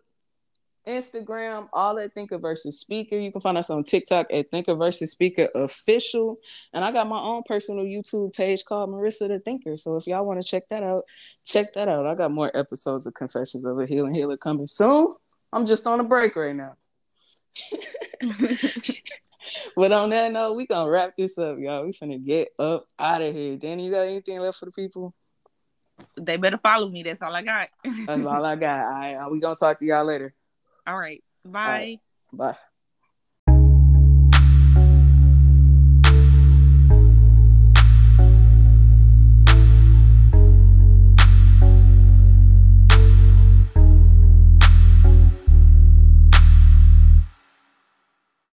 Instagram, 0.88 1.68
all 1.72 1.98
at 2.00 2.14
Thinker 2.14 2.38
versus 2.38 2.80
Speaker. 2.80 3.18
You 3.18 3.32
can 3.32 3.42
find 3.42 3.58
us 3.58 3.70
on 3.70 3.84
TikTok 3.84 4.28
at 4.32 4.52
Thinker 4.52 4.76
versus 4.76 5.12
Speaker 5.12 5.48
Official. 5.56 6.38
And 6.74 6.84
I 6.84 6.92
got 6.92 7.08
my 7.08 7.20
own 7.20 7.44
personal 7.46 7.86
YouTube 7.86 8.34
page 8.34 8.66
called 8.66 8.90
Marissa 8.90 9.28
the 9.28 9.40
Thinker. 9.40 9.78
So 9.78 9.96
if 9.96 10.08
y'all 10.08 10.26
want 10.26 10.42
to 10.42 10.48
check 10.48 10.68
that 10.70 10.84
out, 10.84 11.04
check 11.46 11.74
that 11.74 11.88
out. 11.88 12.06
I 12.06 12.16
got 12.16 12.32
more 12.32 12.52
episodes 12.56 13.08
of 13.08 13.14
Confessions 13.14 13.66
of 13.66 13.80
a 13.80 13.86
Healing 13.86 14.14
Healer 14.14 14.38
coming 14.38 14.68
soon. 14.68 15.14
I'm 15.52 15.66
just 15.66 15.88
on 15.88 16.00
a 16.00 16.04
break 16.04 16.36
right 16.36 16.56
now. 16.56 16.76
but 19.76 19.92
on 19.92 20.10
that 20.10 20.32
note, 20.32 20.56
we 20.56 20.66
gonna 20.66 20.90
wrap 20.90 21.16
this 21.18 21.38
up, 21.38 21.58
y'all. 21.60 21.86
We 21.86 21.92
finna 21.92 22.24
get 22.24 22.50
up 22.60 22.86
out 23.00 23.22
of 23.22 23.34
here. 23.34 23.58
Danni, 23.58 23.86
you 23.86 23.92
got 23.92 24.02
anything 24.02 24.40
left 24.40 24.60
for 24.60 24.66
the 24.66 24.72
people? 24.72 25.14
They 26.18 26.38
better 26.38 26.58
follow 26.58 26.90
me. 26.90 27.04
That's 27.04 27.22
all 27.22 27.36
I 27.36 27.42
got. 27.42 27.70
That's 28.08 28.26
all 28.26 28.46
I 28.46 28.56
got. 28.56 28.86
All 28.86 28.92
right, 28.92 29.32
we 29.32 29.40
gonna 29.40 29.56
talk 29.56 29.78
to 29.80 29.86
y'all 29.86 30.06
later. 30.06 30.34
All 30.86 30.98
right. 30.98 31.24
Bye. 31.46 31.60
All 31.66 31.72
right. 31.72 32.00
Bye. 32.32 32.58